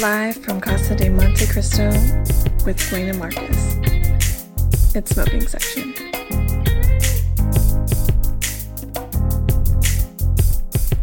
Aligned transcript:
Live 0.00 0.36
from 0.36 0.58
Casa 0.58 0.96
de 0.96 1.10
Monte 1.10 1.46
Cristo 1.46 1.90
with 2.64 2.80
Wayne 2.90 3.10
and 3.10 3.18
Marcus. 3.18 3.76
It's 4.94 5.14
smoking 5.14 5.46
section. 5.46 5.92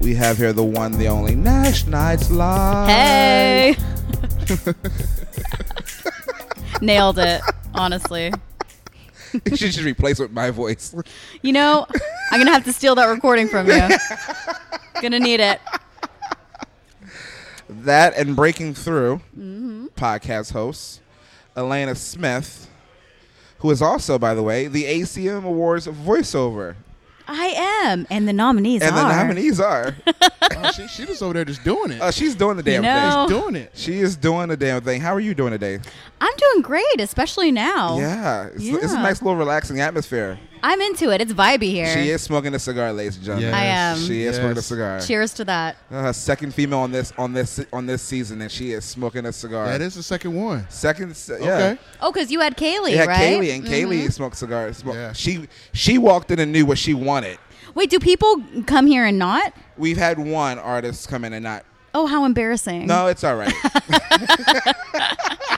We 0.01 0.15
have 0.15 0.37
here 0.37 0.53
the 0.53 0.63
one, 0.63 0.93
the 0.93 1.07
only 1.07 1.35
Nash 1.35 1.85
Nights 1.85 2.31
Live. 2.31 2.89
Hey. 2.89 3.75
Nailed 6.81 7.19
it, 7.19 7.41
honestly. 7.75 8.33
you 9.33 9.55
should 9.55 9.71
just 9.71 9.83
replace 9.83 10.19
it 10.19 10.23
with 10.23 10.31
my 10.31 10.49
voice. 10.49 10.95
You 11.43 11.53
know, 11.53 11.85
I'm 12.31 12.39
going 12.39 12.47
to 12.47 12.53
have 12.53 12.63
to 12.65 12.73
steal 12.73 12.95
that 12.95 13.05
recording 13.05 13.47
from 13.49 13.67
you. 13.67 13.87
Gonna 15.01 15.19
need 15.19 15.39
it. 15.39 15.61
That 17.69 18.17
and 18.17 18.35
Breaking 18.35 18.73
Through 18.73 19.21
Mm-hmm. 19.37 19.87
podcast 19.95 20.51
host, 20.53 21.01
Elaina 21.55 21.95
Smith, 21.95 22.69
who 23.59 23.69
is 23.71 23.81
also, 23.81 24.17
by 24.17 24.33
the 24.33 24.43
way, 24.43 24.67
the 24.67 24.85
ACM 24.85 25.43
Awards 25.45 25.87
voiceover. 25.87 26.75
I 27.31 27.53
am, 27.85 28.07
and 28.09 28.27
the 28.27 28.33
nominees 28.33 28.81
are 28.81 28.85
And 28.85 28.95
are. 28.95 29.07
the 29.09 29.15
nominees 29.15 29.59
are. 29.59 29.95
Oh, 30.61 30.71
she, 30.71 30.87
she 30.87 31.05
was 31.05 31.21
over 31.21 31.33
there 31.35 31.45
just 31.45 31.63
doing 31.63 31.91
it. 31.91 32.01
Uh, 32.01 32.11
she's 32.11 32.35
doing 32.35 32.57
the 32.57 32.63
damn 32.63 32.81
know- 32.81 33.27
thing. 33.29 33.39
doing 33.39 33.55
it. 33.55 33.71
She 33.75 33.99
is 33.99 34.17
doing 34.17 34.49
the 34.49 34.57
damn 34.57 34.81
thing. 34.81 34.99
How 34.99 35.13
are 35.13 35.19
you 35.21 35.33
doing 35.33 35.51
today? 35.51 35.79
I'm 36.19 36.35
doing 36.35 36.61
great, 36.63 36.99
especially 36.99 37.49
now. 37.51 37.97
Yeah. 37.97 38.47
It's, 38.47 38.65
it's 38.65 38.91
a 38.91 38.97
nice 38.97 39.21
little 39.21 39.37
relaxing 39.37 39.79
atmosphere. 39.79 40.37
I'm 40.61 40.81
into 40.81 41.09
it. 41.11 41.21
It's 41.21 41.33
vibey 41.33 41.63
here. 41.71 41.91
She 41.93 42.09
is 42.09 42.21
smoking 42.21 42.53
a 42.53 42.59
cigar, 42.59 42.91
ladies 42.93 43.15
and 43.17 43.25
gentlemen. 43.25 43.49
Yes. 43.51 43.55
I 43.59 43.63
am. 43.65 43.97
She 43.97 44.23
is 44.23 44.35
Yes. 44.35 44.35
smoking 44.37 44.57
a 44.57 44.61
cigar. 44.61 44.99
Cheers 45.01 45.33
to 45.35 45.45
that. 45.45 45.77
Uh, 45.91 46.11
second 46.11 46.53
female 46.53 46.79
on 46.79 46.91
this 46.91 47.13
on 47.17 47.33
this 47.33 47.59
on 47.71 47.85
this 47.85 48.01
season, 48.01 48.41
and 48.41 48.51
she 48.51 48.71
is 48.71 48.83
smoking 48.85 49.25
a 49.25 49.33
cigar. 49.33 49.65
That 49.67 49.81
is 49.81 49.95
the 49.95 50.03
second 50.03 50.33
one. 50.35 50.65
second. 50.69 51.15
Yeah. 51.29 51.35
Okay. 51.37 51.77
Oh, 52.01 52.11
because 52.11 52.31
you 52.31 52.39
had 52.41 52.57
Kaylee, 52.57 52.91
Yeah, 52.95 53.05
right? 53.05 53.19
Kaylee 53.19 53.55
and 53.55 53.63
Kaylee 53.65 54.11
smoked 54.11 54.35
cigars. 54.37 54.77
Smoke- 54.77 54.95
Yeah. 54.95 55.13
She 55.13 55.47
she 55.73 55.97
walked 55.97 56.31
in 56.31 56.39
and 56.39 56.51
knew 56.51 56.65
what 56.65 56.77
she 56.77 56.93
wanted. 56.93 57.37
Wait, 57.75 57.89
do 57.89 57.99
people 57.99 58.43
come 58.65 58.87
here 58.87 59.05
and 59.05 59.17
not? 59.19 59.53
We've 59.77 59.97
had 59.97 60.17
one 60.19 60.57
artist 60.59 61.07
come 61.07 61.23
in 61.23 61.33
and 61.33 61.43
not. 61.43 61.63
Oh, 61.93 62.05
how 62.07 62.25
embarrassing. 62.25 62.85
No, 62.85 63.07
it's 63.07 63.23
all 63.23 63.35
right. 63.35 63.53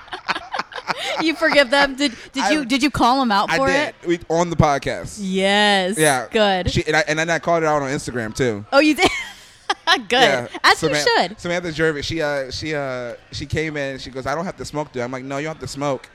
you 1.21 1.35
forgive 1.35 1.69
them. 1.69 1.95
Did 1.95 2.13
did 2.33 2.51
you 2.51 2.65
did 2.65 2.83
you 2.83 2.89
call 2.91 3.19
them 3.19 3.31
out 3.31 3.49
I 3.51 3.57
for 3.57 3.67
did 3.67 3.89
it? 3.89 3.95
we, 4.07 4.19
on 4.29 4.49
the 4.49 4.55
podcast. 4.55 5.19
Yes. 5.21 5.97
Yeah, 5.97 6.27
Good. 6.31 6.71
She, 6.71 6.85
and, 6.85 6.95
I, 6.95 7.03
and 7.07 7.17
then 7.19 7.29
I 7.29 7.39
called 7.39 7.63
it 7.63 7.67
out 7.67 7.81
on 7.81 7.89
Instagram 7.89 8.35
too. 8.35 8.65
oh, 8.71 8.79
you 8.79 8.95
did. 8.95 9.09
Good. 10.07 10.11
Yeah, 10.11 10.47
As 10.63 10.81
you 10.81 10.89
Samantha- 10.89 11.09
should. 11.17 11.39
Samantha 11.39 11.71
Jervis, 11.71 12.05
she 12.05 12.21
uh 12.21 12.49
she 12.51 12.75
uh 12.75 13.15
she 13.31 13.45
came 13.45 13.75
in. 13.77 13.93
and 13.93 14.01
She 14.01 14.09
goes, 14.09 14.25
I 14.25 14.35
don't 14.35 14.45
have 14.45 14.57
to 14.57 14.65
smoke, 14.65 14.91
dude. 14.91 15.01
I'm 15.03 15.11
like, 15.11 15.23
no, 15.23 15.37
you 15.37 15.45
don't 15.45 15.55
have 15.55 15.61
to 15.61 15.67
smoke. 15.67 16.09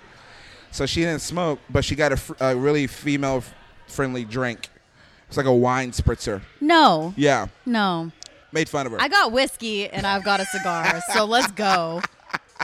So 0.70 0.86
she 0.86 1.00
didn't 1.00 1.20
smoke, 1.22 1.58
but 1.70 1.84
she 1.84 1.94
got 1.94 2.12
a, 2.12 2.16
fr- 2.16 2.34
a 2.40 2.54
really 2.54 2.86
female 2.86 3.38
f- 3.38 3.54
friendly 3.86 4.24
drink. 4.24 4.68
It's 5.28 5.36
like 5.36 5.46
a 5.46 5.54
wine 5.54 5.90
spritzer. 5.92 6.42
No. 6.60 7.14
Yeah, 7.16 7.48
No. 7.64 8.12
made 8.52 8.68
fun 8.68 8.86
of 8.86 8.92
her. 8.92 9.00
I 9.00 9.08
got 9.08 9.32
whiskey 9.32 9.88
and 9.88 10.06
I've 10.06 10.22
got 10.24 10.40
a 10.40 10.44
cigar. 10.46 11.00
so 11.14 11.24
let's 11.24 11.50
go. 11.52 12.02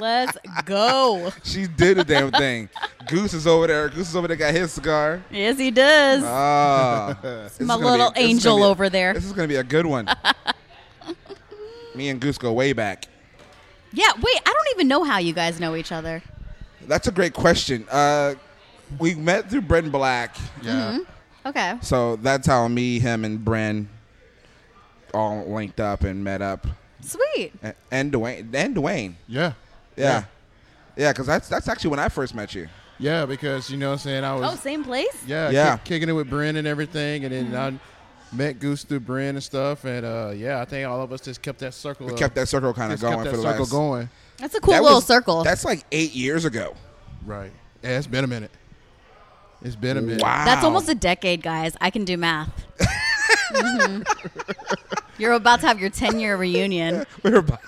Let's 0.02 0.36
go. 0.64 1.30
she 1.44 1.68
did 1.68 1.98
the 1.98 2.02
damn 2.04 2.32
thing. 2.32 2.68
Goose 3.06 3.34
is 3.34 3.46
over 3.46 3.68
there. 3.68 3.88
Goose 3.88 4.08
is 4.08 4.16
over 4.16 4.26
there. 4.26 4.36
Got 4.36 4.52
his 4.52 4.72
cigar. 4.72 5.22
Yes, 5.30 5.56
he 5.58 5.70
does. 5.70 6.24
Ah, 6.26 7.16
This 7.22 7.60
My 7.60 7.76
little 7.76 8.10
this 8.10 8.18
angel 8.22 8.56
gonna 8.58 8.68
over 8.70 8.90
there. 8.90 9.14
This 9.14 9.24
is 9.24 9.32
gonna 9.32 9.46
be 9.46 9.54
a 9.56 9.62
good 9.62 9.86
one. 9.86 10.08
Me 11.94 12.08
and 12.08 12.20
Goose 12.20 12.36
go 12.38 12.52
way 12.52 12.72
back. 12.72 13.06
yeah. 13.92 14.10
Wait. 14.16 14.40
I 14.44 14.52
don't 14.52 14.68
even 14.74 14.88
know 14.88 15.04
how 15.04 15.18
you 15.18 15.32
guys 15.32 15.60
know 15.60 15.76
each 15.76 15.92
other. 15.92 16.20
That's 16.88 17.06
a 17.06 17.12
great 17.12 17.32
question. 17.34 17.86
Uh, 17.90 18.34
we 18.98 19.14
met 19.14 19.48
through 19.50 19.62
Bren 19.62 19.92
Black, 19.92 20.36
Yeah. 20.62 20.98
Okay. 21.46 21.78
so 21.80 22.16
that's 22.16 22.46
how 22.46 22.66
me, 22.68 22.98
him, 22.98 23.24
and 23.24 23.38
Bren 23.38 23.86
all 25.14 25.44
linked 25.46 25.78
up 25.80 26.02
and 26.02 26.24
met 26.24 26.42
up, 26.42 26.66
Sweet. 27.02 27.52
A- 27.62 27.74
and 27.90 28.12
Dwayne, 28.12 28.52
and 28.54 28.74
Dwayne. 28.74 29.14
Yeah. 29.28 29.52
Yeah, 29.96 30.24
yeah, 30.96 31.12
because 31.12 31.26
that's 31.26 31.48
that's 31.48 31.68
actually 31.68 31.90
when 31.90 32.00
I 32.00 32.08
first 32.08 32.34
met 32.34 32.54
you. 32.54 32.68
Yeah, 32.98 33.26
because 33.26 33.68
you 33.70 33.76
know 33.78 33.88
what 33.88 33.92
I'm 33.94 33.98
saying 33.98 34.24
I 34.24 34.34
was 34.34 34.52
Oh, 34.52 34.56
same 34.56 34.84
place. 34.84 35.24
yeah, 35.26 35.50
Yeah. 35.50 35.76
kick- 35.76 35.84
kicking 35.86 36.08
it 36.08 36.12
with 36.12 36.30
Bryn 36.30 36.56
and 36.56 36.66
everything 36.68 37.24
and 37.24 37.32
then 37.34 37.46
Mm-hmm. 37.46 37.56
I 37.56 38.36
met 38.36 38.60
Goose 38.60 38.84
through 38.84 39.00
Bryn 39.00 39.34
and 39.34 39.42
stuff 39.42 39.84
and 39.84 40.06
uh 40.06 40.30
yeah, 40.34 40.60
I 40.60 40.64
think 40.64 40.88
all 40.88 41.02
of 41.02 41.12
us 41.12 41.20
just 41.20 41.42
kept 41.42 41.58
that 41.60 41.74
circle 41.74 42.06
We 42.06 42.14
kept 42.14 42.34
that 42.36 42.48
circle 42.48 42.72
kind 42.72 42.92
of 42.92 43.00
just 43.00 43.02
going 43.02 43.14
kept 43.16 43.24
that 43.24 43.30
for 43.32 43.36
the 43.38 43.42
circle 43.42 43.60
last. 43.64 43.70
going. 43.72 44.10
That's 44.38 44.54
a 44.54 44.60
cool 44.60 44.72
That 44.74 44.82
little 44.82 44.98
was- 44.98 45.06
circle. 45.06 45.42
That's 45.44 45.64
like 45.64 45.84
eight 45.92 46.14
years 46.14 46.44
ago. 46.44 46.74
Right. 47.26 47.52
Yeah, 47.82 47.98
it's 47.98 48.06
been 48.06 48.24
a 48.24 48.28
minute. 48.28 48.50
It's 49.62 49.76
been 49.76 49.96
a 49.96 50.02
minute. 50.02 50.22
Wow, 50.22 50.44
That's 50.44 50.64
almost 50.64 50.88
a 50.88 50.94
decade, 50.94 51.42
guys. 51.42 51.76
I 51.80 51.90
can 51.90 52.04
do 52.04 52.16
math. 52.16 52.50
You're 55.22 55.34
about 55.34 55.60
to 55.60 55.68
have 55.68 55.78
your 55.78 55.88
10 55.88 56.18
year 56.18 56.36
reunion. 56.36 57.06
We're 57.22 57.36
about- 57.38 57.60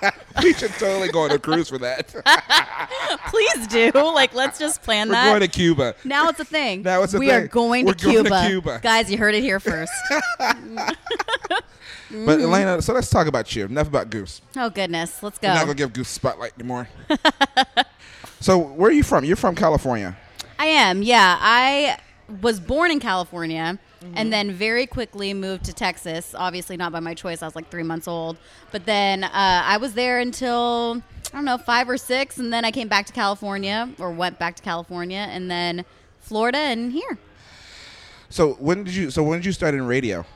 we 0.43 0.55
should 0.55 0.73
totally 0.73 1.07
go 1.13 1.21
on 1.21 1.31
a 1.31 1.39
cruise 1.39 1.69
for 1.69 1.79
that. 1.79 2.09
Please 3.29 3.69
do. 3.69 3.93
Like, 3.95 4.35
let's 4.35 4.59
just 4.59 4.83
plan 4.83 5.07
that. 5.11 5.27
We're 5.27 5.39
that. 5.39 5.39
going 5.39 5.51
to 5.51 5.57
Cuba. 5.57 5.95
now 6.03 6.29
it's 6.29 6.41
a 6.41 6.45
thing. 6.45 6.83
Now 6.83 7.05
it's 7.05 7.15
a 7.15 7.19
we 7.21 7.31
are 7.31 7.47
going, 7.47 7.87
We're 7.87 7.95
to, 7.95 8.05
going 8.05 8.25
to 8.25 8.31
Cuba. 8.31 8.49
Cuba. 8.49 8.81
Guys, 8.83 9.09
you 9.09 9.19
heard 9.19 9.37
it 9.37 9.43
here 9.43 9.61
first. 9.61 9.93
But 12.11 12.39
mm. 12.39 12.45
Elaina, 12.45 12.81
so 12.81 12.93
let's 12.93 13.11
talk 13.11 13.27
about 13.27 13.57
you. 13.57 13.65
Enough 13.65 13.89
about 13.89 14.09
Goose. 14.09 14.41
oh, 14.57 14.71
goodness. 14.71 15.21
Let's 15.21 15.39
go. 15.39 15.49
We're 15.49 15.55
not 15.55 15.63
gonna 15.63 15.75
give 15.75 15.93
Goose 15.93 16.11
a 16.11 16.15
spotlight 16.15 16.53
anymore. 16.57 16.89
so 18.41 18.57
where 18.59 18.91
are 18.91 18.93
you 18.93 19.03
from? 19.03 19.25
You're 19.25 19.35
from 19.35 19.57
California. 19.57 20.17
I 20.57 20.67
am. 20.67 21.03
Yeah. 21.03 21.37
I 21.41 21.99
was 22.41 22.61
born 22.61 22.93
in 22.93 23.01
California 23.01 23.81
Mm-hmm. 24.05 24.19
and 24.19 24.31
then 24.31 24.53
very 24.53 24.87
quickly 24.87 25.33
moved 25.33 25.65
to 25.65 25.73
Texas. 25.73 26.35
Obviously, 26.37 26.77
not 26.77 26.93
by 26.93 27.01
my 27.01 27.15
choice. 27.15 27.43
I 27.43 27.47
was 27.47 27.57
like 27.57 27.71
three 27.71 27.83
months 27.83 28.07
old. 28.07 28.37
But 28.71 28.85
then 28.85 29.25
uh, 29.25 29.31
I 29.33 29.79
was 29.79 29.95
there 29.95 30.19
until, 30.19 31.03
I 31.33 31.37
don't 31.37 31.47
know, 31.47 31.57
five 31.57 31.89
or 31.89 31.97
six. 31.97 32.37
And 32.37 32.53
then 32.53 32.67
I 32.67 32.71
came 32.71 32.87
back 32.87 33.07
to 33.07 33.15
California 33.15 33.89
or 33.99 34.11
went 34.11 34.39
back 34.39 34.57
to 34.57 34.63
California 34.63 35.27
and 35.31 35.51
then 35.51 35.87
Florida 36.21 36.59
and 36.59 36.93
here. 36.93 37.19
So 38.29 38.55
when 38.55 38.85
did 38.85 38.95
you? 38.95 39.11
So 39.11 39.23
when 39.23 39.39
did 39.39 39.47
you 39.47 39.53
start 39.53 39.75
in 39.75 39.87
radio? 39.87 40.27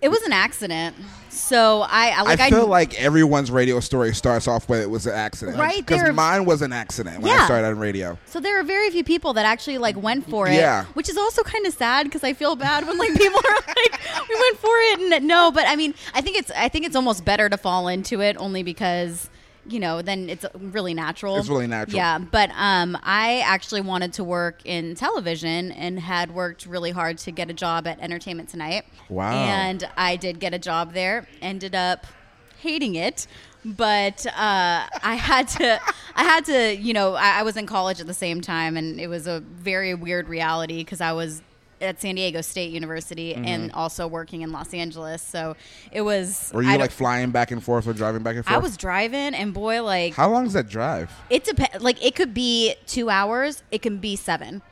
It 0.00 0.10
was 0.10 0.22
an 0.22 0.32
accident. 0.32 0.94
So 1.32 1.80
I, 1.82 2.10
I 2.10 2.22
like 2.22 2.40
I 2.40 2.50
feel 2.50 2.66
like 2.66 2.94
everyone's 3.00 3.50
radio 3.50 3.80
story 3.80 4.14
starts 4.14 4.46
off 4.46 4.68
with 4.68 4.80
it 4.80 4.90
was 4.90 5.06
an 5.06 5.14
accident, 5.14 5.56
Right, 5.58 5.84
Because 5.84 6.14
mine 6.14 6.44
was 6.44 6.60
an 6.60 6.72
accident 6.72 7.22
when 7.22 7.32
I 7.32 7.44
started 7.46 7.68
on 7.68 7.78
radio. 7.78 8.18
So 8.26 8.38
there 8.38 8.60
are 8.60 8.62
very 8.62 8.90
few 8.90 9.02
people 9.02 9.32
that 9.32 9.46
actually 9.46 9.78
like 9.78 9.96
went 9.96 10.28
for 10.28 10.46
it. 10.46 10.54
Yeah. 10.54 10.84
Which 10.92 11.08
is 11.08 11.16
also 11.16 11.42
kind 11.42 11.66
of 11.66 11.72
sad 11.72 12.04
because 12.04 12.22
I 12.22 12.34
feel 12.34 12.54
bad 12.54 12.86
when 12.86 12.98
like 12.98 13.14
people 13.16 13.40
are 13.44 13.54
like, 13.66 14.00
we 14.28 14.34
went 14.34 14.58
for 14.58 14.70
it 14.70 15.12
and 15.12 15.26
no, 15.26 15.50
but 15.50 15.66
I 15.66 15.74
mean, 15.74 15.94
I 16.14 16.20
think 16.20 16.36
it's 16.36 16.50
I 16.50 16.68
think 16.68 16.84
it's 16.84 16.96
almost 16.96 17.24
better 17.24 17.48
to 17.48 17.56
fall 17.56 17.88
into 17.88 18.20
it 18.20 18.36
only 18.36 18.62
because 18.62 19.30
you 19.66 19.80
know 19.80 20.02
then 20.02 20.28
it's 20.28 20.44
really 20.54 20.94
natural. 20.94 21.36
It's 21.36 21.48
really 21.48 21.66
natural. 21.66 21.96
Yeah, 21.96 22.18
but 22.18 22.50
um, 22.54 22.96
I 23.02 23.40
actually 23.40 23.80
wanted 23.80 24.12
to 24.14 24.24
work 24.24 24.60
in 24.64 24.94
television 24.94 25.72
and 25.72 26.00
had 26.00 26.34
worked 26.34 26.66
really 26.66 26.90
hard 26.90 27.18
to 27.18 27.30
get 27.30 27.50
a 27.50 27.54
job 27.54 27.86
at 27.86 28.00
Entertainment 28.00 28.48
Tonight. 28.48 28.84
Wow. 29.08 29.32
And 29.32 29.88
I 29.96 30.16
did 30.16 30.40
get 30.40 30.54
a 30.54 30.58
job 30.58 30.92
there. 30.92 31.26
Ended 31.40 31.74
up 31.74 32.06
hating 32.58 32.94
it 32.94 33.26
but 33.64 34.26
uh, 34.26 34.86
I 35.02 35.14
had 35.14 35.48
to, 35.48 35.80
I 36.16 36.24
had 36.24 36.44
to, 36.46 36.76
you 36.76 36.92
know, 36.92 37.14
I, 37.14 37.40
I 37.40 37.42
was 37.42 37.56
in 37.56 37.66
college 37.66 38.00
at 38.00 38.06
the 38.06 38.14
same 38.14 38.40
time, 38.40 38.76
and 38.76 39.00
it 39.00 39.06
was 39.06 39.26
a 39.26 39.40
very 39.40 39.94
weird 39.94 40.28
reality 40.28 40.78
because 40.78 41.00
I 41.00 41.12
was 41.12 41.42
at 41.82 42.00
San 42.00 42.14
Diego 42.14 42.40
State 42.40 42.70
University 42.70 43.34
and 43.34 43.72
also 43.72 44.06
working 44.06 44.42
in 44.42 44.52
Los 44.52 44.72
Angeles. 44.72 45.22
So 45.22 45.56
it 45.90 46.02
was. 46.02 46.50
Were 46.54 46.62
you 46.62 46.70
I 46.70 46.76
like 46.76 46.90
flying 46.90 47.30
back 47.30 47.50
and 47.50 47.62
forth 47.62 47.86
or 47.86 47.92
driving 47.92 48.22
back 48.22 48.36
and 48.36 48.44
forth? 48.44 48.54
I 48.54 48.58
was 48.58 48.76
driving, 48.76 49.34
and 49.34 49.52
boy, 49.52 49.82
like 49.82 50.14
How 50.14 50.30
long 50.30 50.46
is 50.46 50.52
that 50.52 50.68
drive? 50.68 51.10
it 51.30 51.44
depends. 51.44 51.82
Like 51.82 52.04
it 52.04 52.14
could 52.14 52.32
be 52.32 52.74
two 52.86 53.10
hours. 53.10 53.62
It 53.70 53.82
can 53.82 53.98
be 53.98 54.16
seven 54.16 54.62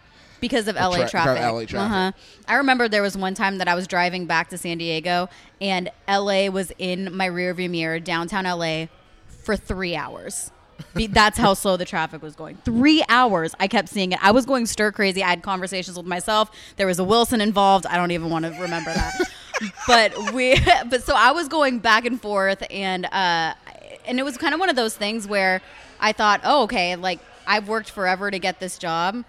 because 0.41 0.69
of 0.69 0.77
LA 0.77 0.99
tra- 1.01 1.11
traffic. 1.11 1.43
LA 1.43 1.65
traffic. 1.67 1.75
Uh-huh. 1.75 2.13
I 2.49 2.55
remember 2.57 2.89
there 2.89 3.03
was 3.03 3.17
one 3.17 3.35
time 3.35 3.59
that 3.59 3.69
I 3.69 3.75
was 3.75 3.87
driving 3.87 4.27
back 4.27 4.49
to 4.51 4.59
San 4.59 4.79
Diego, 4.79 5.29
and 5.61 5.91
LA 6.09 6.47
was 6.47 6.73
in 6.79 7.15
my 7.15 7.29
rearview 7.29 7.71
mirror, 7.71 8.01
downtown 8.01 8.45
LA, 8.45 8.87
for 9.45 9.57
three 9.57 9.95
hours. 9.97 10.51
Be- 10.95 11.07
That's 11.07 11.39
how 11.39 11.55
slow 11.55 11.77
the 11.77 11.85
traffic 11.85 12.23
was 12.23 12.35
going. 12.35 12.57
Three 12.65 13.03
hours. 13.09 13.55
I 13.61 13.69
kept 13.69 13.89
seeing 13.89 14.13
it. 14.13 14.19
I 14.23 14.31
was 14.31 14.47
going 14.47 14.67
stir 14.67 14.93
crazy. 14.93 15.23
I 15.23 15.29
had 15.31 15.43
conversations 15.43 15.97
with 15.97 16.07
myself. 16.07 16.51
There 16.77 16.87
was 16.87 16.99
a 16.99 17.05
Wilson 17.05 17.41
involved. 17.41 17.87
I 17.87 17.97
don't 17.97 18.11
even 18.11 18.31
want 18.31 18.45
to 18.45 18.51
remember 18.61 18.93
that. 18.93 19.15
but 19.87 20.33
we, 20.33 20.57
but 20.91 21.03
so 21.03 21.15
I 21.15 21.33
was 21.33 21.49
going 21.49 21.79
back 21.81 22.05
and 22.07 22.21
forth, 22.21 22.63
and 22.71 23.07
uh, 23.07 23.55
and 24.07 24.19
it 24.19 24.23
was 24.25 24.37
kind 24.37 24.55
of 24.55 24.61
one 24.61 24.69
of 24.71 24.77
those 24.77 24.97
things 24.97 25.27
where 25.27 25.61
I 26.01 26.13
thought, 26.13 26.41
oh, 26.45 26.63
okay, 26.65 26.97
like 26.97 27.21
I've 27.47 27.69
worked 27.69 27.91
forever 27.91 28.31
to 28.31 28.39
get 28.39 28.61
this 28.61 28.79
job. 28.79 29.25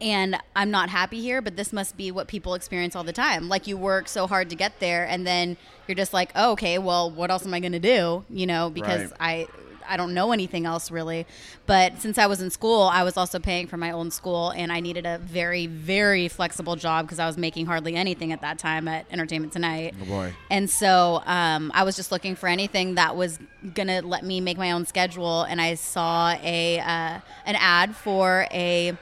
And 0.00 0.36
I'm 0.54 0.70
not 0.70 0.90
happy 0.90 1.20
here, 1.20 1.42
but 1.42 1.56
this 1.56 1.72
must 1.72 1.96
be 1.96 2.12
what 2.12 2.28
people 2.28 2.54
experience 2.54 2.94
all 2.94 3.02
the 3.02 3.12
time. 3.12 3.48
Like 3.48 3.66
you 3.66 3.76
work 3.76 4.06
so 4.08 4.26
hard 4.28 4.48
to 4.50 4.56
get 4.56 4.78
there, 4.78 5.04
and 5.04 5.26
then 5.26 5.56
you're 5.88 5.96
just 5.96 6.12
like, 6.14 6.30
oh, 6.36 6.52
okay, 6.52 6.78
well, 6.78 7.10
what 7.10 7.30
else 7.32 7.44
am 7.44 7.52
I 7.52 7.58
going 7.60 7.72
to 7.72 7.80
do? 7.80 8.24
You 8.30 8.46
know, 8.46 8.70
because 8.70 9.10
Right. 9.10 9.20
I 9.20 9.46
I 9.88 9.96
don't 9.96 10.14
know 10.14 10.32
anything 10.32 10.66
else 10.66 10.90
really. 10.90 11.26
But 11.66 12.00
since 12.00 12.18
I 12.18 12.26
was 12.26 12.40
in 12.40 12.50
school, 12.50 12.82
I 12.82 13.02
was 13.02 13.16
also 13.16 13.38
paying 13.38 13.66
for 13.66 13.76
my 13.76 13.90
own 13.90 14.10
school, 14.10 14.50
and 14.50 14.72
I 14.72 14.80
needed 14.80 15.06
a 15.06 15.18
very, 15.18 15.66
very 15.66 16.28
flexible 16.28 16.76
job 16.76 17.06
because 17.06 17.18
I 17.18 17.26
was 17.26 17.36
making 17.36 17.66
hardly 17.66 17.94
anything 17.94 18.32
at 18.32 18.40
that 18.40 18.58
time 18.58 18.88
at 18.88 19.06
Entertainment 19.10 19.52
Tonight. 19.52 19.94
Oh 20.02 20.04
boy. 20.06 20.34
And 20.50 20.68
so 20.68 21.22
um, 21.26 21.70
I 21.74 21.84
was 21.84 21.96
just 21.96 22.12
looking 22.12 22.36
for 22.36 22.48
anything 22.48 22.94
that 22.94 23.16
was 23.16 23.38
gonna 23.74 24.02
let 24.02 24.24
me 24.24 24.40
make 24.40 24.58
my 24.58 24.72
own 24.72 24.86
schedule, 24.86 25.42
and 25.42 25.60
I 25.60 25.74
saw 25.74 26.30
a 26.42 26.78
uh, 26.78 27.20
an 27.46 27.56
ad 27.56 27.94
for 27.96 28.46
a 28.52 28.96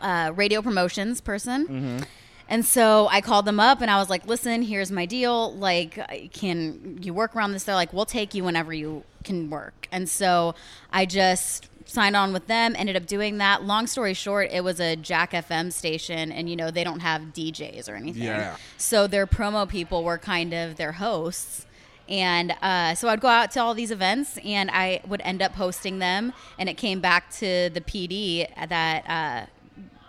uh, 0.00 0.32
radio 0.34 0.62
promotions 0.62 1.20
person. 1.20 2.04
And 2.46 2.64
so 2.64 3.08
I 3.10 3.22
called 3.22 3.46
them 3.46 3.58
up 3.58 3.80
and 3.80 3.90
I 3.90 3.96
was 3.96 4.10
like, 4.10 4.26
listen, 4.26 4.60
here's 4.62 4.92
my 4.92 5.06
deal. 5.06 5.54
Like, 5.54 6.30
can 6.32 6.98
you 7.02 7.14
work 7.14 7.34
around 7.34 7.52
this? 7.52 7.64
They're 7.64 7.74
like, 7.74 7.92
we'll 7.94 8.04
take 8.04 8.34
you 8.34 8.44
whenever 8.44 8.72
you 8.74 9.02
can 9.24 9.50
work. 9.50 9.88
And 9.90 10.08
so 10.08 10.54
I 10.92 11.06
just 11.06 11.68
signed 11.86 12.16
on 12.16 12.32
with 12.32 12.46
them, 12.46 12.74
ended 12.76 12.96
up 12.96 13.06
doing 13.06 13.38
that. 13.38 13.64
Long 13.64 13.86
story 13.86 14.14
short, 14.14 14.50
it 14.52 14.64
was 14.64 14.80
a 14.80 14.96
Jack 14.96 15.32
FM 15.32 15.72
station, 15.72 16.32
and 16.32 16.48
you 16.48 16.56
know, 16.56 16.70
they 16.70 16.84
don't 16.84 17.00
have 17.00 17.22
DJs 17.32 17.88
or 17.88 17.94
anything. 17.94 18.22
Yeah. 18.22 18.56
So 18.76 19.06
their 19.06 19.26
promo 19.26 19.68
people 19.68 20.04
were 20.04 20.18
kind 20.18 20.52
of 20.52 20.76
their 20.76 20.92
hosts. 20.92 21.66
And 22.08 22.52
uh, 22.60 22.94
so 22.94 23.08
I'd 23.08 23.20
go 23.20 23.28
out 23.28 23.50
to 23.52 23.62
all 23.62 23.72
these 23.72 23.90
events 23.90 24.38
and 24.44 24.70
I 24.70 25.00
would 25.06 25.22
end 25.22 25.40
up 25.40 25.52
hosting 25.52 26.00
them. 26.00 26.34
And 26.58 26.68
it 26.68 26.74
came 26.74 27.00
back 27.00 27.30
to 27.36 27.70
the 27.70 27.80
PD 27.80 28.46
that 28.68 29.08
uh, 29.08 29.46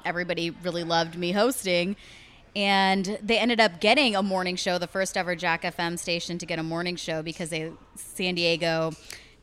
everybody 0.04 0.50
really 0.50 0.84
loved 0.84 1.18
me 1.18 1.32
hosting. 1.32 1.96
And 2.56 3.18
they 3.22 3.38
ended 3.38 3.60
up 3.60 3.82
getting 3.82 4.16
a 4.16 4.24
morning 4.24 4.56
show, 4.56 4.78
the 4.78 4.88
first 4.88 5.18
ever 5.18 5.36
Jack 5.36 5.64
FM 5.64 6.00
station 6.00 6.38
to 6.38 6.46
get 6.46 6.58
a 6.60 6.64
morning 6.64 6.96
show 6.96 7.22
because 7.22 7.50
they 7.50 7.72
San 7.96 8.36
Diego 8.36 8.92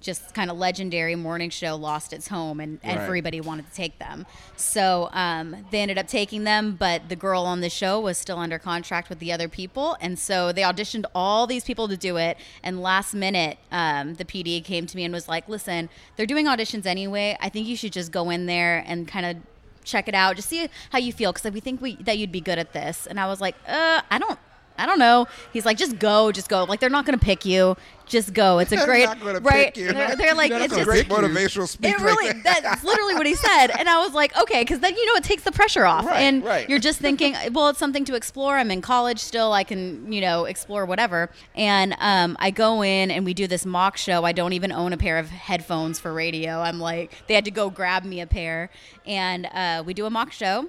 just 0.01 0.35
kind 0.35 0.51
of 0.51 0.59
legendary 0.59 1.15
morning 1.15 1.49
show 1.49 1.77
lost 1.77 2.13
its 2.13 2.27
home 2.27 2.59
and 2.59 2.81
Right. 2.83 2.97
everybody 2.99 3.41
wanted 3.41 3.69
to 3.69 3.73
take 3.73 4.01
them. 4.01 4.27
So 4.57 5.09
um, 5.13 5.55
they 5.71 5.81
ended 5.81 5.97
up 5.97 6.09
taking 6.09 6.43
them, 6.43 6.75
but 6.75 7.09
the 7.09 7.15
girl 7.15 7.43
on 7.43 7.61
the 7.61 7.71
show 7.71 8.01
was 8.01 8.19
still 8.19 8.39
under 8.39 8.59
contract 8.59 9.09
with 9.09 9.21
the 9.21 9.31
other 9.33 9.47
people. 9.49 9.97
And 10.01 10.19
so 10.19 10.51
they 10.51 10.63
auditioned 10.63 11.05
all 11.15 11.47
these 11.47 11.63
people 11.63 11.87
to 11.87 11.97
do 11.97 12.17
it. 12.17 12.37
And 12.65 12.83
last 12.83 13.15
minute, 13.15 13.59
um, 13.71 14.15
the 14.15 14.25
PD 14.25 14.65
came 14.65 14.87
to 14.87 14.97
me 14.97 15.05
and 15.05 15.15
was 15.15 15.29
like, 15.29 15.49
listen, 15.49 15.89
they're 16.17 16.27
doing 16.27 16.47
auditions 16.47 16.85
anyway. 16.85 17.37
I 17.41 17.49
think 17.49 17.69
you 17.69 17.77
should 17.77 17.93
just 17.93 18.11
go 18.11 18.29
in 18.31 18.47
there 18.47 18.83
and 18.85 19.07
kind 19.07 19.25
of 19.25 19.37
check 19.85 20.09
it 20.09 20.15
out, 20.15 20.37
just 20.37 20.49
see 20.49 20.69
how 20.91 20.99
you 20.99 21.13
feel, 21.13 21.33
because 21.33 21.51
we 21.53 21.61
think 21.61 21.81
we, 21.81 21.97
that 21.97 22.19
you'd 22.19 22.33
be 22.33 22.41
good 22.41 22.59
at 22.59 22.73
this. 22.73 23.07
And 23.07 23.19
I 23.21 23.27
was 23.27 23.41
like, 23.41 23.57
uh, 23.67 24.03
I 24.11 24.19
don't. 24.19 24.39
I 24.79 24.87
don't 24.87 24.99
know. 24.99 25.27
He's 25.53 25.65
like, 25.67 25.77
just 25.77 25.99
go, 25.99 26.33
just 26.33 26.49
go. 26.49 26.65
Like 26.65 26.81
they're 26.81 26.91
not 26.91 27.05
going 27.07 27.19
to 27.19 27.25
pick 27.25 27.45
you. 27.45 27.77
Just 28.07 28.35
go. 28.35 28.59
It's 28.59 28.73
a 28.73 28.85
great, 28.85 29.05
not 29.07 29.23
right? 29.43 29.73
pick 29.73 29.77
you. 29.79 29.93
They're, 29.93 30.17
they're 30.17 30.35
like, 30.35 30.51
not 30.51 30.61
it's 30.63 30.73
gonna 30.73 30.85
Great 30.85 31.09
pick 31.09 31.13
you. 31.17 31.23
motivational 31.25 31.67
speech. 31.69 31.93
it 31.93 32.01
really 32.01 32.31
there. 32.33 32.61
that's 32.63 32.85
literally 32.85 33.15
what 33.15 33.25
he 33.27 33.35
said 33.35 33.69
and 33.69 33.89
i 33.89 33.99
was 34.05 34.13
like 34.13 34.37
okay 34.39 34.61
because 34.63 34.81
then 34.81 34.95
you 34.95 35.07
know 35.07 35.15
it 35.15 35.25
takes 35.25 35.45
the 35.45 35.53
pressure 35.53 35.87
off 35.87 36.05
Right, 36.05 36.21
and 36.21 36.45
right. 36.45 36.69
you're 36.69 36.79
just 36.81 36.99
thinking 36.99 37.35
well 37.53 37.69
it's 37.69 37.79
something 37.79 38.05
to 38.07 38.15
explore 38.15 38.59
i'm 38.59 38.71
in 38.71 38.83
college 38.83 39.19
still 39.19 39.53
i 39.55 39.65
can 39.65 40.13
you 40.13 40.21
know 40.21 40.45
explore 40.45 40.85
whatever 40.85 41.31
and 41.55 41.95
um, 42.01 42.37
i 42.41 42.51
go 42.51 42.83
in 42.83 43.11
and 43.11 43.25
we 43.25 43.33
do 43.33 43.47
this 43.47 43.65
mock 43.65 43.97
show 43.97 44.25
i 44.25 44.33
don't 44.33 44.53
even 44.53 44.73
own 44.73 44.93
a 44.93 44.97
pair 44.99 45.17
of 45.19 45.31
headphones 45.31 45.99
for 45.99 46.13
radio 46.13 46.61
i'm 46.61 46.79
like 46.81 47.13
they 47.29 47.35
had 47.35 47.45
to 47.47 47.51
go 47.53 47.71
grab 47.71 48.05
me 48.05 48.21
a 48.21 48.27
pair 48.27 48.69
and 49.07 49.47
uh, 49.47 49.83
we 49.87 49.95
do 49.95 50.05
a 50.07 50.11
mock 50.11 50.33
show 50.33 50.69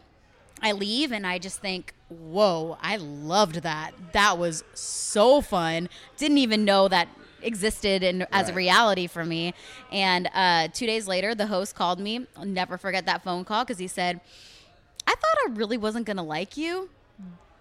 I 0.66 0.72
leave 0.72 1.12
and 1.12 1.28
I 1.28 1.40
just 1.40 1.60
think, 1.60 1.94
whoa, 2.14 2.78
I 2.82 2.98
loved 2.98 3.58
that. 3.58 3.92
That 4.14 4.38
was 4.38 4.64
so 4.74 5.42
fun. 5.42 5.90
Didn't 6.18 6.38
even 6.40 6.66
know 6.66 6.88
that 6.88 7.08
existed 7.42 8.04
in, 8.04 8.26
as 8.32 8.50
a 8.50 8.54
reality 8.54 9.08
for 9.08 9.26
me. 9.26 9.54
And 9.92 10.30
uh, 10.34 10.70
two 10.74 10.86
days 10.86 11.08
later, 11.08 11.36
the 11.36 11.48
host 11.48 11.76
called 11.76 12.00
me. 12.00 12.26
I'll 12.38 12.46
never 12.46 12.78
forget 12.78 13.06
that 13.06 13.24
phone 13.24 13.46
call 13.46 13.64
because 13.64 13.80
he 13.80 13.88
said, 13.88 14.22
I 15.06 15.12
thought 15.12 15.38
I 15.46 15.52
really 15.54 15.78
wasn't 15.78 16.06
going 16.06 16.18
to 16.18 16.24
like 16.24 16.56
you, 16.58 16.90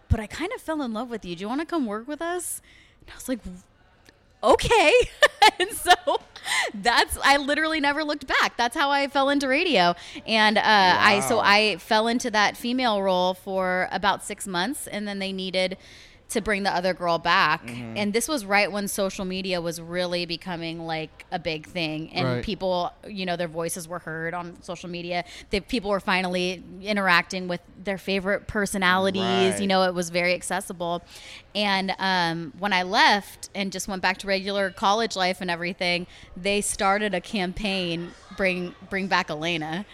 but 0.09 0.21
I 0.21 0.27
kind 0.27 0.53
of 0.55 0.61
fell 0.61 0.83
in 0.83 0.93
love 0.93 1.11
with 1.11 1.25
you. 1.25 1.35
Do 1.35 1.41
you 1.41 1.49
want 1.49 1.61
to 1.61 1.67
come 1.67 1.87
work 1.87 2.07
with 2.07 2.23
us? 2.23 2.63
And 3.01 3.11
I 3.11 3.15
was 3.17 3.29
like, 3.29 3.41
okay. 4.43 4.93
and 5.61 5.71
so 5.71 5.93
that's 6.75 7.19
I 7.23 7.37
literally 7.37 7.81
never 7.81 8.05
looked 8.05 8.27
back. 8.27 8.57
That's 8.57 8.77
how 8.77 8.91
I 8.91 9.09
fell 9.09 9.29
into 9.29 9.49
radio. 9.49 9.95
And 10.27 10.59
uh, 10.59 10.63
I 10.65 11.21
so 11.21 11.41
I 11.41 11.77
fell 11.77 12.09
into 12.09 12.31
that 12.31 12.57
female 12.57 13.03
role 13.03 13.35
for 13.35 13.89
about 13.91 14.25
six 14.25 14.47
months, 14.47 14.87
and 14.87 15.07
then 15.07 15.19
they 15.19 15.33
needed 15.33 15.77
to 16.33 16.41
bring 16.41 16.63
the 16.63 16.75
other 16.75 16.95
girl 16.95 17.19
back. 17.19 17.67
Mm-hmm. 17.67 17.97
And 17.97 18.13
this 18.13 18.29
was 18.29 18.45
right 18.45 18.71
when 18.71 18.89
social 18.89 19.25
media 19.25 19.61
was 19.61 19.81
really 19.81 20.27
becoming 20.27 20.87
like 20.87 21.25
a 21.31 21.39
big 21.39 21.67
thing, 21.67 22.11
and 22.13 22.27
Right. 22.27 22.45
people, 22.45 22.93
you 23.07 23.27
know, 23.27 23.37
their 23.37 23.49
voices 23.49 23.87
were 23.89 23.99
heard 24.01 24.35
on 24.35 24.63
social 24.63 24.89
media. 24.89 25.25
The 25.51 25.61
people 25.61 25.91
were 25.91 26.01
finally 26.01 26.63
interacting 26.83 27.49
with 27.49 27.61
their 27.83 27.99
favorite 27.99 28.47
personalities. 28.47 29.23
Right. 29.23 29.61
You 29.61 29.67
know, 29.67 29.83
it 29.83 29.95
was 29.95 30.11
very 30.11 30.35
accessible. 30.35 31.03
And 31.55 31.95
um, 31.99 32.53
when 32.59 32.73
I 32.73 32.83
left 32.83 33.51
and 33.55 33.73
just 33.73 33.89
went 33.89 34.03
back 34.03 34.19
to 34.19 34.27
regular 34.27 34.71
college 34.71 35.17
life 35.17 35.41
and 35.41 35.51
everything, 35.51 36.07
they 36.37 36.61
started 36.61 37.15
a 37.15 37.21
campaign 37.21 38.13
bring 38.37 38.75
bring 38.89 39.07
back 39.09 39.29
Elaina. 39.29 39.85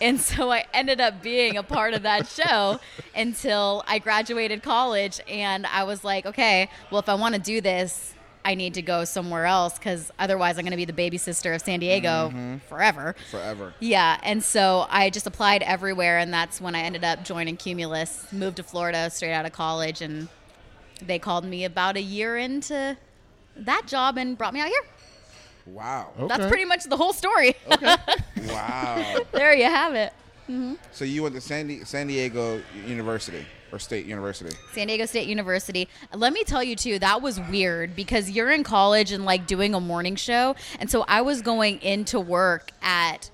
And 0.00 0.20
so 0.20 0.50
I 0.52 0.64
ended 0.72 1.00
up 1.00 1.22
being 1.22 1.56
a 1.56 1.62
part 1.62 1.94
of 1.94 2.02
that 2.02 2.28
show 2.28 2.78
until 3.14 3.82
I 3.86 3.98
graduated 3.98 4.62
college. 4.62 5.20
And 5.28 5.66
I 5.66 5.84
was 5.84 6.04
like, 6.04 6.26
okay, 6.26 6.70
well, 6.90 7.00
if 7.00 7.08
I 7.08 7.14
want 7.14 7.34
to 7.34 7.40
do 7.40 7.60
this, 7.60 8.14
I 8.44 8.54
need 8.54 8.74
to 8.74 8.82
go 8.82 9.04
somewhere 9.04 9.44
else 9.44 9.78
because 9.78 10.10
otherwise 10.18 10.56
I'm 10.56 10.64
going 10.64 10.70
to 10.70 10.76
be 10.76 10.84
the 10.84 10.92
baby 10.92 11.18
sister 11.18 11.52
of 11.52 11.60
San 11.60 11.80
Diego 11.80 12.30
mm-hmm. 12.30 12.56
forever. 12.68 13.14
Forever. 13.30 13.74
Yeah, 13.80 14.18
and 14.22 14.42
so 14.42 14.86
I 14.88 15.10
just 15.10 15.26
applied 15.26 15.62
everywhere, 15.62 16.18
and 16.18 16.32
that's 16.32 16.60
when 16.60 16.74
I 16.74 16.80
ended 16.80 17.04
up 17.04 17.24
joining 17.24 17.56
Cumulus. 17.56 18.26
Moved 18.32 18.56
to 18.56 18.62
Florida 18.62 19.10
straight 19.10 19.34
out 19.34 19.44
of 19.44 19.52
college, 19.52 20.00
and 20.00 20.28
they 21.02 21.18
called 21.18 21.44
me 21.44 21.64
about 21.64 21.96
a 21.96 22.00
year 22.00 22.38
into 22.38 22.96
that 23.56 23.86
job 23.86 24.16
and 24.16 24.38
brought 24.38 24.54
me 24.54 24.60
out 24.60 24.68
here. 24.68 24.84
Wow. 25.72 26.12
That's 26.28 26.46
pretty 26.46 26.64
much 26.64 26.84
the 26.84 26.96
whole 26.96 27.12
story. 27.12 27.54
Okay. 27.70 27.96
Wow. 28.48 29.16
there 29.32 29.52
you 29.54 29.64
have 29.64 29.94
it. 29.94 30.12
Mm-hmm. 30.48 30.74
so 30.92 31.04
you 31.04 31.22
went 31.22 31.34
to 31.34 31.40
San, 31.42 31.66
Di- 31.66 31.84
San 31.84 32.06
Diego 32.06 32.62
University 32.86 33.44
or 33.70 33.78
State 33.78 34.06
University. 34.06 34.56
San 34.72 34.86
Diego 34.86 35.04
State 35.04 35.28
University. 35.28 35.88
Let 36.14 36.32
me 36.32 36.42
tell 36.44 36.62
you 36.64 36.74
too, 36.74 36.98
that 37.00 37.20
was 37.20 37.38
weird 37.38 37.94
because 37.94 38.30
you're 38.30 38.50
in 38.50 38.64
college 38.64 39.12
and 39.12 39.26
like 39.26 39.46
doing 39.46 39.74
a 39.74 39.80
morning 39.80 40.16
show, 40.16 40.56
and 40.80 40.90
so 40.90 41.04
I 41.06 41.20
was 41.20 41.42
going 41.42 41.82
into 41.82 42.18
work 42.18 42.70
at, 42.80 43.30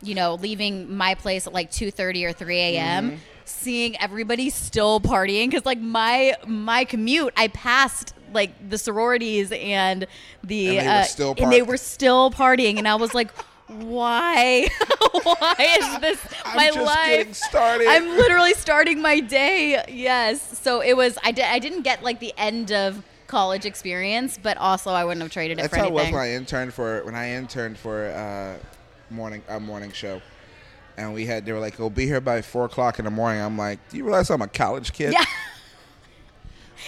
you 0.00 0.14
know, 0.14 0.34
leaving 0.36 0.96
my 0.96 1.16
place 1.16 1.48
at 1.48 1.52
like 1.52 1.72
two 1.72 1.90
thirty 1.90 2.24
or 2.24 2.32
three 2.32 2.58
a.m. 2.60 3.08
Mm-hmm. 3.08 3.16
Seeing 3.46 4.00
everybody 4.00 4.48
still 4.48 5.00
partying 5.00 5.50
because 5.50 5.66
like 5.66 5.80
my 5.80 6.36
my 6.46 6.84
commute, 6.84 7.32
I 7.36 7.48
passed 7.48 8.14
like 8.34 8.68
the 8.68 8.76
sororities 8.78 9.52
and 9.52 10.06
the 10.42 10.78
And 10.78 10.78
they 10.78 10.86
were 10.86 10.92
uh, 11.00 11.02
still 11.04 11.34
and 11.38 11.52
they 11.52 11.62
were 11.62 11.76
still 11.76 12.30
partying, 12.30 12.78
and 12.78 12.86
I 12.88 12.96
was 12.96 13.14
like. 13.14 13.30
Why? 13.66 14.68
Why 15.22 15.54
is 15.80 15.98
this 16.02 16.20
I'm 16.44 16.56
my 16.56 16.66
just 16.66 16.80
life? 16.80 17.08
getting 17.08 17.32
started. 17.32 17.88
I'm 17.88 18.08
literally 18.10 18.52
starting 18.52 19.00
my 19.00 19.20
day. 19.20 19.82
Yes. 19.88 20.58
So 20.58 20.82
it 20.82 20.94
was. 20.98 21.16
I 21.24 21.32
did. 21.32 21.46
I 21.46 21.58
didn't 21.60 21.80
get 21.80 22.02
like 22.02 22.20
the 22.20 22.34
end 22.36 22.72
of 22.72 23.02
college 23.26 23.64
experience, 23.64 24.38
but 24.40 24.58
also 24.58 24.90
I 24.90 25.06
wouldn't 25.06 25.22
have 25.22 25.32
traded 25.32 25.58
it 25.58 25.62
That's 25.62 25.72
for 25.72 25.80
how 25.80 25.86
it 25.86 25.92
was 25.94 26.02
anything. 26.02 26.14
when 26.14 26.22
I 26.24 26.32
interned 26.34 26.74
for 26.74 27.02
when 27.04 27.14
I 27.14 27.30
interned 27.30 27.78
for 27.78 28.08
uh, 28.10 28.58
morning 29.08 29.42
a 29.48 29.58
morning 29.58 29.92
show, 29.92 30.20
and 30.98 31.14
we 31.14 31.24
had 31.24 31.46
they 31.46 31.52
were 31.52 31.58
like, 31.58 31.78
"We'll 31.78 31.88
be 31.88 32.04
here 32.04 32.20
by 32.20 32.42
four 32.42 32.66
o'clock 32.66 32.98
in 32.98 33.06
the 33.06 33.10
morning." 33.10 33.40
I'm 33.40 33.56
like, 33.56 33.78
"Do 33.88 33.96
you 33.96 34.04
realize 34.04 34.30
I'm 34.30 34.42
a 34.42 34.46
college 34.46 34.92
kid?" 34.92 35.14
yeah. 35.14 35.24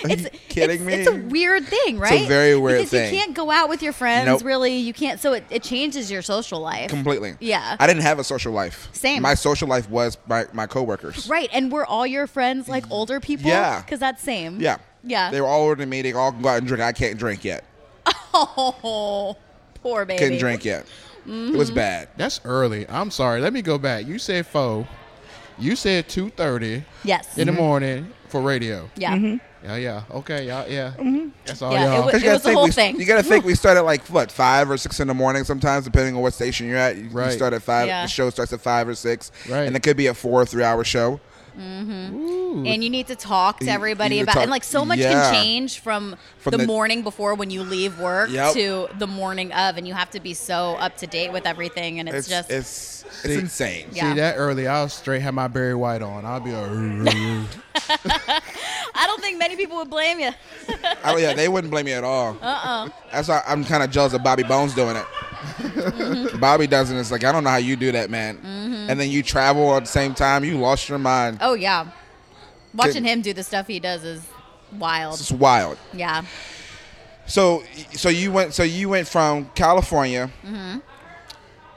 Are 0.04 0.10
It's 0.10 0.22
you 0.24 0.30
kidding 0.48 0.76
it's, 0.76 0.84
me? 0.84 0.94
It's 0.94 1.08
a 1.08 1.16
weird 1.16 1.66
thing, 1.66 1.98
right? 1.98 2.14
It's 2.14 2.24
a 2.24 2.28
very 2.28 2.56
weird 2.56 2.78
because 2.78 2.90
thing. 2.90 3.12
you 3.14 3.20
can't 3.20 3.34
go 3.34 3.50
out 3.50 3.68
with 3.68 3.82
your 3.82 3.92
friends. 3.92 4.26
Nope. 4.26 4.44
Really, 4.44 4.76
you 4.76 4.92
can't. 4.92 5.20
So 5.20 5.32
it, 5.32 5.44
it 5.50 5.62
changes 5.62 6.10
your 6.10 6.22
social 6.22 6.60
life. 6.60 6.90
completely. 6.90 7.34
Yeah. 7.40 7.76
I 7.78 7.86
didn't 7.86 8.02
have 8.02 8.18
a 8.18 8.24
social 8.24 8.52
life. 8.52 8.88
Same. 8.92 9.22
My 9.22 9.34
social 9.34 9.68
life 9.68 9.88
was 9.88 10.18
my 10.26 10.46
my 10.52 10.66
coworkers. 10.66 11.28
Right, 11.28 11.48
and 11.52 11.72
were 11.72 11.86
all 11.86 12.06
your 12.06 12.26
friends 12.26 12.68
like 12.68 12.90
older 12.90 13.20
people? 13.20 13.48
Yeah. 13.48 13.80
because 13.80 14.00
that's 14.00 14.22
same. 14.22 14.60
Yeah. 14.60 14.78
Yeah. 15.02 15.30
They 15.30 15.40
were 15.40 15.46
all 15.46 15.62
older 15.62 15.76
than 15.76 15.88
me. 15.88 16.02
They 16.02 16.12
all 16.12 16.32
can 16.32 16.42
go 16.42 16.48
out 16.48 16.58
and 16.58 16.66
drink. 16.66 16.82
I 16.82 16.92
can't 16.92 17.18
drink 17.18 17.44
yet. 17.44 17.64
Oh, 18.34 19.36
poor 19.82 20.04
baby. 20.04 20.18
Couldn't 20.18 20.38
drink 20.38 20.64
yet. 20.64 20.86
It 21.26 21.56
was 21.56 21.68
mm-hmm. 21.68 21.76
bad. 21.76 22.08
That's 22.16 22.40
early. 22.44 22.88
I'm 22.88 23.10
sorry. 23.10 23.40
Let 23.40 23.52
me 23.52 23.62
go 23.62 23.78
back. 23.78 24.06
You 24.06 24.18
said 24.18 24.46
four. 24.46 24.86
You 25.58 25.74
said 25.74 26.08
two 26.08 26.30
thirty 26.30 26.84
Yes. 27.02 27.38
in 27.38 27.46
the 27.46 27.52
morning 27.52 28.12
for 28.28 28.40
radio. 28.40 28.90
yeah. 28.96 29.14
Mm-hmm. 29.14 29.36
Yeah, 29.66 29.76
yeah. 29.76 30.02
Okay, 30.12 30.46
yeah, 30.46 30.64
yeah. 30.66 30.92
Mm-hmm. 30.96 31.28
That's 31.44 31.60
all 31.60 31.72
Yeah, 31.72 31.84
y'all. 31.96 32.04
wa- 32.04 32.10
'Cause 32.12 32.22
you 32.22 32.28
It 32.30 32.32
gotta 32.32 32.32
was 32.34 32.42
the 32.42 32.48
think 32.48 32.56
whole 32.56 32.64
we, 32.66 32.70
thing. 32.72 33.00
You 33.00 33.04
got 33.06 33.16
to 33.16 33.22
think 33.24 33.44
we 33.44 33.54
start 33.62 33.76
at 33.76 33.84
like 33.84 34.06
what 34.06 34.30
five 34.30 34.70
or 34.70 34.76
six 34.76 35.00
in 35.00 35.08
the 35.08 35.14
morning 35.14 35.42
sometimes, 35.44 35.84
depending 35.84 36.14
on 36.14 36.22
what 36.22 36.34
station 36.34 36.68
you're 36.68 36.76
at. 36.78 36.96
You, 36.96 37.04
you 37.04 37.30
start 37.32 37.52
at 37.52 37.62
five. 37.62 37.88
Yeah. 37.88 38.02
The 38.02 38.08
show 38.08 38.30
starts 38.30 38.52
at 38.52 38.60
five 38.60 38.86
or 38.88 38.94
six, 38.94 39.32
Right. 39.48 39.62
and 39.66 39.74
it 39.74 39.82
could 39.82 39.96
be 39.96 40.06
a 40.06 40.14
four 40.14 40.40
or 40.42 40.46
three 40.46 40.62
hour 40.62 40.84
show. 40.84 41.20
Mm-hmm. 41.58 42.14
Ooh. 42.16 42.64
and 42.66 42.84
you 42.84 42.90
need 42.90 43.06
to 43.06 43.16
talk 43.16 43.60
to 43.60 43.68
everybody 43.70 44.16
you 44.16 44.24
about 44.24 44.34
talk- 44.34 44.42
and 44.42 44.50
like 44.50 44.62
so 44.62 44.84
much 44.84 44.98
yeah. 44.98 45.10
can 45.30 45.34
change 45.42 45.78
from, 45.80 46.14
From 46.36 46.50
the, 46.50 46.58
the- 46.58 46.66
morning 46.66 47.02
before 47.02 47.34
when 47.34 47.48
you 47.50 47.62
leave 47.62 47.98
work 47.98 48.28
Yep. 48.30 48.52
to 48.52 48.88
the 48.98 49.06
morning 49.06 49.52
of 49.54 49.78
and 49.78 49.88
you 49.88 49.94
have 49.94 50.10
to 50.10 50.20
be 50.20 50.34
so 50.34 50.74
up 50.78 50.98
to 50.98 51.06
date 51.06 51.32
with 51.32 51.46
everything 51.46 51.98
and 51.98 52.10
it's, 52.10 52.18
It's 52.18 52.28
just 52.28 52.50
it's 52.50 53.04
it's 53.04 53.22
See- 53.22 53.34
insane. 53.40 53.86
Yeah. 53.92 54.10
See 54.12 54.16
that 54.18 54.34
early, 54.36 54.66
I'll 54.68 54.90
straight 54.90 55.22
have 55.22 55.32
my 55.32 55.48
Barry 55.48 55.74
White 55.74 56.02
on. 56.02 56.26
I'll 56.26 56.40
be 56.40 56.52
like, 56.52 57.48
I 58.96 59.06
don't 59.06 59.20
think 59.20 59.38
many 59.38 59.56
people 59.56 59.76
would 59.76 59.90
blame 59.90 60.18
you. 60.20 60.30
Oh 61.04 61.16
yeah, 61.16 61.34
they 61.34 61.48
wouldn't 61.48 61.70
blame 61.70 61.86
me 61.86 61.92
at 61.92 62.04
all. 62.04 62.36
Uh-uh. 62.40 62.88
That's 63.12 63.28
why 63.28 63.42
I'm 63.46 63.64
kind 63.64 63.82
of 63.82 63.90
jealous 63.90 64.12
of 64.12 64.22
Bobby 64.22 64.42
Bones 64.42 64.74
doing 64.74 64.96
it. 64.96 65.04
Mm-hmm. 65.04 66.38
Bobby 66.38 66.66
doesn't. 66.66 66.96
It's 66.96 67.10
like 67.10 67.24
I 67.24 67.32
don't 67.32 67.44
know 67.44 67.50
how 67.50 67.56
you 67.56 67.76
do 67.76 67.92
that, 67.92 68.10
man. 68.10 68.36
Mm-hmm. 68.38 68.90
And 68.90 68.98
then 68.98 69.10
you 69.10 69.22
travel 69.22 69.74
at 69.74 69.80
the 69.80 69.88
same 69.88 70.14
time. 70.14 70.44
You 70.44 70.58
lost 70.58 70.88
your 70.88 70.98
mind. 70.98 71.38
Oh 71.40 71.54
yeah. 71.54 71.90
Watching 72.74 73.04
him 73.04 73.22
do 73.22 73.32
the 73.32 73.42
stuff 73.42 73.66
he 73.66 73.80
does 73.80 74.04
is 74.04 74.26
wild. 74.78 75.14
It's 75.14 75.32
wild. 75.32 75.78
Yeah. 75.92 76.24
So 77.26 77.62
so 77.92 78.08
you 78.08 78.32
went 78.32 78.54
so 78.54 78.62
you 78.62 78.88
went 78.88 79.08
from 79.08 79.50
California. 79.54 80.30
Mm-hmm. 80.44 80.78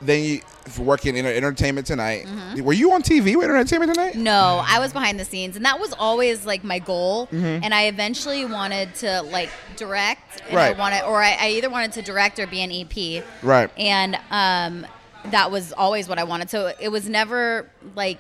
Then 0.02 0.24
you 0.24 0.42
working 0.78 1.16
in 1.18 1.26
Entertainment 1.26 1.88
Tonight. 1.88 2.26
Mm-hmm. 2.26 2.64
Were 2.64 2.74
you 2.74 2.92
on 2.94 3.02
TV 3.02 3.36
with 3.36 3.46
Entertainment 3.50 3.94
Tonight? 3.96 4.16
No, 4.16 4.64
I 4.68 4.78
was 4.80 4.94
behind 4.94 5.20
the 5.20 5.26
scenes, 5.26 5.56
and 5.56 5.66
that 5.66 5.80
was 5.80 5.94
always 5.94 6.46
like 6.46 6.64
my 6.64 6.78
goal. 6.80 7.28
Mm-hmm. 7.28 7.64
And 7.64 7.74
I 7.74 7.86
eventually 7.88 8.46
wanted 8.46 8.94
to 8.96 9.22
like 9.24 9.50
direct, 9.78 10.42
and 10.50 10.60
I 10.60 10.68
Right. 10.70 10.78
wanted, 10.78 11.04
or 11.06 11.24
I, 11.24 11.38
I 11.40 11.50
either 11.52 11.70
wanted 11.70 11.94
to 11.94 12.02
direct 12.02 12.38
or 12.40 12.46
be 12.48 12.62
an 12.62 12.72
EP. 12.72 13.24
Right. 13.42 13.70
And 13.78 14.18
um, 14.30 14.86
that 15.32 15.50
was 15.50 15.72
always 15.74 16.08
what 16.10 16.20
I 16.20 16.26
wanted. 16.26 16.50
So 16.50 16.72
it 16.80 16.90
was 16.90 17.08
never 17.10 17.70
like 17.96 18.20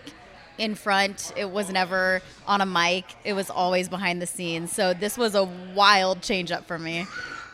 in 0.57 0.75
front. 0.75 1.31
It 1.37 1.49
was 1.49 1.69
never 1.71 2.21
on 2.47 2.61
a 2.61 2.65
mic. 2.65 3.05
It 3.23 3.33
was 3.33 3.49
always 3.49 3.87
behind 3.89 4.21
the 4.21 4.25
scenes. 4.27 4.71
So 4.71 4.93
this 4.93 5.17
was 5.17 5.35
a 5.35 5.43
wild 5.75 6.21
change 6.21 6.51
up 6.51 6.65
for 6.67 6.79
me. 6.79 7.05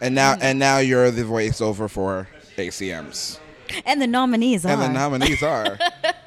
And 0.02 0.14
now 0.16 0.34
Mm-hmm. 0.34 0.44
and 0.44 0.60
now 0.60 0.80
you're 0.80 1.10
the 1.12 1.22
voiceover 1.24 1.90
for 1.90 2.28
ACMs. 2.58 3.40
And 3.86 4.02
the 4.02 4.08
nominees 4.08 4.66
are. 4.66 4.70
And 4.70 4.82
the 4.82 4.90
nominees 4.90 5.42
are. 5.44 5.78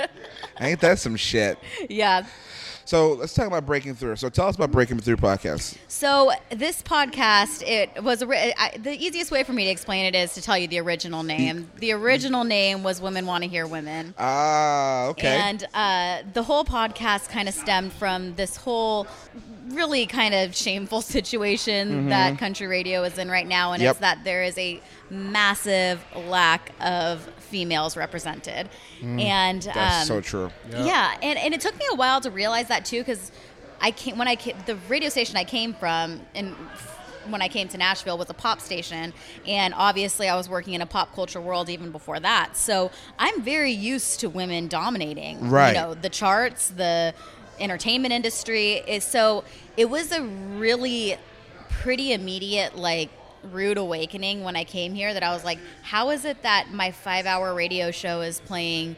Ain't 0.61 0.81
that 0.81 0.99
some 0.99 1.17
shit? 1.17 1.59
yeah. 1.89 2.27
So 2.85 3.13
let's 3.13 3.35
talk 3.35 3.47
about 3.47 3.67
breaking 3.67 3.97
through. 3.97 4.17
So 4.17 4.31
tell 4.31 4.47
us 4.47 4.57
about 4.57 4.71
breaking 4.73 5.01
through 5.01 5.17
podcast. 5.19 5.77
So 5.89 6.33
this 6.49 6.81
podcast, 6.83 7.63
it 7.67 8.03
was 8.03 8.23
I, 8.23 8.79
the 8.83 8.93
easiest 8.95 9.31
way 9.31 9.43
for 9.45 9.53
me 9.53 9.65
to 9.65 9.71
explain 9.71 10.07
it 10.07 10.15
is 10.15 10.33
to 10.35 10.41
tell 10.41 10.57
you 10.57 10.67
the 10.69 10.79
original 10.81 11.23
name. 11.23 11.71
The 11.81 11.93
original 11.93 12.45
name 12.45 12.83
was 12.83 13.03
Women 13.03 13.27
Want 13.27 13.45
to 13.45 13.51
Hear 13.51 13.67
Women. 13.67 14.15
Ah, 14.19 15.09
okay. 15.09 15.29
And 15.39 15.69
uh, 15.75 16.23
the 16.33 16.43
whole 16.43 16.65
podcast 16.65 17.29
kind 17.29 17.47
of 17.47 17.53
stemmed 17.55 17.93
from 17.93 18.35
this 18.37 18.57
whole 18.57 19.07
really 19.69 20.07
kind 20.07 20.35
of 20.35 20.57
shameful 20.57 21.03
situation 21.17 22.09
that 22.09 22.39
country 22.39 22.67
radio 22.67 23.03
is 23.05 23.19
in 23.19 23.31
right 23.31 23.47
now. 23.47 23.73
And 23.73 23.81
Mm-hmm. 23.81 23.85
Yep. 23.85 23.91
it's 23.91 24.01
that 24.01 24.25
there 24.25 24.43
is 24.45 24.57
a 24.57 24.81
massive 25.11 26.05
lack 26.15 26.73
of 26.81 27.23
females 27.39 27.97
represented. 27.97 28.69
And 29.03 29.63
Mm. 29.63 29.75
That's 29.75 30.11
um, 30.11 30.17
so 30.17 30.21
true. 30.21 30.51
Yeah. 30.71 30.85
yeah, 30.85 31.17
and, 31.23 31.39
and 31.39 31.55
it 31.55 31.61
took 31.61 31.77
me 31.79 31.87
a 31.93 31.95
while 31.95 32.21
to 32.21 32.31
realize 32.31 32.69
that 32.69 32.85
too, 32.85 33.01
because 33.01 33.33
I 33.81 33.91
came 33.91 34.19
when 34.19 34.29
I 34.29 34.37
came, 34.37 34.57
the 34.67 34.77
radio 34.89 35.09
station 35.09 35.37
I 35.37 35.45
came 35.45 35.73
from, 35.73 36.21
and 36.35 36.55
when 37.29 37.43
I 37.43 37.49
came 37.49 37.69
to 37.69 37.79
Nashville 37.79 38.19
was 38.19 38.29
a 38.31 38.35
pop 38.35 38.61
station, 38.61 39.13
and 39.47 39.75
obviously 39.77 40.29
I 40.29 40.37
was 40.37 40.49
working 40.49 40.75
in 40.75 40.83
a 40.83 40.87
pop 40.87 41.15
culture 41.15 41.41
world 41.41 41.69
even 41.69 41.93
before 41.93 42.19
that. 42.21 42.57
So 42.57 42.91
I'm 43.19 43.43
very 43.43 43.71
used 43.73 44.21
to 44.21 44.29
women 44.29 44.67
dominating, 44.69 45.49
Right. 45.49 45.69
You 45.69 45.75
know, 45.75 45.95
the 45.95 46.09
charts, 46.09 46.69
the 46.69 47.15
entertainment 47.61 48.13
industry. 48.13 48.75
Is 48.87 49.05
so 49.05 49.45
it 49.77 49.91
was 49.91 50.11
a 50.13 50.23
really 50.23 51.17
pretty 51.71 52.13
immediate 52.13 52.77
like 52.77 53.11
rude 53.53 53.79
awakening 53.79 54.45
when 54.45 54.57
I 54.57 54.65
came 54.65 54.95
here 54.95 55.13
that 55.13 55.23
I 55.23 55.33
was 55.33 55.45
like, 55.45 55.59
how 55.83 56.11
is 56.11 56.25
it 56.25 56.43
that 56.43 56.73
my 56.73 56.91
five 56.91 57.27
hour 57.27 57.55
radio 57.55 57.91
show 57.91 58.21
is 58.21 58.41
playing 58.41 58.97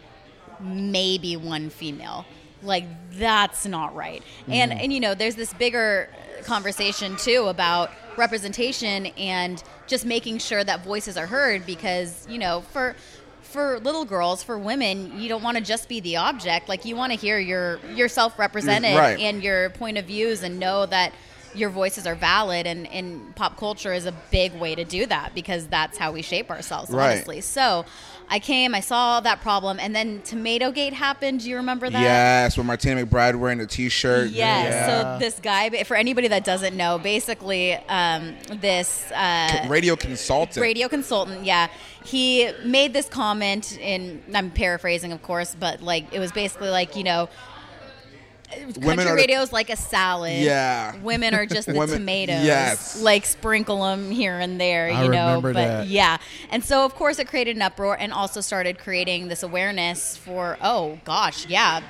maybe 0.61 1.37
one 1.37 1.71
female? 1.71 2.26
Like 2.62 2.85
that's 3.12 3.66
not 3.66 3.95
right. 3.95 4.23
And 4.49 4.71
mm-hmm. 4.71 4.80
and 4.80 4.92
you 4.92 5.00
know, 5.00 5.14
there's 5.14 5.35
this 5.35 5.52
bigger 5.54 6.09
conversation 6.45 7.16
too 7.16 7.47
about 7.49 7.90
representation 8.16 9.07
and 9.07 9.62
just 9.87 10.04
making 10.04 10.38
sure 10.38 10.62
that 10.64 10.85
voices 10.85 11.16
are 11.16 11.26
heard 11.26 11.64
because, 11.66 12.26
you 12.28 12.38
know, 12.38 12.61
for 12.73 12.95
for 13.42 13.80
little 13.80 14.04
girls, 14.04 14.45
for 14.45 14.59
women, 14.59 15.19
you 15.19 15.28
don't 15.28 15.42
want 15.42 15.57
to 15.57 15.62
just 15.62 15.88
be 15.88 15.99
the 16.00 16.16
object. 16.16 16.69
Like 16.69 16.85
you 16.85 16.95
want 16.95 17.12
to 17.12 17.19
hear 17.19 17.38
your 17.38 17.78
yourself 17.95 18.38
represented 18.38 18.97
Right. 18.97 19.19
and 19.19 19.42
your 19.42 19.71
point 19.71 19.99
of 19.99 20.04
views 20.04 20.42
and 20.42 20.59
know 20.59 20.87
that 20.87 21.12
your 21.54 21.71
voices 21.71 22.07
are 22.07 22.14
valid 22.14 22.66
and, 22.66 22.87
and 22.88 23.35
pop 23.37 23.57
culture 23.57 23.92
is 23.92 24.07
a 24.07 24.12
big 24.30 24.52
way 24.54 24.75
to 24.75 24.85
do 24.85 25.07
that 25.07 25.35
because 25.35 25.66
that's 25.66 25.99
how 25.99 26.12
we 26.12 26.23
shape 26.23 26.50
ourselves 26.50 26.90
Right. 26.90 27.12
honestly 27.14 27.40
so 27.40 27.85
i 28.28 28.38
came 28.38 28.75
i 28.75 28.80
saw 28.80 29.21
that 29.21 29.40
problem 29.40 29.78
and 29.80 29.95
then 29.95 30.23
tomato 30.23 30.71
gate 30.71 30.92
happened 30.92 31.40
do 31.40 31.50
you 31.50 31.57
remember 31.57 31.90
that 31.90 32.00
Yes, 32.02 32.57
with 32.57 32.66
Martina 32.66 33.04
McBride 33.04 33.37
wearing 33.37 33.61
a 33.61 33.66
T-shirt. 33.66 34.30
Yes. 34.30 34.73
Yeah. 34.73 34.87
So 35.14 35.19
this 35.19 35.38
guy, 35.40 35.83
for 35.85 35.97
anybody 35.97 36.28
that 36.28 36.45
doesn't 36.45 36.76
know, 36.76 36.99
basically, 36.99 37.75
um, 37.88 38.35
this 38.61 39.11
uh, 39.12 39.66
radio 39.69 39.97
consultant. 39.97 40.57
radio 40.62 40.88
consultant, 40.88 41.45
yeah, 41.45 41.69
he 42.04 42.50
made 42.64 42.92
this 42.92 43.09
comment 43.09 43.76
in. 43.78 44.23
I'm 44.35 44.50
paraphrasing, 44.50 45.12
of 45.12 45.23
course, 45.23 45.54
but 45.59 45.83
like 45.83 46.12
it 46.12 46.19
was 46.19 46.33
basically 46.33 46.71
like 46.71 46.97
you 46.97 47.04
know. 47.04 47.28
Women 48.80 48.97
Country 49.07 49.12
radio 49.12 49.40
is 49.40 49.52
like 49.52 49.71
a 49.71 49.76
salad. 49.76 50.40
Yeah. 50.42 50.97
Women 51.02 51.35
are 51.35 51.47
just 51.47 51.66
the 51.73 51.75
Women- 51.75 51.99
tomatoes. 51.99 52.45
yes. 52.45 53.00
Like 53.02 53.25
sprinkle 53.26 53.83
them 53.85 54.11
here 54.11 54.38
and 54.38 54.61
there, 54.61 54.88
you 54.90 55.09
know. 55.09 55.26
remember 55.28 55.52
but 55.54 55.66
that. 55.66 55.87
yeah. 55.87 56.19
And 56.50 56.64
so, 56.64 56.85
of 56.85 56.95
course, 56.95 57.19
it 57.19 57.28
created 57.28 57.57
an 57.57 57.62
uproar 57.62 57.97
and 57.99 58.12
also 58.12 58.40
started 58.40 58.78
creating 58.78 59.28
this 59.28 59.42
awareness 59.42 60.16
for, 60.16 60.59
oh, 60.62 60.99
gosh, 61.04 61.47
yeah, 61.47 61.80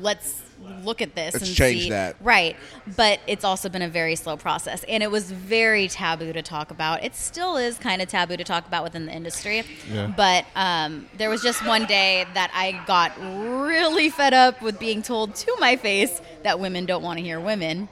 let's 0.00 0.40
look 0.84 1.02
at 1.02 1.14
this 1.14 1.34
Let's 1.34 1.48
and 1.48 1.56
change 1.56 1.82
see. 1.82 1.90
that. 1.90 2.16
Right. 2.20 2.56
But 2.96 3.20
it's 3.26 3.44
also 3.44 3.68
been 3.68 3.82
a 3.82 3.88
very 3.88 4.14
slow 4.16 4.36
process. 4.36 4.84
And 4.88 5.02
it 5.02 5.10
was 5.10 5.30
very 5.30 5.88
taboo 5.88 6.32
to 6.32 6.42
talk 6.42 6.70
about. 6.70 7.04
It 7.04 7.14
still 7.14 7.56
is 7.56 7.78
kind 7.78 8.02
of 8.02 8.08
taboo 8.08 8.36
to 8.36 8.44
talk 8.44 8.66
about 8.66 8.84
within 8.84 9.06
the 9.06 9.12
industry. 9.12 9.64
Yeah. 9.90 10.12
But 10.16 10.46
um, 10.54 11.08
there 11.16 11.30
was 11.30 11.42
just 11.42 11.64
one 11.66 11.86
day 11.86 12.26
that 12.34 12.50
I 12.54 12.82
got 12.86 13.12
really 13.20 14.10
fed 14.10 14.34
up 14.34 14.62
with 14.62 14.78
being 14.78 15.02
told 15.02 15.34
to 15.36 15.56
my 15.58 15.76
face 15.76 16.20
that 16.42 16.60
women 16.60 16.86
don't 16.86 17.02
want 17.02 17.18
to 17.18 17.24
hear 17.24 17.40
women. 17.40 17.88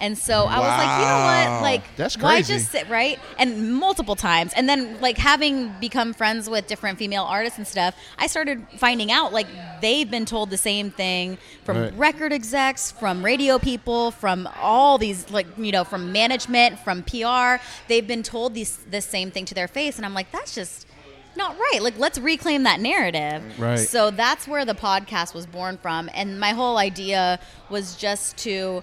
And 0.00 0.16
so 0.16 0.44
I 0.44 0.58
was 0.58 0.68
like, 0.68 1.00
you 1.00 1.04
know 1.06 1.52
what? 1.58 1.62
Like, 1.62 1.96
That's 1.96 2.16
why 2.16 2.36
crazy. 2.36 2.54
just 2.54 2.70
sit 2.72 2.88
right? 2.88 3.18
And 3.38 3.74
multiple 3.74 4.16
times, 4.16 4.52
and 4.54 4.68
then 4.68 5.00
like 5.00 5.18
having 5.18 5.72
become 5.80 6.12
friends 6.14 6.48
with 6.48 6.66
different 6.66 6.98
female 6.98 7.24
artists 7.24 7.58
and 7.58 7.66
stuff, 7.66 7.94
I 8.18 8.26
started 8.26 8.66
finding 8.78 9.10
out 9.10 9.32
like 9.32 9.46
they've 9.80 10.10
been 10.10 10.24
told 10.24 10.50
the 10.50 10.56
same 10.58 10.90
thing 10.90 11.38
from 11.64 11.76
Right. 11.78 11.94
record 11.98 12.32
execs, 12.32 12.90
from 12.92 13.24
radio 13.24 13.58
people, 13.58 14.10
from 14.12 14.48
all 14.60 14.98
these 14.98 15.30
like 15.30 15.46
you 15.58 15.72
know 15.72 15.84
from 15.84 16.12
management, 16.12 16.78
from 16.80 17.02
PR. 17.02 17.62
They've 17.88 18.06
been 18.06 18.22
told 18.22 18.54
these 18.54 18.76
this 18.90 19.04
same 19.06 19.30
thing 19.30 19.44
to 19.46 19.54
their 19.54 19.68
face, 19.68 19.96
and 19.96 20.06
I'm 20.06 20.14
like, 20.14 20.30
that's 20.30 20.54
just 20.54 20.86
not 21.36 21.56
right. 21.56 21.78
Like, 21.80 21.96
let's 21.98 22.18
reclaim 22.18 22.64
that 22.64 22.80
narrative. 22.80 23.42
Right. 23.60 23.78
So 23.78 24.10
that's 24.10 24.48
where 24.48 24.64
the 24.64 24.74
podcast 24.74 25.34
was 25.34 25.46
born 25.46 25.78
from, 25.78 26.10
and 26.14 26.40
my 26.40 26.50
whole 26.50 26.78
idea 26.78 27.38
was 27.70 27.94
just 27.96 28.36
to 28.38 28.82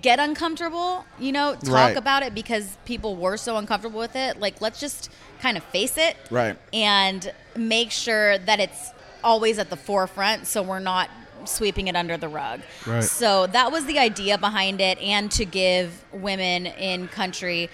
get 0.00 0.18
uncomfortable, 0.18 1.04
you 1.18 1.32
know, 1.32 1.54
talk 1.54 1.68
Right. 1.68 1.96
about 1.96 2.22
it 2.22 2.34
because 2.34 2.76
people 2.84 3.14
were 3.16 3.36
so 3.36 3.56
uncomfortable 3.58 3.98
with 3.98 4.16
it. 4.16 4.40
Like, 4.40 4.60
let's 4.60 4.80
just 4.80 5.10
kind 5.40 5.56
of 5.56 5.64
face 5.64 5.98
it. 5.98 6.16
Right. 6.30 6.56
And 6.72 7.30
make 7.56 7.90
sure 7.90 8.38
that 8.38 8.58
it's 8.60 8.90
always 9.22 9.58
at 9.58 9.70
the 9.70 9.76
forefront 9.76 10.46
so 10.46 10.62
we're 10.62 10.78
not 10.80 11.10
sweeping 11.44 11.88
it 11.88 11.96
under 11.96 12.16
the 12.16 12.28
rug. 12.28 12.60
Right. 12.86 13.04
So 13.04 13.46
that 13.48 13.70
was 13.72 13.84
the 13.84 13.98
idea 13.98 14.38
behind 14.38 14.80
it 14.80 14.98
and 14.98 15.30
to 15.32 15.44
give 15.44 16.04
women 16.12 16.66
in 16.66 17.08
country 17.08 17.68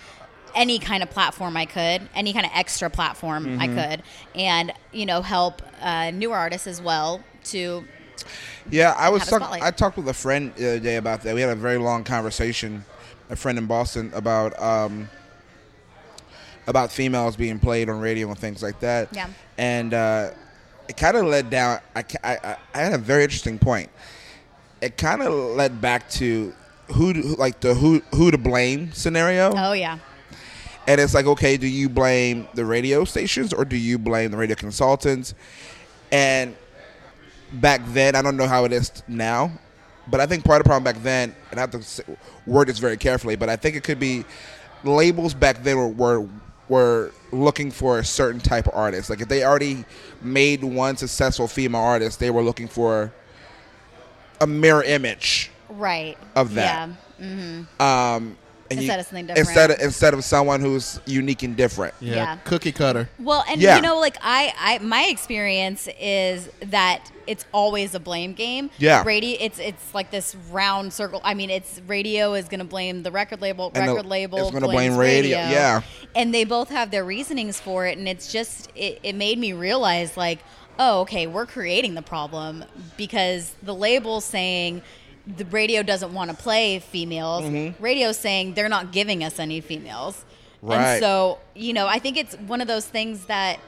any 0.55 0.79
kind 0.79 1.03
of 1.03 1.11
platform 1.11 1.57
I 1.57 1.67
could, 1.67 2.09
any 2.15 2.33
kind 2.33 2.47
of 2.47 2.53
extra 2.55 2.89
platform 2.91 3.61
I 3.61 3.69
Mm-hmm. 3.69 3.79
could, 3.91 4.03
and 4.35 4.73
you 4.93 5.05
know 5.07 5.21
help 5.21 5.61
uh, 5.83 6.11
newer 6.11 6.37
artists 6.37 6.67
as 6.67 6.81
well 6.81 7.23
to 7.45 7.85
Yeah, 8.71 8.95
I 8.97 9.09
was 9.09 9.23
Have 9.23 9.29
a 9.29 9.31
talking. 9.33 9.45
spotlight. 9.47 9.63
I 9.63 9.71
talked 9.71 9.97
with 9.97 10.09
a 10.09 10.15
friend 10.15 10.53
the 10.57 10.69
other 10.71 10.81
day 10.81 10.97
about 10.97 11.23
that. 11.23 11.35
We 11.35 11.41
had 11.41 11.51
a 11.51 11.55
very 11.57 11.79
long 11.79 12.05
conversation, 12.05 12.85
a 13.31 13.37
friend 13.37 13.59
in 13.59 13.67
Boston 13.67 14.11
about 14.15 14.61
um, 14.61 15.09
about 16.67 16.93
females 16.93 17.37
being 17.37 17.59
played 17.59 17.89
on 17.89 17.99
radio 18.01 18.29
and 18.29 18.39
things 18.39 18.63
like 18.63 18.81
that. 18.81 19.09
Yeah. 19.15 19.29
and 19.57 19.95
uh, 19.95 20.31
it 20.89 20.97
kind 20.97 21.17
of 21.17 21.25
led 21.27 21.51
down. 21.51 21.81
I, 21.97 22.05
I, 22.23 22.37
I- 22.45 22.57
I 22.75 22.79
had 22.79 22.93
a 22.93 22.99
very 22.99 23.23
interesting 23.25 23.59
point. 23.59 23.91
It 24.81 24.97
kind 24.97 25.23
of 25.23 25.33
led 25.33 25.81
back 25.81 26.09
to 26.11 26.53
who, 26.93 27.13
to- 27.13 27.23
like 27.37 27.61
the 27.61 27.75
who 27.75 28.01
who 28.15 28.31
to 28.31 28.39
blame 28.39 28.93
scenario. 28.93 29.53
oh 29.57 29.73
yeah 29.73 29.99
And 30.87 31.01
it's 31.01 31.13
like, 31.15 31.27
okay, 31.27 31.57
do 31.57 31.67
you 31.67 31.89
blame 31.89 32.49
the 32.55 32.65
radio 32.65 33.05
stations 33.05 33.53
or 33.53 33.65
do 33.65 33.77
you 33.77 33.99
blame 33.99 34.31
the 34.31 34.37
radio 34.37 34.57
consultants? 34.57 35.35
And 36.13 36.55
back 37.55 37.81
then, 37.89 38.15
I 38.15 38.23
don't 38.23 38.37
know 38.37 38.47
how 38.47 38.65
it 38.65 38.73
is 38.73 38.91
now, 39.09 39.51
but 40.11 40.21
I 40.21 40.27
think 40.27 40.45
part 40.45 40.61
of 40.61 40.65
the 40.65 40.69
problem 40.69 40.85
back 40.85 41.03
then, 41.03 41.35
and 41.51 41.59
I 41.59 41.63
have 41.63 41.71
to 41.73 42.05
word 42.47 42.69
this 42.69 42.79
very 42.79 42.97
carefully, 42.97 43.37
but 43.37 43.49
I 43.49 43.57
think 43.57 43.77
it 43.77 43.85
could 43.85 44.01
be 44.01 44.25
labels 44.85 45.35
back 45.35 45.63
then 45.63 45.77
were, 45.77 45.89
were 45.89 46.29
were 46.69 47.13
looking 47.33 47.71
for 47.71 47.99
a 47.99 48.05
certain 48.05 48.41
type 48.41 48.67
of 48.67 48.75
artist. 48.75 49.09
Like 49.09 49.23
if 49.23 49.29
they 49.29 49.43
already 49.43 49.87
made 50.21 50.63
one 50.63 50.99
successful 50.99 51.49
female 51.49 51.81
artist, 51.81 52.21
they 52.21 52.31
were 52.31 52.43
looking 52.43 52.69
for 52.69 53.11
a 54.41 54.47
mirror 54.47 54.83
image 54.83 55.51
Right. 55.71 56.19
of 56.37 56.53
that. 56.55 56.91
Yeah. 57.19 57.65
um, 57.81 58.37
and 58.71 58.79
Instead 58.81 58.95
you- 58.97 59.01
of 59.01 59.07
something 59.07 59.27
different. 59.27 59.49
Instead 59.49 59.71
of, 59.71 59.81
instead 59.81 60.15
of 60.15 60.25
someone 60.25 60.61
who's 60.61 61.01
unique 61.07 61.43
and 61.43 61.57
different. 61.57 61.95
Yeah, 62.01 62.15
Yeah. 62.15 62.37
cookie 62.45 62.73
cutter. 62.73 63.09
Well, 63.19 63.45
and 63.49 63.61
Yeah. 63.61 63.77
you 63.77 63.83
know, 63.83 63.99
like 63.99 64.17
I, 64.21 64.53
I, 64.59 64.79
my 64.79 65.05
experience 65.05 65.89
is 66.01 66.49
that 66.67 67.11
it's 67.27 67.45
always 67.53 67.95
a 67.95 68.01
blame 68.01 68.33
game. 68.35 68.71
Yeah. 68.79 69.03
radio. 69.05 69.37
It's 69.41 69.59
it's 69.59 69.95
like 69.95 70.11
this 70.11 70.35
round 70.51 70.93
circle. 70.93 71.21
I 71.25 71.35
mean, 71.35 71.51
it's 71.51 71.81
radio 71.87 72.35
is 72.35 72.47
going 72.49 72.61
to 72.61 72.65
blame 72.67 73.03
the 73.03 73.11
record 73.11 73.41
label. 73.41 73.71
And 73.75 73.89
the- 73.89 73.95
record 73.95 74.07
label 74.09 74.39
is 74.47 74.51
gonna 74.51 74.67
blames 74.67 74.95
blame 74.95 74.97
radio, 74.99 75.37
yeah. 75.39 75.81
and 76.15 76.35
they 76.35 76.45
both 76.45 76.69
have 76.71 76.91
their 76.91 77.05
reasonings 77.05 77.59
for 77.61 77.87
it. 77.87 77.97
And 77.99 78.09
it's 78.09 78.31
just 78.33 78.71
it, 78.75 78.99
it 79.03 79.15
made 79.15 79.39
me 79.39 79.53
realize 79.53 80.17
like, 80.17 80.41
oh, 80.79 81.01
okay, 81.01 81.27
we're 81.27 81.47
creating 81.47 81.95
the 81.95 82.03
problem 82.03 82.65
because 82.97 83.55
the 83.63 83.75
label's 83.75 84.25
saying. 84.25 84.83
The 85.37 85.45
radio 85.47 85.83
doesn't 85.83 86.15
want 86.15 86.31
to 86.31 86.37
play 86.37 86.79
females. 86.79 87.45
Radio's 87.79 88.19
saying 88.19 88.55
they're 88.55 88.69
not 88.69 88.93
giving 88.93 89.23
us 89.23 89.39
any 89.39 89.61
females. 89.61 90.25
Mm-hmm. 90.59 90.69
Right. 90.69 90.79
And 90.79 91.01
so, 91.01 91.39
you 91.55 91.73
know, 91.73 91.87
I 91.87 91.99
think 91.99 92.17
it's 92.17 92.35
one 92.37 92.61
of 92.61 92.67
those 92.67 92.87
things 92.87 93.27
that 93.27 93.61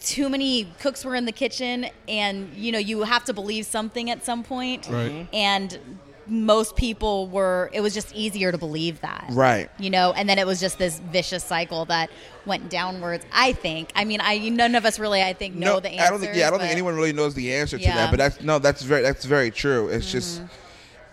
too 0.00 0.28
many 0.28 0.64
cooks 0.80 1.04
were 1.04 1.14
in 1.14 1.24
the 1.24 1.32
kitchen 1.32 1.86
and, 2.08 2.52
you 2.54 2.72
know, 2.72 2.78
you 2.78 3.02
have 3.04 3.24
to 3.24 3.32
believe 3.32 3.64
something 3.64 4.10
at 4.10 4.24
some 4.24 4.42
point. 4.42 4.88
Right. 4.90 5.26
And 5.32 5.78
most 6.26 6.76
people 6.76 7.28
were, 7.28 7.70
it 7.72 7.80
was 7.80 7.94
just 7.94 8.14
easier 8.14 8.52
to 8.52 8.58
believe 8.58 9.00
that. 9.00 9.26
Right. 9.30 9.70
You 9.78 9.90
know, 9.90 10.12
and 10.12 10.28
then 10.28 10.38
it 10.38 10.46
was 10.46 10.60
just 10.60 10.78
this 10.78 10.98
vicious 10.98 11.44
cycle 11.44 11.84
that 11.86 12.10
went 12.44 12.68
downwards, 12.68 13.24
I 13.32 13.52
think. 13.52 13.90
I 13.94 14.04
mean, 14.04 14.20
I 14.22 14.38
none 14.50 14.74
of 14.74 14.84
us 14.84 14.98
really, 14.98 15.22
I 15.22 15.32
think, 15.32 15.54
know 15.54 15.80
the 15.80 15.90
answers. 15.90 16.06
I 16.06 16.10
don't 16.10 16.20
think. 16.20 16.36
Yeah, 16.36 16.48
I 16.48 16.50
don't 16.50 16.60
think 16.60 16.72
anyone 16.72 16.94
really 16.94 17.12
knows 17.12 17.34
the 17.34 17.54
answer 17.54 17.78
to 17.78 17.82
Yeah. 17.82 17.90
Mm-hmm. 17.90 17.98
that. 17.98 18.10
But 18.10 18.16
that's 18.18 18.40
no, 18.42 18.58
that's 18.58 18.82
very 18.82 19.02
that's 19.02 19.24
very 19.24 19.50
true. 19.50 19.88
It's 19.88 20.10
just, 20.10 20.42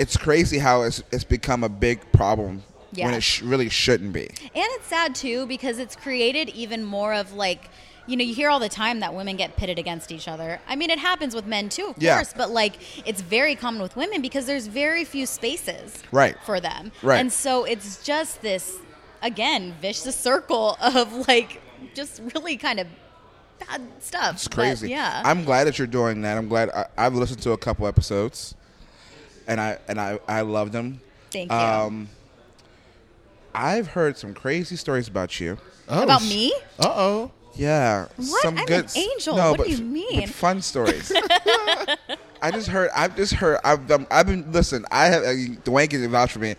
it's 0.01 0.17
crazy 0.17 0.57
how 0.67 0.81
it's 0.87 0.99
it's 1.11 1.23
become 1.37 1.63
a 1.63 1.69
big 1.69 1.97
problem 2.11 2.63
Yeah. 2.91 3.05
when 3.05 3.13
it 3.19 3.23
sh- 3.23 3.41
really 3.51 3.69
shouldn't 3.69 4.13
be. 4.13 4.27
And 4.27 4.67
it's 4.75 4.87
sad 4.87 5.15
too 5.15 5.45
because 5.47 5.77
it's 5.83 5.95
created 5.95 6.49
even 6.49 6.83
more 6.83 7.13
of 7.13 7.33
like, 7.33 7.69
you 8.07 8.15
know, 8.17 8.23
you 8.23 8.33
hear 8.33 8.49
all 8.49 8.59
the 8.59 8.75
time 8.83 8.99
that 9.03 9.13
women 9.13 9.35
get 9.37 9.55
pitted 9.61 9.77
against 9.79 10.11
each 10.11 10.27
other. 10.27 10.59
I 10.67 10.75
mean, 10.75 10.89
it 10.89 10.99
happens 10.99 11.33
with 11.35 11.45
men 11.45 11.69
too, 11.69 11.87
of 11.95 12.01
Yeah. 12.01 12.15
course, 12.15 12.33
but 12.35 12.49
like 12.51 12.73
it's 13.07 13.21
very 13.21 13.55
common 13.55 13.81
with 13.81 13.95
women 13.95 14.21
because 14.21 14.45
there's 14.45 14.67
very 14.67 15.05
few 15.05 15.25
spaces 15.25 16.01
Right. 16.11 16.35
for 16.45 16.59
them. 16.59 16.91
Right. 17.01 17.19
And 17.19 17.31
so 17.31 17.63
it's 17.65 18.03
just 18.03 18.41
this 18.41 18.77
again, 19.21 19.75
vicious 19.81 20.15
circle 20.15 20.77
of 20.81 21.27
like 21.27 21.61
just 21.93 22.21
really 22.33 22.57
kind 22.57 22.79
of 22.79 22.87
bad 23.59 23.81
stuff. 23.99 24.33
It's 24.35 24.47
But, 24.47 24.55
crazy. 24.55 24.89
yeah. 24.89 25.21
I'm 25.23 25.43
glad 25.45 25.65
that 25.67 25.77
you're 25.77 25.87
doing 25.99 26.21
that. 26.23 26.37
I'm 26.37 26.49
glad 26.49 26.69
I, 26.71 26.85
I've 26.97 27.13
listened 27.15 27.41
to 27.43 27.51
a 27.51 27.57
couple 27.57 27.85
episodes, 27.87 28.55
and 29.51 29.59
I 29.61 29.77
and 29.87 29.99
I 29.99 30.17
I 30.27 30.41
love 30.41 30.71
them. 30.71 31.01
Thank 31.31 31.51
you. 31.51 31.57
Um, 31.57 32.07
I've 33.53 33.87
heard 33.87 34.17
some 34.17 34.33
crazy 34.33 34.75
stories 34.77 35.07
about 35.07 35.39
you. 35.39 35.57
Oh, 35.89 36.03
About 36.03 36.21
me? 36.23 36.53
Uh 36.79 36.93
oh. 36.95 37.31
Yeah, 37.55 38.07
What? 38.15 38.41
some 38.43 38.57
I'm 38.57 38.65
good. 38.65 38.85
an 38.85 38.91
angel. 38.95 39.35
No, 39.35 39.49
What 39.51 39.57
but, 39.57 39.67
do 39.67 39.71
you 39.73 39.77
but 39.79 39.85
mean? 39.85 40.27
fun 40.27 40.61
stories. 40.61 41.11
I 42.41 42.49
just 42.51 42.69
heard. 42.69 42.89
I've 42.95 43.15
just 43.17 43.33
heard. 43.33 43.59
I've 43.65 43.87
done, 43.87 44.07
I've 44.09 44.25
been. 44.25 44.49
Listen, 44.53 44.85
I 44.89 45.07
have. 45.07 45.23
Uh, 45.23 45.27
Dwayne 45.65 45.89
can 45.89 46.09
vouch 46.09 46.31
for 46.31 46.39
me. 46.39 46.55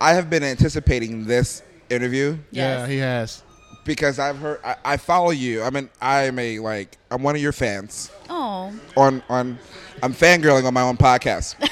I 0.00 0.14
have 0.14 0.30
been 0.30 0.44
anticipating 0.44 1.26
this 1.26 1.62
interview 1.90 2.38
Yeah, 2.52 2.86
he 2.86 2.98
has. 2.98 3.42
because 3.84 4.20
I've 4.20 4.38
heard. 4.38 4.60
I, 4.64 4.76
I 4.84 4.96
follow 4.96 5.30
you. 5.30 5.62
I 5.64 5.70
mean, 5.70 5.90
I 6.00 6.22
am 6.22 6.38
a 6.38 6.60
like. 6.60 6.96
I'm 7.10 7.22
one 7.24 7.34
of 7.34 7.42
your 7.42 7.52
fans. 7.52 8.10
Oh. 8.30 8.72
On 8.96 9.22
on, 9.28 9.58
I'm 10.02 10.12
fangirling 10.14 10.64
on 10.64 10.74
my 10.74 10.82
own 10.82 10.96
podcast. 10.96 11.54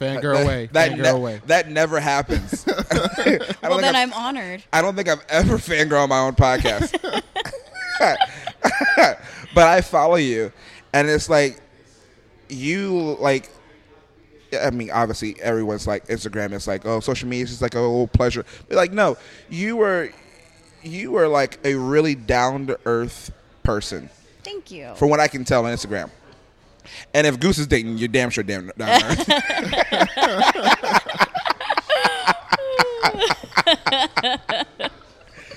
Fangirl 0.00 0.34
that, 0.34 0.42
away. 0.44 0.68
That, 0.72 0.90
Fangirl 0.92 1.02
ne- 1.02 1.08
away. 1.10 1.40
that 1.46 1.68
never 1.70 2.00
happens. 2.00 2.64
I 2.68 2.72
don't 2.72 2.88
Well, 2.88 3.38
think 3.38 3.80
then 3.82 3.96
I've- 3.96 4.12
I'm 4.12 4.12
honored. 4.14 4.62
I 4.72 4.80
don't 4.80 4.96
think 4.96 5.08
I've 5.08 5.22
ever 5.28 5.58
fangirl 5.58 6.02
on 6.02 6.08
my 6.08 6.20
own 6.20 6.34
podcast. 6.34 6.96
but 9.54 9.68
I 9.68 9.80
follow 9.82 10.16
you, 10.16 10.52
and 10.92 11.08
it's 11.08 11.28
like 11.28 11.60
you 12.48 13.16
like. 13.20 13.50
I 14.60 14.70
mean, 14.70 14.90
obviously, 14.90 15.40
everyone's 15.40 15.86
like 15.86 16.08
Instagram. 16.08 16.52
It's 16.52 16.66
like, 16.66 16.84
oh, 16.84 16.98
social 17.00 17.28
media 17.28 17.44
is 17.44 17.50
just 17.50 17.62
like 17.62 17.74
a 17.74 17.80
little 17.80 18.08
pleasure. 18.08 18.44
But 18.68 18.76
like, 18.76 18.92
no, 18.92 19.16
you 19.48 19.76
were, 19.76 20.10
you 20.82 21.12
were 21.12 21.28
like 21.28 21.60
a 21.64 21.74
really 21.76 22.16
down 22.16 22.66
to 22.66 22.80
earth 22.84 23.30
person, 23.62 24.10
Thank 24.42 24.72
you. 24.72 24.92
from 24.96 25.08
what 25.08 25.20
I 25.20 25.28
can 25.28 25.44
tell 25.44 25.64
on 25.66 25.72
Instagram. 25.72 26.10
And 27.14 27.26
if 27.26 27.40
Goose 27.40 27.58
is 27.58 27.66
dating, 27.66 27.98
you're 27.98 28.08
damn 28.08 28.30
sure 28.30 28.44
damn 28.44 28.70
down 28.78 29.00
to 29.00 29.06
earth. 29.06 29.28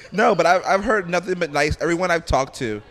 no, 0.11 0.35
but 0.35 0.45
I've, 0.45 0.65
I've 0.65 0.83
heard 0.83 1.09
nothing 1.09 1.39
but 1.39 1.51
nice. 1.51 1.77
Everyone 1.81 2.11
I've 2.11 2.25
talked 2.25 2.55
to 2.55 2.81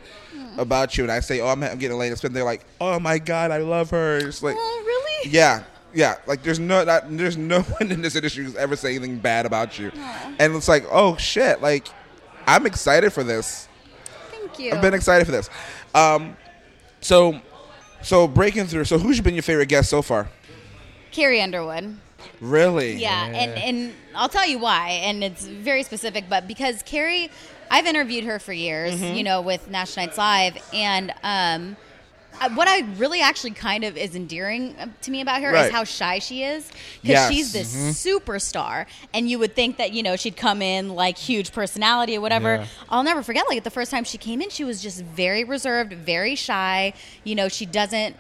about 0.59 0.97
you, 0.97 1.05
and 1.05 1.13
I 1.13 1.21
say, 1.21 1.41
"Oh, 1.41 1.49
I'm, 1.49 1.63
I'm 1.63 1.79
getting 1.79 1.99
late," 1.99 2.17
spend 2.17 2.35
they're 2.35 2.45
like, 2.45 2.65
"Oh 2.81 2.99
my 2.99 3.19
god, 3.19 3.51
I 3.51 3.59
love 3.59 3.91
her." 3.91 4.19
It's 4.19 4.43
like, 4.43 4.57
oh, 4.59 4.83
really? 4.85 5.31
yeah, 5.31 5.63
yeah. 5.95 6.17
Like 6.27 6.43
there's 6.43 6.59
no, 6.59 6.85
not, 6.85 7.05
there's 7.17 7.37
no 7.37 7.63
one 7.81 7.91
in 7.91 8.03
this 8.03 8.17
industry 8.17 8.45
who's 8.45 8.57
ever 8.57 8.77
said 8.77 8.89
anything 8.89 9.19
bad 9.19 9.47
about 9.47 9.79
you, 9.79 9.91
and 10.39 10.55
it's 10.55 10.69
like, 10.69 10.85
oh 10.91 11.17
shit, 11.17 11.63
like 11.63 11.89
I'm 12.47 12.67
excited 12.67 13.13
for 13.13 13.23
this. 13.23 13.69
Thank 14.31 14.59
you. 14.59 14.73
I've 14.73 14.83
been 14.83 14.95
excited 14.95 15.25
for 15.25 15.33
this. 15.33 15.49
Um, 15.95 16.37
so, 17.01 17.41
so 18.03 18.27
breaking 18.29 18.67
through. 18.67 18.85
So, 18.85 18.99
who's 18.99 19.21
been 19.21 19.35
your 19.35 19.43
favorite 19.43 19.69
guest 19.69 19.91
so 19.91 20.03
far? 20.03 20.29
Carrie 21.11 21.41
Underwood. 21.43 21.97
Really? 22.41 22.95
Yeah, 22.97 23.27
and 23.27 23.53
and 23.53 23.93
I'll 24.15 24.29
tell 24.29 24.47
you 24.47 24.59
why, 24.59 24.91
and 25.05 25.23
it's 25.25 25.47
very 25.47 25.83
specific, 25.83 26.25
but 26.29 26.47
because 26.49 26.83
Carrie, 26.83 27.31
I've 27.71 27.87
interviewed 27.87 28.25
her 28.25 28.39
for 28.39 28.53
years, 28.53 28.95
Mm-hmm. 29.01 29.15
you 29.17 29.23
know, 29.25 29.41
with 29.41 29.69
Nash 29.71 29.97
Nights 29.97 30.19
Live, 30.19 30.57
and 30.73 31.11
um, 31.23 31.77
I- 31.77 31.77
what 32.55 32.67
I 32.69 32.81
really 32.97 33.21
actually 33.21 33.53
kind 33.53 33.85
of 33.85 33.97
is 33.97 34.17
endearing 34.17 34.75
uh, 34.79 34.87
to 35.03 35.11
me 35.11 35.21
about 35.21 35.43
her 35.43 35.53
Right. 35.53 35.67
is 35.67 35.73
how 35.73 35.85
shy 35.85 36.19
she 36.19 36.43
is, 36.43 36.67
because 36.67 36.81
Yes. 37.03 37.25
Mm-hmm. 37.29 37.35
she's 37.35 37.53
this 37.53 37.75
superstar, 38.07 38.87
and 39.15 39.31
you 39.31 39.39
would 39.39 39.55
think 39.55 39.77
that 39.77 39.93
you 39.93 40.03
know 40.03 40.17
she'd 40.17 40.37
come 40.37 40.63
in 40.63 40.91
like 40.95 41.17
huge 41.19 41.53
personality 41.53 42.17
or 42.17 42.21
whatever. 42.21 42.57
Yeah. 42.57 42.67
I'll 42.89 43.03
never 43.03 43.23
forget, 43.23 43.45
like 43.49 43.63
the 43.65 43.71
first 43.71 43.91
time 43.91 44.05
she 44.05 44.19
came 44.19 44.41
in, 44.43 44.51
she 44.51 44.65
was 44.65 44.83
just 44.83 45.03
very 45.03 45.45
reserved, 45.45 45.93
very 45.93 46.35
shy. 46.35 46.95
You 47.25 47.35
know, 47.35 47.49
she 47.49 47.67
doesn't. 47.67 48.17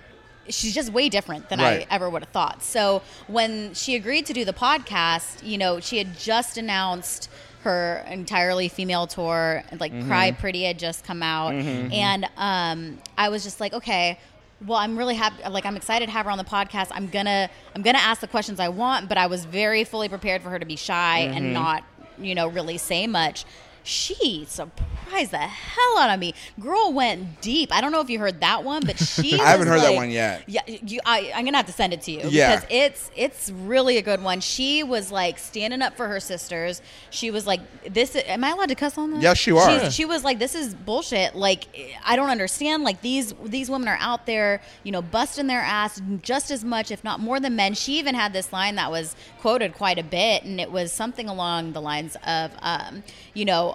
She's 0.48 0.74
just 0.74 0.92
way 0.92 1.08
different 1.08 1.48
than 1.48 1.60
Right. 1.60 1.86
I 1.88 1.94
ever 1.94 2.10
would 2.10 2.22
have 2.22 2.32
thought. 2.32 2.62
So 2.64 3.02
when 3.28 3.74
she 3.74 3.94
agreed 3.94 4.26
to 4.26 4.32
do 4.32 4.44
the 4.44 4.52
podcast, 4.52 5.46
you 5.46 5.56
know, 5.56 5.78
she 5.78 5.98
had 5.98 6.18
just 6.18 6.58
announced 6.58 7.28
her 7.62 8.04
entirely 8.10 8.68
female 8.68 9.06
tour, 9.06 9.62
like 9.78 9.92
mm-hmm. 9.92 10.08
"Cry 10.08 10.32
Pretty" 10.32 10.64
had 10.64 10.78
just 10.78 11.04
come 11.04 11.22
out, 11.22 11.52
mm-hmm. 11.52 11.68
Mm-hmm. 11.68 11.92
and 11.92 12.28
um, 12.36 12.98
I 13.16 13.28
was 13.28 13.42
just 13.42 13.60
like, 13.60 13.72
okay. 13.72 14.18
Well, 14.64 14.78
I'm 14.78 14.96
really 14.96 15.16
happy. 15.16 15.42
Like, 15.48 15.66
I'm 15.66 15.76
excited 15.76 16.06
to 16.06 16.12
have 16.12 16.24
her 16.24 16.30
on 16.30 16.38
the 16.38 16.44
podcast. 16.44 16.92
I'm 16.92 17.08
gonna, 17.08 17.50
I'm 17.74 17.82
gonna 17.82 17.98
ask 17.98 18.20
the 18.20 18.28
questions 18.28 18.60
I 18.60 18.68
want, 18.68 19.08
but 19.08 19.18
I 19.18 19.26
was 19.26 19.44
very 19.44 19.82
fully 19.82 20.08
prepared 20.08 20.40
for 20.40 20.50
her 20.50 20.58
to 20.60 20.64
be 20.64 20.76
shy 20.76 21.18
and 21.18 21.52
not, 21.52 21.82
you 22.16 22.36
know, 22.36 22.46
really 22.46 22.78
say 22.78 23.08
much. 23.08 23.44
She 23.84 24.44
surprised 24.48 25.32
the 25.32 25.38
hell 25.38 25.98
out 25.98 26.10
of 26.10 26.20
me. 26.20 26.34
Girl 26.60 26.92
went 26.92 27.40
deep. 27.40 27.72
I 27.74 27.80
don't 27.80 27.92
know 27.92 28.00
if 28.00 28.08
you 28.10 28.18
heard 28.18 28.40
that 28.40 28.62
one, 28.64 28.82
but 28.86 28.98
she. 28.98 29.34
I 29.40 29.50
haven't 29.50 29.68
heard 29.68 29.80
that 29.80 29.94
one 29.94 30.10
yet. 30.10 30.44
Yeah, 30.46 30.60
you, 30.66 31.00
I, 31.04 31.32
I'm 31.34 31.44
gonna 31.44 31.56
have 31.56 31.66
to 31.66 31.72
send 31.72 31.92
it 31.92 32.02
to 32.02 32.12
you 32.12 32.20
Yeah. 32.28 32.56
because 32.56 32.66
it's 32.70 33.10
it's 33.16 33.50
really 33.50 33.96
a 33.98 34.02
good 34.02 34.22
one. 34.22 34.40
She 34.40 34.82
was 34.82 35.10
like 35.10 35.38
standing 35.38 35.82
up 35.82 35.96
for 35.96 36.06
her 36.08 36.20
sisters. 36.20 36.80
She 37.10 37.30
was 37.30 37.46
like, 37.46 37.60
"This 37.92 38.14
am 38.16 38.44
I 38.44 38.50
allowed 38.50 38.68
to 38.68 38.74
cuss 38.74 38.96
on 38.96 39.10
this?" 39.12 39.22
Yes, 39.22 39.46
you 39.46 39.58
are. 39.58 39.84
She, 39.86 39.90
she 39.90 40.04
was 40.04 40.22
like, 40.24 40.38
"This 40.38 40.54
is 40.54 40.74
bullshit. 40.74 41.34
Like, 41.34 41.64
I 42.04 42.16
don't 42.16 42.30
understand. 42.30 42.84
Like 42.84 43.02
these 43.02 43.34
these 43.44 43.68
women 43.68 43.88
are 43.88 43.98
out 44.00 44.26
there, 44.26 44.60
you 44.84 44.92
know, 44.92 45.02
busting 45.02 45.46
their 45.48 45.60
ass 45.60 46.00
just 46.22 46.50
as 46.50 46.64
much, 46.64 46.90
if 46.90 47.02
not 47.02 47.20
more, 47.20 47.40
than 47.40 47.56
men." 47.56 47.74
She 47.74 47.98
even 47.98 48.14
had 48.14 48.32
this 48.32 48.52
line 48.52 48.76
that 48.76 48.90
was 48.90 49.16
quoted 49.40 49.74
quite 49.74 49.98
a 49.98 50.04
bit, 50.04 50.44
and 50.44 50.60
it 50.60 50.70
was 50.70 50.92
something 50.92 51.28
along 51.28 51.72
the 51.72 51.80
lines 51.80 52.16
of, 52.26 52.52
um, 52.60 53.02
you 53.34 53.44
know, 53.44 53.71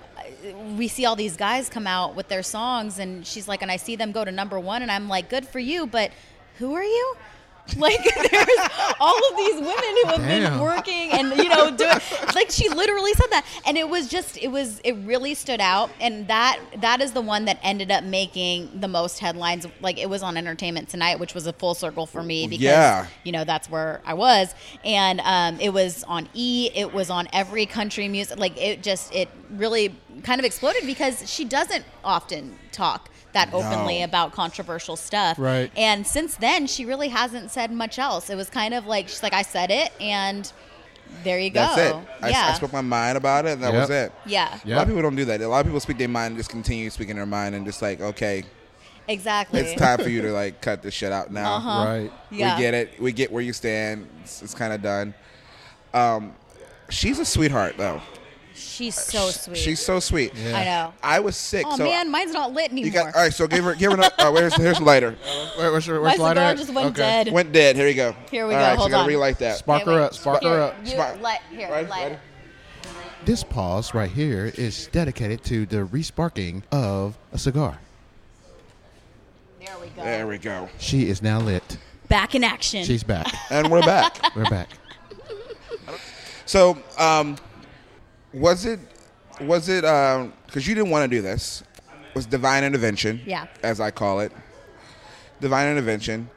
we 0.78 0.88
see 0.88 1.06
all 1.06 1.16
these 1.16 1.38
guys 1.38 1.70
come 1.70 1.88
out 1.88 2.16
with 2.16 2.28
their 2.28 2.44
songs, 2.44 3.00
and 3.00 3.26
she's 3.26 3.48
like, 3.48 3.62
and 3.62 3.72
I 3.72 3.78
see 3.78 3.96
them 3.96 4.12
go 4.12 4.24
to 4.24 4.32
number 4.32 4.60
one, 4.60 4.82
and 4.82 4.92
I'm 4.92 5.08
like, 5.08 5.30
good 5.30 5.48
for 5.48 5.60
you, 5.60 5.88
but 5.88 6.12
who 6.58 6.74
are 6.74 6.84
you? 6.84 7.16
Like 7.78 8.02
there's 8.02 8.70
all 8.98 9.18
of 9.18 9.36
these 9.36 9.56
women 9.56 9.76
who 9.76 10.06
have 10.08 10.22
been 10.26 10.60
working 10.62 11.12
and 11.12 11.36
you 11.36 11.47
like 12.48 12.54
she 12.54 12.70
literally 12.70 13.14
said 13.14 13.28
that 13.32 13.46
and 13.66 13.78
it 13.78 13.88
was 13.90 14.08
just 14.08 14.38
it 14.38 14.48
was 14.50 14.80
it 14.84 14.94
really 15.04 15.34
stood 15.34 15.60
out 15.62 15.90
and 16.00 16.28
that 16.28 16.60
that 16.78 17.02
is 17.02 17.12
the 17.12 17.22
one 17.22 17.46
that 17.46 17.60
ended 17.64 17.92
up 17.92 18.04
making 18.04 18.70
the 18.80 18.88
most 18.88 19.20
headlines 19.20 19.66
like 19.82 19.98
it 20.00 20.10
was 20.10 20.24
on 20.24 20.38
Entertainment 20.38 20.90
Tonight 20.90 21.20
which 21.20 21.34
was 21.34 21.48
a 21.48 21.54
full 21.54 21.74
circle 21.74 22.06
for 22.06 22.24
me 22.24 22.48
because 22.48 22.64
Yeah. 22.64 23.08
you 23.24 23.32
know 23.32 23.44
that's 23.44 23.70
where 23.70 24.02
I 24.06 24.14
was 24.14 24.54
and 24.84 25.20
um, 25.24 25.60
it 25.60 25.70
was 25.70 26.04
on 26.06 26.28
E 26.34 26.70
it 26.76 26.94
was 26.94 27.10
on 27.10 27.28
every 27.34 27.66
country 27.66 28.08
music 28.08 28.38
like 28.40 28.58
it 28.62 28.84
just 28.84 29.14
it 29.14 29.30
really 29.52 29.96
kind 30.24 30.40
of 30.40 30.46
exploded 30.46 30.86
because 30.86 31.30
she 31.32 31.46
doesn't 31.46 31.86
often 32.04 32.58
talk 32.72 33.10
that 33.34 33.54
openly 33.54 34.00
No. 34.00 34.06
about 34.06 34.32
controversial 34.32 34.96
stuff 34.96 35.38
Right. 35.38 35.70
and 35.76 36.08
since 36.08 36.36
then 36.36 36.66
she 36.68 36.86
really 36.86 37.10
hasn't 37.10 37.52
said 37.52 37.72
much 37.72 38.00
else 38.00 38.30
it 38.30 38.36
was 38.36 38.50
kind 38.50 38.74
of 38.74 38.86
like 38.88 39.10
she's 39.10 39.22
like 39.22 39.34
I 39.34 39.42
said 39.42 39.70
it 39.70 39.92
and 40.00 40.52
there 41.24 41.40
you 41.40 41.50
go 41.50 41.60
That's 41.62 41.78
it. 41.78 41.96
I, 42.22 42.30
yeah 42.30 42.48
I 42.52 42.54
spoke 42.54 42.74
my 42.74 42.82
mind 42.82 43.18
about 43.18 43.46
it, 43.46 43.54
and 43.54 43.64
that 43.64 43.74
Yep. 43.74 43.82
was 43.82 43.90
it. 43.90 44.12
yeah 44.26 44.60
A 44.66 44.70
lot 44.70 44.82
of 44.84 44.88
people 44.88 45.02
don't 45.02 45.16
do 45.16 45.26
that. 45.26 45.42
A 45.42 45.48
lot 45.48 45.60
of 45.62 45.66
people 45.66 45.80
speak 45.80 45.98
their 45.98 46.08
mind 46.08 46.32
and 46.34 46.38
just 46.38 46.50
continue 46.50 46.90
speaking 46.90 47.16
their 47.16 47.26
mind 47.26 47.56
and 47.56 47.66
just 47.66 47.82
like, 47.82 48.00
okay, 48.02 48.44
exactly 49.08 49.62
it's 49.62 49.80
time 49.80 50.00
for 50.00 50.10
you 50.10 50.22
to 50.22 50.32
like 50.34 50.62
cut 50.62 50.82
this 50.82 50.94
shit 50.94 51.12
out 51.12 51.32
now. 51.32 51.56
Uh-huh. 51.56 51.86
Right. 51.86 52.12
yeah 52.32 52.56
We 52.58 52.62
get 52.62 52.74
it. 52.74 53.02
We 53.02 53.12
get 53.14 53.32
where 53.32 53.42
you 53.44 53.54
stand. 53.54 54.08
It's, 54.24 54.42
it's 54.42 54.54
kind 54.54 54.74
of 54.74 54.82
done. 54.82 55.14
Um, 55.94 56.34
she's 56.90 57.18
a 57.20 57.26
sweetheart 57.26 57.76
though. 57.78 58.02
She's 58.58 58.96
so 58.96 59.30
sweet 59.30 59.58
She's 59.58 59.80
so 59.80 60.00
sweet. 60.00 60.34
Yeah. 60.36 60.58
I 60.58 60.64
know 60.66 60.94
I 61.04 61.20
was 61.20 61.36
sick. 61.38 61.66
oh 61.68 61.78
so 61.78 61.84
man 61.86 62.10
mine's 62.12 62.34
not 62.34 62.54
lit 62.54 62.72
anymore 62.72 62.86
you 62.88 62.92
got 62.92 63.16
all 63.16 63.22
right. 63.22 63.34
So 63.34 63.48
give 63.48 63.64
her, 63.64 63.76
give 63.76 63.92
her. 63.94 64.00
Uh, 64.18 64.32
where's 64.32 64.56
here's 64.58 64.78
the 64.80 64.84
lighter. 64.84 65.16
Where, 65.58 65.72
where's 65.72 65.88
your, 65.88 65.98
my 65.98 66.08
where's 66.10 66.20
lighter 66.20 66.40
cigar 66.42 66.56
just 66.56 66.74
went 66.74 66.88
Okay. 66.90 66.98
dead 66.98 67.32
Went 67.32 67.52
dead. 67.52 67.76
Here 67.76 67.86
we 67.86 67.94
go. 67.94 68.16
Here 68.32 68.48
we 68.48 68.56
All 68.56 68.60
go. 68.60 68.66
right, 68.66 68.72
so 68.74 68.78
Hold 68.80 68.90
you 68.90 68.92
gotta 68.92 69.04
on. 69.04 69.10
relight 69.10 69.40
that. 69.40 69.58
Spark 69.58 69.82
Okay, 69.84 69.92
her 69.92 69.98
wait. 70.00 70.06
up, 70.06 70.14
spark 70.14 70.42
Here, 70.42 70.52
her 70.52 70.62
up. 70.62 70.76
you 70.84 70.92
Spark- 70.92 71.22
light 71.22 71.40
here 71.52 71.70
Right, 71.72 71.88
light 71.90 72.04
ready? 72.04 72.18
This 73.26 73.44
pause 73.44 73.94
right 73.94 74.10
here 74.12 74.52
is 74.56 74.88
dedicated 74.88 75.44
to 75.46 75.66
the 75.66 75.86
resparking 75.88 76.64
of 76.72 77.18
a 77.34 77.38
cigar. 77.38 77.78
there 79.60 79.76
we 79.82 79.88
go 79.90 80.04
There 80.04 80.28
we 80.28 80.38
go. 80.38 80.70
She 80.78 81.10
is 81.10 81.22
now 81.22 81.40
lit. 81.40 81.78
back 82.08 82.36
in 82.36 82.44
action 82.44 82.86
She's 82.86 83.04
back. 83.04 83.28
And 83.52 83.70
we're 83.70 83.82
back. 83.82 84.18
We're 84.36 84.46
back. 84.50 84.70
So, 86.46 86.78
um, 86.98 87.36
was 88.38 88.66
it 88.66 88.80
was 89.42 89.70
it 89.70 89.82
because 89.82 90.68
you 90.68 90.76
didn't 90.76 90.90
want 90.90 91.10
to 91.10 91.16
do 91.16 91.22
this? 91.22 91.64
Was 92.14 92.26
divine 92.26 92.64
intervention? 92.64 93.22
Yeah. 93.26 93.46
as 93.62 93.80
I 93.80 93.92
call 93.92 94.22
it, 94.22 94.32
divine 95.40 95.68
intervention. 95.68 96.30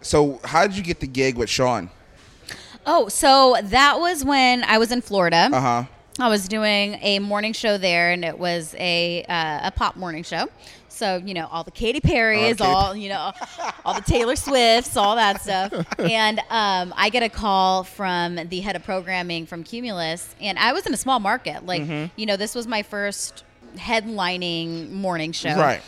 So, 0.00 0.40
how 0.42 0.66
did 0.66 0.76
you 0.76 0.82
get 0.82 0.98
the 0.98 1.06
gig 1.06 1.36
with 1.36 1.48
Shawn? 1.48 1.90
Oh, 2.84 3.08
so 3.08 3.56
that 3.62 4.00
was 4.00 4.24
when 4.24 4.64
I 4.64 4.78
was 4.78 4.90
in 4.90 5.00
Florida. 5.00 5.48
Uh 5.52 5.60
huh. 5.60 5.84
I 6.18 6.28
was 6.28 6.48
doing 6.48 6.98
a 7.00 7.20
morning 7.20 7.52
show 7.52 7.78
there, 7.78 8.10
and 8.10 8.24
it 8.24 8.36
was 8.38 8.74
a 8.78 9.24
uh, 9.28 9.68
a 9.68 9.70
pop 9.70 9.96
morning 9.96 10.24
show. 10.24 10.48
So 10.92 11.16
you 11.16 11.34
know 11.34 11.48
all 11.50 11.64
the 11.64 11.70
Katy 11.70 12.00
Perry's, 12.00 12.58
Katy- 12.58 12.64
all 12.64 12.94
you 12.94 13.08
know, 13.08 13.32
all 13.84 13.94
the 13.94 14.00
Taylor 14.02 14.36
Swifts, 14.36 14.96
all 14.96 15.16
that 15.16 15.40
stuff. 15.42 15.72
And 15.98 16.38
um, 16.50 16.92
I 16.96 17.08
get 17.10 17.22
a 17.22 17.28
call 17.28 17.84
from 17.84 18.36
the 18.36 18.60
head 18.60 18.76
of 18.76 18.84
programming 18.84 19.46
from 19.46 19.64
Cumulus, 19.64 20.34
and 20.40 20.58
I 20.58 20.72
was 20.72 20.86
in 20.86 20.94
a 20.94 20.96
small 20.98 21.18
market. 21.20 21.66
Like 21.66 21.82
Mm-hmm. 21.82 22.12
you 22.16 22.26
know, 22.26 22.36
this 22.36 22.54
was 22.54 22.66
my 22.66 22.82
first 22.82 23.44
headlining 23.76 24.90
morning 24.90 25.32
show. 25.32 25.56
Right. 25.56 25.80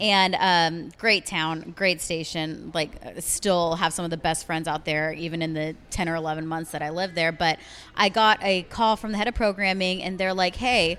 And 0.00 0.34
um, 0.40 0.90
great 0.98 1.26
town, 1.26 1.74
great 1.76 2.00
station. 2.00 2.70
Like, 2.74 2.90
uh, 3.04 3.20
still 3.20 3.74
have 3.76 3.92
some 3.92 4.04
of 4.06 4.10
the 4.10 4.16
best 4.16 4.46
friends 4.46 4.66
out 4.66 4.84
there, 4.86 5.12
even 5.12 5.42
in 5.42 5.52
the 5.52 5.76
10 5.90 6.08
or 6.08 6.14
11 6.16 6.46
months 6.46 6.70
that 6.72 6.80
I 6.82 6.90
lived 6.90 7.14
there. 7.14 7.30
But 7.30 7.58
I 7.94 8.08
got 8.08 8.42
a 8.42 8.62
call 8.62 8.96
from 8.96 9.12
the 9.12 9.18
head 9.18 9.28
of 9.28 9.34
programming, 9.34 10.02
and 10.02 10.18
they're 10.18 10.32
like, 10.34 10.56
hey, 10.56 10.96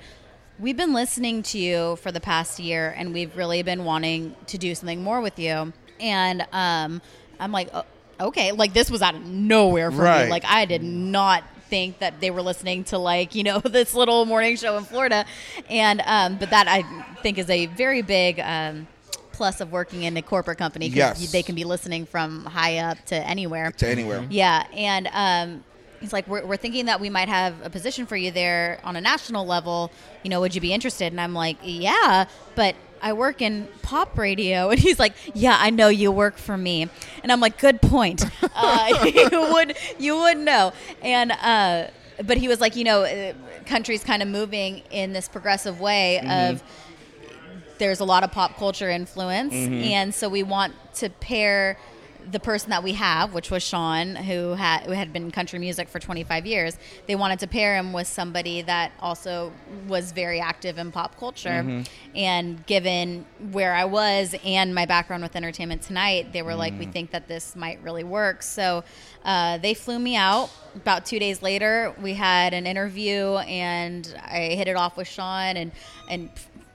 we've 0.60 0.78
been 0.78 0.94
listening 0.94 1.44
to 1.44 1.58
you 1.58 1.96
for 1.98 2.12
the 2.12 2.20
past 2.20 2.60
year, 2.60 2.94
and 2.98 3.14
we've 3.14 3.36
really 3.36 3.64
been 3.64 3.86
wanting 3.86 4.36
to 4.48 4.58
do 4.58 4.74
something 4.76 5.04
more 5.04 5.22
with 5.22 5.40
you. 5.40 5.74
And 6.00 6.46
um, 6.52 7.02
I'm 7.40 7.52
like, 7.52 7.70
"Oh, 7.74 7.84
okay. 8.20 8.52
Like, 8.52 8.74
this 8.74 8.90
was 8.92 9.02
out 9.02 9.16
of 9.16 9.26
nowhere 9.26 9.92
for 9.92 10.02
Right. 10.04 10.26
me. 10.26 10.32
Like, 10.32 10.46
I 10.46 10.66
did 10.66 10.84
not 10.84 11.44
think 11.70 12.00
that 12.00 12.20
they 12.20 12.30
were 12.30 12.42
listening 12.42 12.84
to 12.84 12.98
like 13.00 13.34
you 13.34 13.42
know 13.44 13.58
this 13.64 13.96
little 13.96 14.26
morning 14.26 14.56
show 14.58 14.78
in 14.78 14.84
Florida, 14.84 15.26
and 15.70 16.02
um, 16.06 16.38
but 16.38 16.50
that 16.52 16.68
I 16.68 16.84
think 17.22 17.38
is 17.38 17.50
a 17.50 17.66
very 17.68 18.02
big 18.02 18.40
um, 18.40 18.88
plus 19.32 19.60
of 19.62 19.72
working 19.72 20.04
in 20.04 20.16
a 20.18 20.22
corporate 20.22 20.60
company 20.60 20.90
because 20.90 21.20
Yes. 21.22 21.32
they 21.32 21.42
can 21.42 21.56
be 21.56 21.64
listening 21.64 22.06
from 22.06 22.46
high 22.46 22.78
up 22.80 23.04
to 23.06 23.16
anywhere. 23.16 23.72
To 23.72 23.88
anywhere. 23.88 24.28
Yeah, 24.30 24.66
and 24.74 25.10
um, 25.12 25.64
he's 26.04 26.12
like, 26.12 26.28
we're, 26.28 26.46
we're 26.46 26.58
thinking 26.58 26.88
that 26.88 27.00
we 27.00 27.10
might 27.10 27.30
have 27.30 27.56
a 27.64 27.70
position 27.70 28.06
for 28.06 28.18
you 28.18 28.30
there 28.30 28.78
on 28.84 28.98
a 28.98 29.02
national 29.02 29.46
level. 29.46 29.90
You 30.22 30.30
know, 30.30 30.42
would 30.42 30.54
you 30.54 30.60
be 30.60 30.74
interested? 30.74 31.14
And 31.14 31.22
I'm 31.22 31.34
like, 31.34 31.56
yeah, 31.64 32.26
but 32.56 32.76
I 33.02 33.14
work 33.14 33.42
in 33.42 33.70
pop 33.84 34.18
radio. 34.18 34.70
And 34.74 34.80
he's 34.80 35.00
like, 35.00 35.14
yeah, 35.34 35.56
I 35.58 35.70
know 35.70 35.88
you 35.88 36.12
work 36.12 36.38
for 36.38 36.58
me. 36.58 36.90
And 37.24 37.32
I'm 37.32 37.40
like, 37.40 37.58
good 37.58 37.82
point. 37.82 38.26
Uh, 38.56 39.06
you 39.32 39.52
would 39.52 39.76
you 39.98 40.16
would 40.16 40.38
know. 40.38 40.74
And 41.02 41.32
uh, 41.32 41.88
but 42.24 42.38
he 42.38 42.48
was 42.48 42.62
like, 42.62 42.76
you 42.76 42.84
know, 42.84 43.02
uh, 43.02 43.34
country's 43.66 44.04
kind 44.04 44.22
of 44.22 44.28
moving 44.30 44.84
in 44.92 45.12
this 45.12 45.28
progressive 45.28 45.80
way 45.80 46.20
of 46.20 46.62
there's 47.80 48.00
a 48.00 48.06
lot 48.06 48.24
of 48.24 48.32
pop 48.32 48.58
culture 48.58 48.90
influence, 48.90 49.54
and 49.54 50.14
so 50.14 50.30
we 50.30 50.44
want 50.44 50.74
to 50.96 51.10
pair 51.10 51.78
the 52.32 52.40
person 52.40 52.70
that 52.70 52.84
we 52.84 52.94
have, 52.94 53.34
which 53.34 53.52
was 53.52 53.64
Shawn, 53.64 54.16
who 54.16 54.54
had 54.54 54.84
who 54.84 54.92
had 54.92 55.12
been 55.14 55.32
country 55.32 55.60
music 55.60 55.90
for 55.90 56.00
25 56.00 56.46
years. 56.46 56.78
They 57.08 57.16
wanted 57.16 57.40
to 57.40 57.48
pair 57.48 57.76
him 57.76 57.94
with 57.94 58.08
somebody 58.08 58.62
that 58.64 58.92
also 59.00 59.52
was 59.88 60.12
very 60.12 60.40
active 60.40 60.78
in 60.78 60.92
pop 60.92 61.18
culture. 61.20 61.84
And 62.16 62.66
given 62.66 63.26
where 63.52 63.74
I 63.74 63.86
was 63.86 64.36
and 64.44 64.74
my 64.74 64.86
background 64.86 65.24
with 65.24 65.36
Entertainment 65.36 65.82
Tonight, 65.82 66.34
they 66.34 66.42
were 66.42 66.56
like, 66.56 66.78
"We 66.80 66.86
think 66.86 67.12
that 67.12 67.28
this 67.28 67.56
might 67.56 67.82
really 67.84 68.04
work." 68.04 68.44
So 68.44 68.84
uh, 69.26 69.58
they 69.58 69.74
flew 69.74 70.00
me 70.00 70.16
out. 70.16 70.50
About 70.76 71.06
two 71.06 71.20
days 71.20 71.42
later, 71.42 71.94
we 72.02 72.14
had 72.14 72.54
an 72.54 72.66
interview, 72.66 73.36
and 73.38 74.14
I 74.24 74.56
hit 74.56 74.68
it 74.68 74.76
off 74.76 74.98
with 74.98 75.08
Shawn, 75.08 75.58
and 75.58 75.72
and 76.10 76.30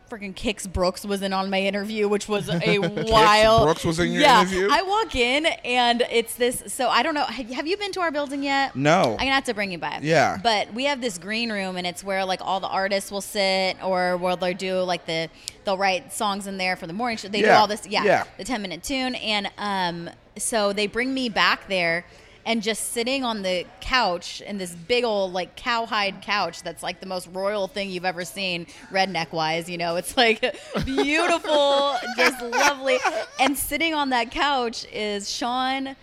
freaking 0.09 0.35
Kix 0.35 0.71
Brooks 0.71 1.05
was 1.05 1.23
in 1.23 1.33
on 1.33 1.51
my 1.51 1.61
interview, 1.61 2.09
which 2.09 2.29
was 2.29 2.49
a 2.49 2.79
wild. 3.09 3.65
Brooks 3.65 3.85
was 3.85 3.99
in 3.99 4.13
your 4.13 4.23
yeah, 4.23 4.41
interview? 4.41 4.69
I 4.71 4.83
walk 4.83 5.15
in 5.15 5.47
and 5.47 6.03
it's 6.11 6.35
this. 6.35 6.63
So 6.69 6.89
I 6.89 7.03
don't 7.03 7.15
know. 7.15 7.25
Have 7.25 7.51
have 7.51 7.67
you 7.67 7.77
been 7.77 7.93
to 7.93 8.01
our 8.01 8.11
building 8.11 8.43
yet? 8.43 8.75
No. 8.75 9.13
I'm 9.13 9.19
gonna 9.19 9.33
have 9.33 9.45
to 9.45 9.55
bring 9.55 9.73
you 9.73 9.79
by. 9.79 10.01
Yeah. 10.03 10.39
But 10.43 10.73
we 10.73 10.85
have 10.85 11.01
this 11.01 11.19
green 11.19 11.53
room, 11.53 11.77
and 11.77 11.87
it's 11.87 12.03
where 12.03 12.25
like 12.25 12.41
all 12.43 12.61
the 12.61 12.69
artists 12.69 13.11
will 13.11 13.21
sit, 13.21 13.77
or 13.83 14.17
where 14.17 14.37
they'll 14.37 14.55
do 14.55 14.81
like 14.81 15.07
the 15.07 15.29
they'll 15.65 15.79
write 15.79 16.13
songs 16.13 16.47
in 16.47 16.59
there 16.59 16.77
for 16.77 16.87
the 16.87 16.93
morning 16.93 17.19
show. 17.19 17.29
They 17.29 17.43
do 17.43 17.51
all 17.51 17.67
this. 17.67 17.87
Yeah. 17.87 18.05
Yeah. 18.05 18.25
The 18.37 18.45
10 18.45 18.63
minute 18.63 18.83
tune, 18.83 19.15
and 19.17 19.51
um, 19.59 20.11
so 20.37 20.73
they 20.73 20.87
bring 20.87 21.13
me 21.13 21.29
back 21.29 21.69
there. 21.69 22.05
And 22.47 22.63
just 22.63 22.93
sitting 22.93 23.25
on 23.25 23.43
the 23.43 23.67
couch 23.83 24.41
in 24.41 24.57
this 24.57 24.75
big 24.75 25.05
old 25.05 25.33
like 25.35 25.55
cowhide 25.55 26.23
couch 26.23 26.63
that's 26.63 26.83
like 26.83 26.99
the 27.01 27.07
most 27.07 27.29
royal 27.33 27.69
thing 27.69 27.91
you've 27.91 28.07
ever 28.07 28.25
seen, 28.25 28.67
redneck 28.91 29.33
wise. 29.33 29.69
You 29.69 29.77
know, 29.77 29.97
it's 29.97 30.17
like 30.17 30.41
beautiful, 30.87 31.97
just 32.17 32.41
lovely. 32.43 32.97
And 33.39 33.57
sitting 33.57 33.93
on 33.95 34.11
that 34.11 34.31
couch 34.31 34.87
is 34.93 35.31
Shawn 35.31 35.95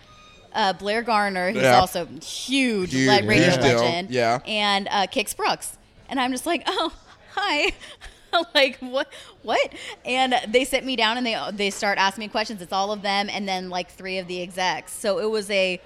uh, 0.52 0.72
Blair 0.74 1.02
Garner, 1.02 1.50
who's 1.52 1.62
Yeah. 1.62 1.80
also 1.80 2.06
huge, 2.22 2.92
Huge, 2.92 3.08
le- 3.08 3.26
radio 3.26 3.48
legend, 3.56 4.10
Yeah. 4.10 4.38
and 4.46 4.86
uh, 4.88 5.06
Kix 5.06 5.36
Brooks. 5.36 5.76
And 6.08 6.20
I'm 6.20 6.30
just 6.32 6.46
like, 6.46 6.62
oh, 6.66 6.92
hi. 7.34 7.72
like 8.54 8.76
what 8.80 9.08
what 9.42 9.72
and 10.04 10.34
they 10.48 10.64
sit 10.64 10.84
me 10.84 10.94
down 10.94 11.16
and 11.16 11.24
they 11.26 11.40
they 11.52 11.70
start 11.70 11.96
asking 11.96 12.20
me 12.22 12.28
questions 12.28 12.60
it's 12.60 12.72
all 12.72 12.92
of 12.92 13.00
them 13.00 13.30
and 13.30 13.48
then 13.48 13.70
like 13.70 13.88
three 13.90 14.18
of 14.18 14.26
the 14.26 14.42
execs 14.42 14.92
so 14.92 15.18
it 15.20 15.30
was 15.30 15.48
a 15.50 15.80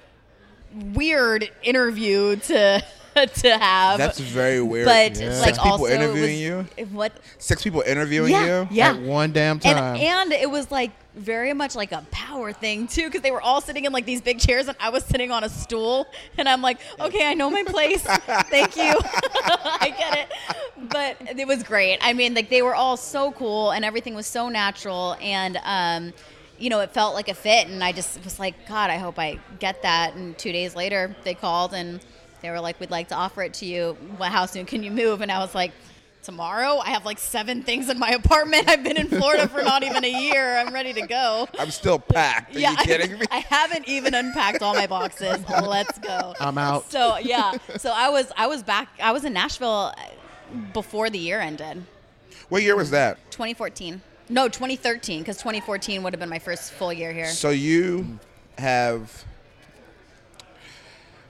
weird 0.94 1.50
interview 1.62 2.36
to 2.36 2.82
to 3.34 3.58
have 3.58 3.98
That's 3.98 4.20
very 4.20 4.62
weird. 4.62 4.86
but 4.86 5.18
Yeah. 5.20 5.28
like 5.40 5.44
Six 5.46 5.58
people 5.58 5.70
also 5.72 5.84
it 5.86 5.94
interviewing 6.00 6.68
was- 6.78 6.88
What? 6.90 7.12
Six 7.38 7.62
people 7.62 7.82
interviewing 7.84 8.30
Yeah, 8.32 8.62
you. 8.62 8.68
yeah. 8.70 8.90
At 8.90 9.00
one 9.02 9.32
damn 9.32 9.58
time. 9.58 9.96
And 9.96 10.00
and 10.00 10.32
it 10.32 10.48
was 10.48 10.70
like 10.70 10.92
very 11.16 11.52
much 11.52 11.74
like 11.74 11.90
a 11.90 12.06
power 12.12 12.52
thing 12.52 12.86
too, 12.86 13.06
because 13.06 13.20
they 13.22 13.32
were 13.32 13.40
all 13.42 13.60
sitting 13.60 13.84
in 13.84 13.92
like 13.92 14.06
these 14.06 14.20
big 14.20 14.38
chairs, 14.38 14.68
and 14.68 14.76
I 14.78 14.90
was 14.90 15.04
sitting 15.04 15.32
on 15.32 15.42
a 15.42 15.48
stool, 15.48 16.06
and 16.38 16.48
I'm 16.48 16.62
like, 16.62 16.78
okay, 17.00 17.26
I 17.28 17.34
know 17.34 17.50
my 17.50 17.64
place. 17.64 18.00
Thank 18.02 18.76
you, 18.76 18.94
I 18.94 19.92
get 19.98 20.18
it. 20.20 20.88
But 20.88 21.36
it 21.36 21.48
was 21.48 21.64
great. 21.64 21.98
I 22.00 22.12
mean, 22.12 22.34
like 22.34 22.48
they 22.48 22.62
were 22.62 22.76
all 22.76 22.96
so 22.96 23.32
cool, 23.32 23.72
and 23.72 23.84
everything 23.84 24.14
was 24.14 24.28
so 24.28 24.48
natural, 24.48 25.16
and 25.20 25.58
um, 25.64 26.12
you 26.60 26.70
know, 26.70 26.80
it 26.80 26.92
felt 26.92 27.14
like 27.14 27.28
a 27.28 27.34
fit, 27.34 27.66
and 27.66 27.82
I 27.82 27.90
just 27.92 28.22
was 28.22 28.38
like, 28.38 28.68
God, 28.68 28.90
I 28.90 28.98
hope 28.98 29.18
I 29.18 29.38
get 29.58 29.82
that. 29.82 30.14
And 30.14 30.36
two 30.38 30.52
days 30.52 30.76
later, 30.76 31.16
they 31.24 31.34
called 31.34 31.74
and 31.74 32.00
they 32.42 32.50
were 32.50 32.60
like, 32.60 32.78
we'd 32.78 32.90
like 32.90 33.08
to 33.08 33.14
offer 33.16 33.42
it 33.42 33.54
to 33.54 33.66
you. 33.66 33.96
Well, 34.18 34.30
how 34.30 34.46
soon 34.46 34.66
can 34.66 34.82
you 34.82 34.90
move? 34.90 35.20
And 35.22 35.32
I 35.32 35.38
was 35.40 35.54
like. 35.54 35.72
tomorrow. 36.22 36.76
I 36.84 36.90
have 36.90 37.06
like 37.06 37.18
seven 37.18 37.62
things 37.62 37.88
in 37.88 37.98
my 37.98 38.10
apartment. 38.22 38.68
I've 38.68 38.84
been 38.84 38.98
in 38.98 39.08
Florida 39.08 39.48
for 39.48 39.62
not 39.62 39.82
even 39.82 40.04
a 40.04 40.22
year. 40.22 40.58
I'm 40.58 40.72
ready 40.72 40.92
to 40.92 41.06
go. 41.06 41.48
I'm 41.58 41.70
still 41.70 41.98
packed. 41.98 42.54
Are 42.54 42.58
yeah, 42.58 42.72
you 42.72 42.76
kidding 42.76 43.18
me? 43.18 43.26
I 43.30 43.38
haven't 43.38 43.88
even 43.88 44.12
unpacked 44.14 44.60
all 44.62 44.74
my 44.74 44.86
boxes. 44.86 45.38
Let's 45.48 45.98
go. 45.98 46.34
I'm 46.38 46.58
out. 46.58 46.90
So 46.90 47.16
yeah, 47.16 47.56
so 47.78 47.90
I 47.90 48.10
was 48.10 48.30
I 48.36 48.46
was 48.48 48.62
back. 48.62 48.88
I 49.02 49.12
was 49.12 49.24
in 49.24 49.32
Nashville 49.32 49.94
before 50.74 51.08
the 51.08 51.18
year 51.18 51.40
ended. 51.40 51.84
What 52.50 52.62
year 52.62 52.76
was 52.76 52.90
that? 52.90 53.18
2014. 53.30 54.02
No, 54.30 54.48
2013, 54.48 55.20
because 55.20 55.36
2014 55.38 56.02
would 56.02 56.12
have 56.12 56.20
been 56.20 56.28
my 56.28 56.38
first 56.38 56.72
full 56.72 56.92
year 56.92 57.12
here. 57.12 57.26
So 57.26 57.50
you 57.50 58.18
have 58.58 59.24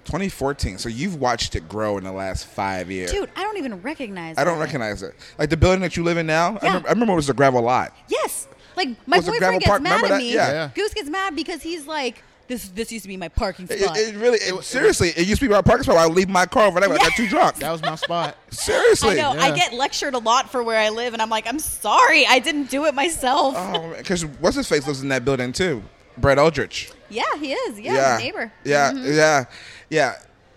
2014. 0.04 0.78
So 0.78 0.88
you've 0.88 1.16
watched 1.16 1.56
it 1.56 1.68
grow 1.68 1.96
in 1.98 2.04
the 2.04 2.12
last 2.12 2.46
five 2.46 2.90
years. 2.90 3.10
Dude, 3.12 3.30
I 3.36 3.42
don't 3.42 3.56
even 3.56 3.80
recognize. 3.82 4.36
It. 4.36 4.40
I 4.40 4.44
don't 4.44 4.58
it. 4.58 4.60
recognize 4.60 5.02
it. 5.02 5.14
Like 5.38 5.50
the 5.50 5.56
building 5.56 5.80
that 5.80 5.96
you 5.96 6.04
live 6.04 6.18
in 6.18 6.26
now. 6.26 6.58
I, 6.60 6.66
Yeah. 6.66 6.68
remember, 6.68 6.88
I 6.88 6.92
remember 6.92 7.12
it 7.14 7.16
was 7.16 7.30
a 7.30 7.34
gravel 7.34 7.62
lot. 7.62 7.94
Yes, 8.08 8.48
like 8.76 8.88
my 9.06 9.16
Was 9.18 9.28
it 9.28 9.38
gravel 9.38 9.58
boyfriend 9.58 9.60
gets 9.60 9.68
park? 9.70 9.82
mad 9.82 9.90
Remember 9.96 10.06
at 10.14 10.18
that? 10.18 10.22
me. 10.22 10.34
Yeah. 10.34 10.50
Yeah. 10.50 10.70
Goose 10.74 10.94
gets 10.94 11.08
mad 11.08 11.34
because 11.36 11.62
he's 11.62 11.86
like, 11.86 12.22
this 12.50 12.68
this 12.70 12.90
used 12.92 13.04
to 13.04 13.08
be 13.08 13.16
my 13.16 13.28
parking 13.28 13.66
spot. 13.66 13.96
it 13.96 14.14
really, 14.16 14.38
it, 14.38 14.64
seriously, 14.64 15.10
it 15.16 15.26
used 15.26 15.40
to 15.40 15.48
be 15.48 15.52
my 15.54 15.62
parking 15.62 15.84
spot. 15.84 15.94
where 15.94 16.04
I 16.04 16.06
would 16.08 16.16
leave 16.16 16.28
my 16.28 16.44
car 16.46 16.66
over 16.66 16.80
there. 16.80 16.88
when 16.90 17.00
I 17.00 17.04
got 17.04 17.12
too 17.16 17.28
drunk. 17.28 17.56
That 17.56 17.70
was 17.70 17.80
my 17.80 17.94
spot. 17.94 18.36
Seriously. 18.50 19.12
I 19.20 19.22
know. 19.22 19.30
I 19.40 19.54
get 19.56 19.72
lectured 19.72 20.14
a 20.14 20.18
lot 20.18 20.50
for 20.50 20.62
where 20.62 20.78
I 20.78 20.88
live, 20.90 21.12
and 21.12 21.22
I'm 21.22 21.30
like, 21.30 21.46
I'm 21.46 21.60
sorry, 21.60 22.26
I 22.26 22.40
didn't 22.40 22.68
do 22.68 22.84
it 22.86 22.94
myself. 22.94 23.54
Oh, 23.56 23.94
because 23.96 24.26
what's 24.26 24.56
his 24.56 24.68
face 24.68 24.86
lives 24.86 25.00
in 25.02 25.08
that 25.08 25.24
building 25.24 25.52
too? 25.52 25.82
Brett 26.18 26.38
Eldredge. 26.38 26.90
yeah, 27.08 27.22
he 27.38 27.52
is. 27.52 27.80
Yeah, 27.80 28.16
my 28.18 28.22
neighbor. 28.22 28.52
Yeah, 28.64 28.92
Mhm. 28.92 29.16
yeah, 29.16 29.44
yeah. 29.88 30.14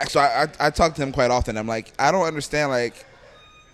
So 0.08 0.20
I, 0.20 0.42
I 0.42 0.66
I 0.66 0.70
talk 0.70 0.94
to 0.96 1.02
him 1.02 1.12
quite 1.12 1.30
often. 1.30 1.56
I'm 1.56 1.66
like, 1.68 1.92
I 1.98 2.10
don't 2.12 2.26
understand. 2.26 2.70
Like, 2.70 3.06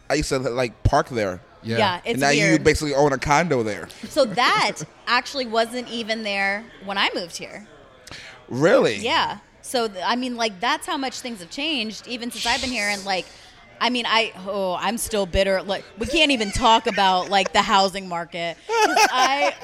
I 0.09 0.14
used 0.14 0.28
to 0.28 0.38
like 0.38 0.83
park 0.83 1.09
there, 1.09 1.40
Yeah. 1.62 1.78
Yeah, 1.78 1.94
and 2.04 2.14
it's 2.14 2.20
now 2.20 2.30
you 2.30 2.59
basically 2.59 2.94
own 2.94 3.12
a 3.14 3.18
condo 3.18 3.62
there. 3.62 3.88
so 4.09 4.24
that 4.26 4.76
actually 5.06 5.46
wasn't 5.46 5.88
even 5.88 6.22
there 6.22 6.64
when 6.85 6.98
I 6.98 7.09
moved 7.14 7.37
here. 7.38 7.66
Really? 8.50 8.96
Yeah. 8.96 9.38
So 9.62 9.88
th- 9.88 10.02
I 10.04 10.16
mean, 10.16 10.36
like 10.36 10.60
that's 10.60 10.86
how 10.86 10.96
much 10.96 11.20
things 11.20 11.40
have 11.40 11.50
changed 11.50 12.06
even 12.06 12.30
since 12.30 12.46
I've 12.46 12.60
been 12.60 12.70
here, 12.70 12.88
and 12.88 13.04
like. 13.04 13.26
I 13.82 13.88
mean, 13.88 14.04
I 14.06 14.34
oh, 14.46 14.76
I'm 14.78 14.98
still 14.98 15.24
bitter. 15.24 15.62
Like, 15.62 15.84
we 15.96 16.04
can't 16.04 16.32
even 16.32 16.50
talk 16.50 16.86
about 16.86 17.30
like 17.30 17.54
the 17.54 17.62
housing 17.62 18.10
market. 18.10 18.58
I 18.68 19.54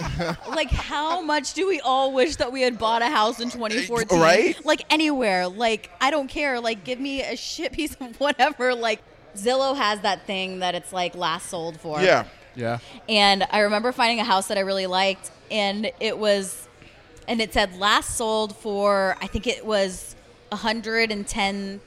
like 0.49 0.71
how 0.71 1.21
much 1.21 1.53
do 1.53 1.69
we 1.69 1.81
all 1.81 2.15
wish 2.15 2.37
that 2.37 2.51
we 2.51 2.63
had 2.63 2.79
bought 2.79 3.03
a 3.03 3.09
house 3.09 3.41
in 3.41 3.51
2014? 3.51 4.19
Right? 4.19 4.65
Like 4.65 4.87
anywhere. 4.89 5.49
Like 5.49 5.91
I 6.01 6.11
don't 6.11 6.29
care. 6.29 6.61
Like 6.61 6.83
give 6.83 6.99
me 6.99 7.21
a 7.21 7.37
shit 7.37 7.73
piece 7.73 7.95
of 7.97 8.19
whatever. 8.19 8.75
Like 8.75 9.03
Zillow 9.37 9.77
has 9.77 10.01
that 10.01 10.27
thing 10.27 10.61
that 10.61 10.75
it's 10.75 10.95
like 10.95 11.15
last 11.15 11.51
sold 11.51 11.79
for. 11.79 12.01
Yeah. 12.01 12.25
Yeah. 12.55 12.79
And 13.09 13.47
I 13.51 13.61
remember 13.61 13.93
finding 13.93 14.19
a 14.19 14.25
house 14.25 14.49
that 14.49 14.59
I 14.59 14.63
really 14.63 14.87
liked, 14.87 15.31
and 15.51 15.91
it 16.01 16.19
was, 16.19 16.67
and 17.29 17.41
it 17.41 17.53
said 17.53 17.77
last 17.79 18.17
sold 18.17 18.57
for 18.57 19.17
I 19.21 19.27
think 19.27 19.47
it 19.47 19.65
was 19.67 20.15
a 20.53 20.57
hundred 20.57 21.11
and 21.11 21.27
ten 21.27 21.81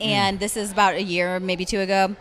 and 0.00 0.38
this 0.38 0.56
is 0.56 0.70
about 0.72 0.94
a 0.94 1.02
year, 1.02 1.40
maybe 1.40 1.64
two 1.64 1.80
ago. 1.80 2.14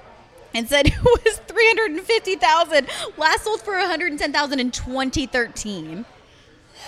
And 0.54 0.70
said 0.70 0.88
it 0.88 1.04
was 1.04 1.38
three 1.48 1.68
hundred 1.68 1.92
and 1.92 2.02
fifty 2.02 2.36
thousand. 2.36 2.88
Last 3.18 3.44
sold 3.44 3.62
for 3.62 3.74
one 3.78 3.88
hundred 3.88 4.12
and 4.12 4.20
ten 4.20 4.32
thousand 4.32 4.60
in 4.60 4.72
twenty 4.72 5.26
thirteen. 5.26 6.06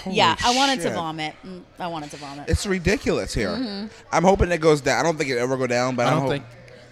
Yeah, 0.10 0.36
I 0.44 0.56
wanted 0.56 0.82
to 0.82 0.92
vomit. 0.92 1.36
Mm, 1.46 1.64
I 1.80 1.88
wanted 1.88 2.12
to 2.12 2.18
vomit. 2.18 2.48
It's 2.48 2.66
ridiculous 2.66 3.34
here. 3.34 3.50
Mm-hmm. 3.50 3.88
I'm 4.12 4.24
hoping 4.24 4.52
it 4.52 4.60
goes 4.62 4.80
down. 4.80 5.00
I 5.00 5.04
don't 5.04 5.18
think 5.18 5.30
it 5.30 5.38
ever 5.38 5.58
go 5.58 5.68
down, 5.68 5.96
but 5.96 6.06
I 6.06 6.12
I'm, 6.12 6.14
don't 6.20 6.22
ho- 6.24 6.30
think- 6.30 6.46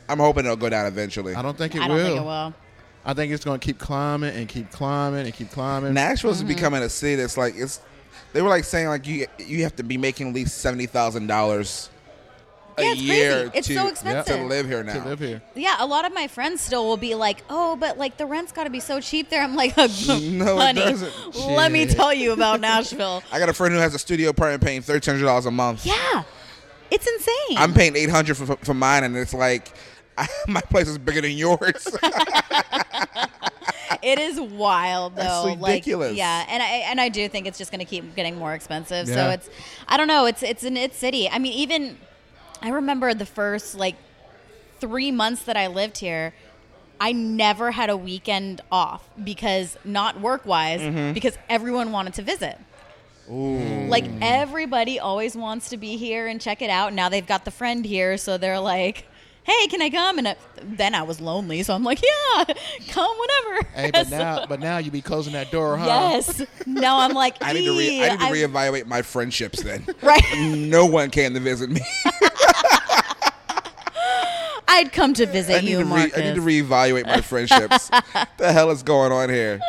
I'm 0.09 0.19
hoping 0.19 0.45
it'll 0.45 0.57
go 0.57 0.69
down 0.69 0.85
eventually. 0.85 1.33
I 1.35 1.41
don't 1.41 1.57
think 1.57 1.75
it 1.75 1.81
I 1.81 1.87
will. 1.87 1.95
don't 1.97 2.05
think 2.05 2.19
it 2.19 2.23
will. 2.23 2.53
I 3.05 3.13
think 3.13 3.31
it's 3.31 3.45
going 3.45 3.59
to 3.59 3.65
keep 3.65 3.77
climbing 3.77 4.35
and 4.35 4.47
keep 4.47 4.71
climbing 4.71 5.25
and 5.25 5.33
keep 5.33 5.51
climbing. 5.51 5.93
Nashville's 5.93 6.39
Mm-hmm. 6.39 6.47
becoming 6.47 6.83
a 6.83 6.89
city 6.89 7.15
that's 7.15 7.37
like 7.37 7.53
it's. 7.55 7.79
They 8.33 8.41
were 8.41 8.49
like 8.49 8.63
saying 8.63 8.87
like 8.87 9.07
you 9.07 9.27
you 9.39 9.63
have 9.63 9.75
to 9.77 9.83
be 9.83 9.97
making 9.97 10.29
at 10.29 10.33
least 10.35 10.57
seventy 10.57 10.87
thousand 10.87 11.27
dollars 11.27 11.89
a 12.77 12.83
Yeah, 12.83 12.91
it's 12.91 13.01
year 13.01 13.49
crazy. 13.49 13.57
It's 13.57 13.67
to, 13.67 13.95
so 13.95 14.23
to 14.35 14.43
live 14.43 14.65
here 14.67 14.83
now. 14.83 15.01
to 15.01 15.07
live 15.07 15.19
here. 15.19 15.41
Yeah, 15.53 15.75
a 15.79 15.85
lot 15.85 16.03
of 16.03 16.13
my 16.13 16.27
friends 16.27 16.59
still 16.59 16.85
will 16.85 16.97
be 16.97 17.15
like, 17.15 17.43
"Oh, 17.49 17.77
but 17.77 17.97
like 17.97 18.17
the 18.17 18.25
rent's 18.25 18.51
got 18.51 18.65
to 18.65 18.69
be 18.69 18.81
so 18.81 18.99
cheap 18.99 19.29
there." 19.29 19.41
I'm 19.43 19.55
like, 19.55 19.77
"No, 19.77 19.85
it 19.87 20.07
honey, 20.07 20.81
doesn't. 20.81 21.35
let 21.51 21.71
me 21.71 21.85
tell 21.85 22.13
you 22.13 22.33
about 22.33 22.59
Nashville." 22.59 23.23
I 23.31 23.39
got 23.39 23.47
a 23.47 23.53
friend 23.53 23.73
who 23.73 23.79
has 23.79 23.93
a 23.95 23.99
studio 23.99 24.29
apartment 24.31 24.63
paying 24.63 24.81
thirteen 24.81 25.13
hundred 25.13 25.27
dollars 25.27 25.45
a 25.45 25.51
month. 25.51 25.85
yeah, 25.85 26.23
it's 26.91 27.07
insane. 27.07 27.57
I'm 27.57 27.73
paying 27.73 27.95
eight 27.95 28.09
hundred 28.09 28.35
for, 28.35 28.57
for 28.57 28.73
mine, 28.73 29.05
and 29.05 29.15
it's 29.15 29.33
like 29.33 29.71
my 30.47 30.61
place 30.61 30.87
is 30.87 30.97
bigger 30.97 31.21
than 31.21 31.31
yours. 31.31 31.87
it 34.01 34.19
is 34.19 34.39
wild 34.39 35.15
though. 35.15 35.45
That's 35.45 35.61
ridiculous. 35.61 36.09
Like, 36.09 36.17
yeah, 36.17 36.45
and 36.49 36.61
I 36.61 36.67
and 36.89 37.01
I 37.01 37.09
do 37.09 37.27
think 37.27 37.47
it's 37.47 37.57
just 37.57 37.71
going 37.71 37.79
to 37.79 37.85
keep 37.85 38.15
getting 38.15 38.37
more 38.37 38.53
expensive. 38.53 39.07
So 39.07 39.29
it's, 39.29 39.49
I 39.87 39.97
don't 39.97 40.07
know. 40.07 40.25
It's 40.25 40.43
it's 40.43 40.63
in 40.63 40.77
its 40.77 40.97
city. 40.97 41.29
I 41.29 41.39
mean, 41.39 41.53
even 41.53 41.97
I 42.61 42.69
remember 42.69 43.13
the 43.13 43.25
first 43.25 43.75
like 43.75 43.95
three 44.79 45.11
months 45.11 45.43
that 45.43 45.57
I 45.57 45.67
lived 45.67 45.97
here. 45.99 46.33
I 46.97 47.11
never 47.11 47.71
had 47.71 47.89
a 47.89 47.97
weekend 47.97 48.61
off 48.71 49.09
because 49.21 49.77
not 49.83 50.21
work 50.21 50.45
wise, 50.45 50.79
Mm-hmm. 50.79 51.11
because 51.13 51.37
everyone 51.49 51.91
wanted 51.91 52.13
to 52.13 52.21
visit. 52.21 52.57
Like 53.27 54.05
everybody 54.21 54.99
always 54.99 55.35
wants 55.35 55.69
to 55.69 55.77
be 55.77 55.97
here 55.97 56.27
and 56.27 56.39
check 56.39 56.61
it 56.61 56.69
out. 56.69 56.93
Now 56.93 57.09
they've 57.09 57.25
got 57.25 57.43
the 57.43 57.51
friend 57.51 57.83
here, 57.85 58.15
so 58.17 58.37
they're 58.37 58.59
like, 58.61 59.07
"Hey, 59.45 59.67
can 59.67 59.81
I 59.81 59.89
come?" 59.89 60.17
And 60.17 60.27
uh, 60.27 60.35
then 60.61 60.93
I 60.93 61.03
was 61.03 61.21
lonely, 61.21 61.63
so 61.63 61.73
I'm 61.73 61.83
like, 61.83 62.01
"Yeah, 62.01 62.43
come 62.89 63.15
whenever." 63.19 63.67
Hey, 63.75 63.91
but 63.91 64.07
So- 64.09 64.17
now, 64.17 64.45
but 64.47 64.59
now 64.59 64.77
you 64.79 64.91
be 64.91 65.01
closing 65.01 65.33
that 65.33 65.51
door, 65.51 65.77
huh? 65.77 65.85
yes. 65.85 66.41
Now 66.65 66.99
I'm 66.99 67.13
like, 67.13 67.37
I 67.41 67.53
need 67.53 67.65
to 67.65 67.77
re- 67.77 68.03
I 68.03 68.09
need 68.11 68.19
to 68.19 68.25
"Ee, 68.33 68.43
reevaluate 68.43 68.85
my 68.87 69.01
friendships 69.01 69.61
then. 69.63 69.85
Right. 70.01 70.21
no 70.37 70.85
one 70.85 71.09
came 71.09 71.33
to 71.35 71.39
visit 71.39 71.69
me. 71.69 71.81
I'd 74.67 74.91
come 74.91 75.13
to 75.13 75.25
visit 75.25 75.57
I 75.57 75.61
need 75.61 75.69
you, 75.69 75.77
to 75.79 75.83
re- 75.85 75.89
Marcus. 75.89 76.17
I 76.17 76.21
need 76.21 76.35
to 76.35 76.41
reevaluate 76.41 77.05
my 77.05 77.21
friendships. 77.21 77.89
the 78.37 78.51
hell 78.51 78.71
is 78.71 78.83
going 78.83 79.11
on 79.11 79.29
here? 79.29 79.61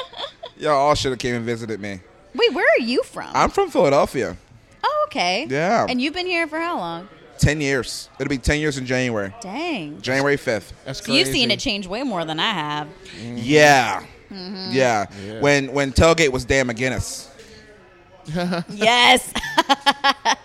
Y'all 0.56 0.72
all 0.72 0.94
should 0.94 1.10
have 1.12 1.18
came 1.18 1.34
and 1.34 1.44
visited 1.44 1.80
me. 1.80 2.00
Wait, 2.34 2.52
where 2.54 2.66
are 2.76 2.82
you 2.82 3.02
from? 3.04 3.30
I'm 3.34 3.50
from 3.50 3.70
Philadelphia. 3.70 4.36
oh, 4.82 5.04
okay. 5.08 5.46
Yeah. 5.48 5.86
And 5.88 6.00
you've 6.00 6.14
been 6.14 6.26
here 6.26 6.46
for 6.48 6.58
how 6.58 6.78
long? 6.78 7.08
Ten 7.38 7.60
years. 7.60 8.08
It'll 8.18 8.28
be 8.30 8.38
ten 8.38 8.58
years 8.60 8.78
in 8.78 8.86
January. 8.86 9.32
Dang. 9.40 10.00
January 10.00 10.36
fifth. 10.36 10.72
That's 10.84 10.98
So 11.00 11.04
crazy. 11.06 11.18
you've 11.18 11.28
seen 11.28 11.50
it 11.50 11.60
change 11.60 11.86
way 11.86 12.02
more 12.02 12.24
than 12.24 12.40
I 12.40 12.50
have. 12.52 12.88
Yeah. 13.34 14.00
Mm-hmm. 14.30 14.70
Yeah. 14.72 15.06
Yeah. 15.24 15.40
When 15.40 15.72
when 15.72 15.92
Tailgate 15.92 16.32
was 16.32 16.44
Dan 16.44 16.66
McGuinness. 16.68 17.28
yes. 18.70 19.32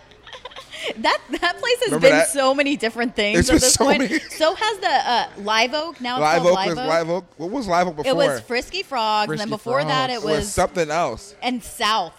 That 0.98 1.20
that 1.30 1.58
place 1.60 1.80
has 1.80 1.86
Remember 1.88 2.08
been 2.08 2.18
that? 2.18 2.28
so 2.30 2.54
many 2.56 2.76
different 2.76 3.16
things 3.16 3.40
It's 3.40 3.50
at 3.50 3.54
been 3.54 3.60
this 3.62 3.74
so 3.76 3.86
point. 3.86 4.00
many- 4.00 4.20
So 4.32 4.56
has 4.56 4.78
the 4.80 4.88
uh, 4.90 5.28
Live 5.44 5.74
Oak 5.76 6.02
now. 6.02 6.16
It's 6.16 6.22
Live 6.22 6.42
called 6.42 6.48
Oak 6.52 6.56
Live 6.56 6.70
was 6.70 6.78
Oak. 6.80 6.88
Live 6.90 7.10
Oak. 7.10 7.26
What 7.38 7.52
was 7.52 7.68
Live 7.68 7.88
Oak 7.88 7.96
before? 7.98 8.12
It 8.12 8.16
was 8.16 8.42
Frisky 8.42 8.84
Frogs, 8.84 9.30
and 9.32 9.40
then 9.40 9.50
before 9.50 9.84
that 9.84 10.10
Frogs. 10.10 10.24
it 10.24 10.28
It 10.28 10.30
was 10.30 10.38
was 10.46 10.54
something 10.54 10.90
else. 10.90 11.36
and 11.44 11.64
South. 11.64 12.14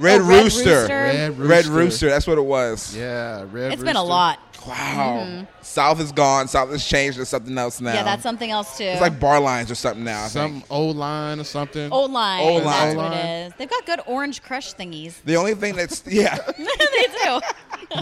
Red, 0.00 0.20
Oh, 0.20 0.24
Red 0.24 0.42
Rooster. 0.44 0.64
Rooster. 0.70 0.88
Red 0.94 1.38
Rooster. 1.38 1.44
Red 1.48 1.66
Rooster. 1.66 2.06
That's 2.10 2.26
what 2.26 2.38
it 2.38 2.44
was. 2.44 2.96
Yeah, 2.96 3.40
red. 3.40 3.52
Rooster. 3.52 3.72
It's 3.74 3.82
been 3.82 3.96
a 3.96 4.02
lot. 4.04 4.38
Wow. 4.66 5.24
Mm-hmm. 5.26 5.44
South 5.62 6.00
is 6.00 6.12
gone. 6.12 6.46
South 6.48 6.68
has 6.70 6.84
changed 6.84 7.16
to 7.16 7.24
something 7.24 7.56
else 7.56 7.80
now. 7.80 7.94
Yeah, 7.94 8.02
that's 8.02 8.22
something 8.22 8.50
else 8.50 8.76
too. 8.76 8.84
It's 8.84 9.00
like 9.00 9.18
bar 9.18 9.40
lines 9.40 9.70
or 9.70 9.74
something 9.74 10.04
now. 10.04 10.24
I 10.24 10.28
Some 10.28 10.62
old 10.68 10.96
line 10.96 11.40
or 11.40 11.44
something. 11.44 11.90
Old 11.90 12.10
Line. 12.10 12.40
Old 12.42 12.62
That's 12.64 12.66
Line. 12.66 12.96
what 12.96 13.04
Old 13.06 13.12
it 13.14 13.16
Line. 13.16 13.26
is. 13.46 13.52
They've 13.56 13.70
got 13.70 13.86
good 13.86 14.00
orange 14.06 14.42
crush 14.42 14.74
thingies. 14.74 15.22
The 15.24 15.36
only 15.36 15.54
thing 15.54 15.76
that's 15.76 16.02
yeah. 16.06 16.36
they 16.58 17.06
do. 17.24 17.40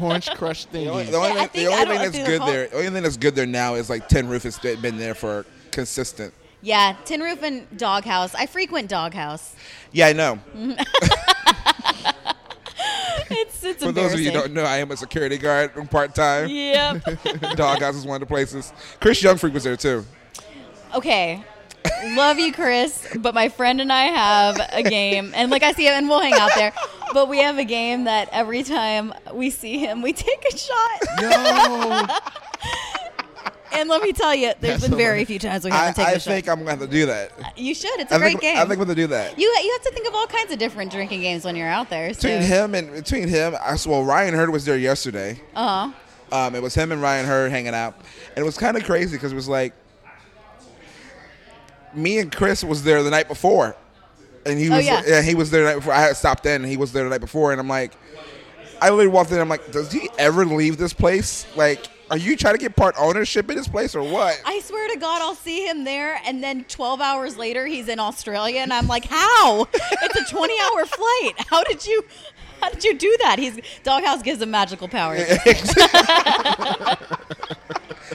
Orange 0.03 0.31
crush 0.31 0.67
thingy. 0.67 0.85
The 0.85 0.89
only, 0.91 1.05
the 1.05 1.17
only 1.17 1.29
Yeah, 1.29 1.35
thing, 1.35 1.49
think- 1.49 1.53
the 1.53 1.67
only 1.69 1.87
thing 1.87 1.99
that's 2.13 2.19
good 2.29 2.41
they're 2.43 2.47
there, 2.49 2.67
the 2.69 2.77
only 2.79 2.91
thing 2.91 3.03
that's 3.05 3.17
good 3.17 3.35
there 3.37 3.47
now 3.47 3.75
is 3.75 3.89
like 3.89 4.09
Tin 4.09 4.27
Roof 4.29 4.43
has 4.43 4.59
been 4.59 4.99
there 4.99 5.15
for 5.15 5.47
consistent. 5.71 6.35
Yeah, 6.61 6.97
Tin 7.05 7.21
Roof 7.21 7.45
and 7.45 7.79
Doghouse. 7.79 8.35
I 8.35 8.47
frequent 8.47 8.89
Doghouse. 8.89 9.55
Yeah, 9.93 10.09
I 10.09 10.13
know. 10.13 10.41
Mm-hmm. 10.57 10.73
It's 13.59 13.65
it's 13.65 13.85
For 13.85 13.91
those 13.91 14.15
of 14.15 14.21
you 14.21 14.31
who 14.31 14.39
don't 14.39 14.53
know, 14.53 14.63
I 14.63 14.77
am 14.77 14.91
a 14.93 14.97
security 14.97 15.37
guard 15.37 15.73
part 15.91 16.15
time. 16.15 16.49
Yep. 16.49 17.03
Doghouse 17.57 17.97
is 17.97 18.07
one 18.07 18.23
of 18.23 18.29
the 18.29 18.33
places. 18.33 18.73
Chris 19.01 19.21
Youngfreak 19.21 19.53
was 19.53 19.65
there 19.65 19.77
too. 19.77 20.05
Okay. 20.95 21.43
Love 22.11 22.39
you, 22.39 22.53
Chris, 22.53 23.09
but 23.19 23.35
my 23.35 23.49
friend 23.49 23.81
and 23.81 23.93
I 23.93 24.05
have 24.05 24.61
a 24.73 24.83
game, 24.83 25.33
and 25.35 25.51
like 25.51 25.63
I 25.63 25.73
see 25.73 25.87
him, 25.87 25.95
and 25.95 26.09
we'll 26.09 26.21
hang 26.21 26.35
out 26.35 26.51
there. 26.55 26.73
But 27.13 27.29
we 27.29 27.39
have 27.39 27.59
a 27.59 27.65
game 27.65 28.05
that 28.05 28.29
every 28.31 28.63
time 28.63 29.13
we 29.33 29.51
see 29.51 29.79
him, 29.79 30.03
we 30.03 30.13
take 30.13 30.45
a 30.53 30.57
shot. 30.57 31.01
Yo, 31.21 31.29
And 33.73 33.89
let 33.89 34.03
me 34.03 34.13
tell 34.13 34.35
you, 34.35 34.53
there's 34.61 34.81
been 34.87 34.97
very 34.97 35.25
few 35.25 35.39
times 35.39 35.65
we 35.65 35.71
haven't 35.71 35.95
taken 35.97 36.13
I 36.13 36.17
a 36.17 36.21
shot. 36.21 36.31
I 36.31 36.35
think 36.35 36.49
I'm 36.49 36.59
gonna 36.59 36.71
have 36.71 36.81
to 36.81 36.87
do 36.87 37.07
that. 37.07 37.59
you 37.59 37.75
should. 37.75 37.99
It's 38.01 38.11
a 38.13 38.15
I 38.15 38.19
great 38.19 38.29
think, 38.31 38.41
game. 38.43 38.57
I 38.57 38.61
think 38.61 38.73
I'm 38.73 38.79
gonna 38.79 38.95
do 38.95 39.07
that. 39.09 39.39
you 39.39 39.47
you 39.47 39.73
have 39.73 39.83
to 39.83 39.91
think 39.93 40.09
of 40.09 40.15
all 40.15 40.27
kinds 40.27 40.53
of 40.53 40.59
different 40.59 40.91
drinking 40.91 41.21
games 41.21 41.45
when 41.45 41.55
you're 41.57 41.69
out 41.69 41.91
there. 41.91 42.09
Between 42.09 42.41
So. 42.43 42.47
him 42.49 42.75
and 42.75 42.93
between 42.93 43.29
him, 43.29 43.55
I 43.55 43.77
well, 43.87 44.05
Ryan 44.05 44.35
Hurd 44.35 44.51
was 44.51 44.65
there 44.65 44.79
yesterday. 44.79 45.41
Uh 45.55 45.91
huh. 46.31 46.37
Um, 46.37 46.55
it 46.55 46.63
was 46.63 46.75
him 46.75 46.93
and 46.93 47.01
Ryan 47.01 47.25
Hurd 47.27 47.51
hanging 47.51 47.75
out, 47.75 47.95
and 48.37 48.39
it 48.39 48.45
was 48.45 48.59
kind 48.59 48.77
of 48.77 48.85
crazy 48.85 49.17
because 49.17 49.33
it 49.33 49.37
was 49.37 49.49
like 49.49 49.73
me 51.95 52.19
and 52.19 52.35
Chris 52.35 52.63
was 52.63 52.83
there 52.83 53.03
the 53.03 53.11
night 53.11 53.29
before, 53.29 53.77
and 54.45 54.59
he 54.59 54.69
Oh, 54.71 54.77
was 54.77 54.87
yeah. 54.87 55.03
yeah 55.07 55.23
he 55.23 55.35
was 55.35 55.51
there 55.51 55.63
the 55.65 55.69
night 55.71 55.77
before. 55.77 55.93
I 55.93 56.01
had 56.03 56.17
stopped 56.17 56.45
in, 56.47 56.63
and 56.63 56.67
he 56.67 56.77
was 56.77 56.93
there 56.93 57.05
the 57.05 57.11
night 57.11 57.21
before, 57.21 57.53
and 57.53 57.61
I'm 57.61 57.69
like, 57.69 57.93
I 58.81 58.91
literally 58.91 59.09
walked 59.09 59.31
in. 59.31 59.35
And 59.37 59.43
I'm 59.43 59.49
like, 59.49 59.73
does 59.73 59.91
he 59.91 60.09
ever 60.19 60.45
leave 60.45 60.77
this 60.77 60.93
place? 60.93 61.47
Like, 61.57 61.87
are 62.11 62.17
you 62.17 62.37
trying 62.37 62.55
to 62.55 62.61
get 62.61 62.77
part 62.77 62.95
ownership 62.99 63.51
in 63.51 63.57
this 63.57 63.69
place 63.69 63.95
or 63.95 64.03
what? 64.03 64.41
I 64.45 64.61
swear 64.61 64.89
to 64.93 64.99
God, 64.99 65.23
I'll 65.23 65.35
see 65.35 65.67
him 65.67 65.85
there, 65.85 66.21
and 66.25 66.43
then 66.43 66.65
12 66.65 67.01
hours 67.01 67.37
later, 67.37 67.67
he's 67.67 67.89
in 67.89 68.01
Australia, 68.01 68.61
and 68.61 68.73
I'm 68.73 68.87
like, 68.87 69.05
how? 69.05 69.67
It's 69.73 70.31
a 70.31 70.35
20 70.35 70.55
hour 70.61 70.87
flight. 70.87 71.35
How 71.49 71.63
did 71.65 71.87
you? 71.87 72.05
How 72.61 72.71
did 72.71 72.83
you 72.83 72.99
do 72.99 73.17
that? 73.23 73.39
He's 73.39 73.59
Doghouse 73.85 74.23
gives 74.23 74.43
him 74.43 74.51
magical 74.51 74.89
powers. 74.89 75.21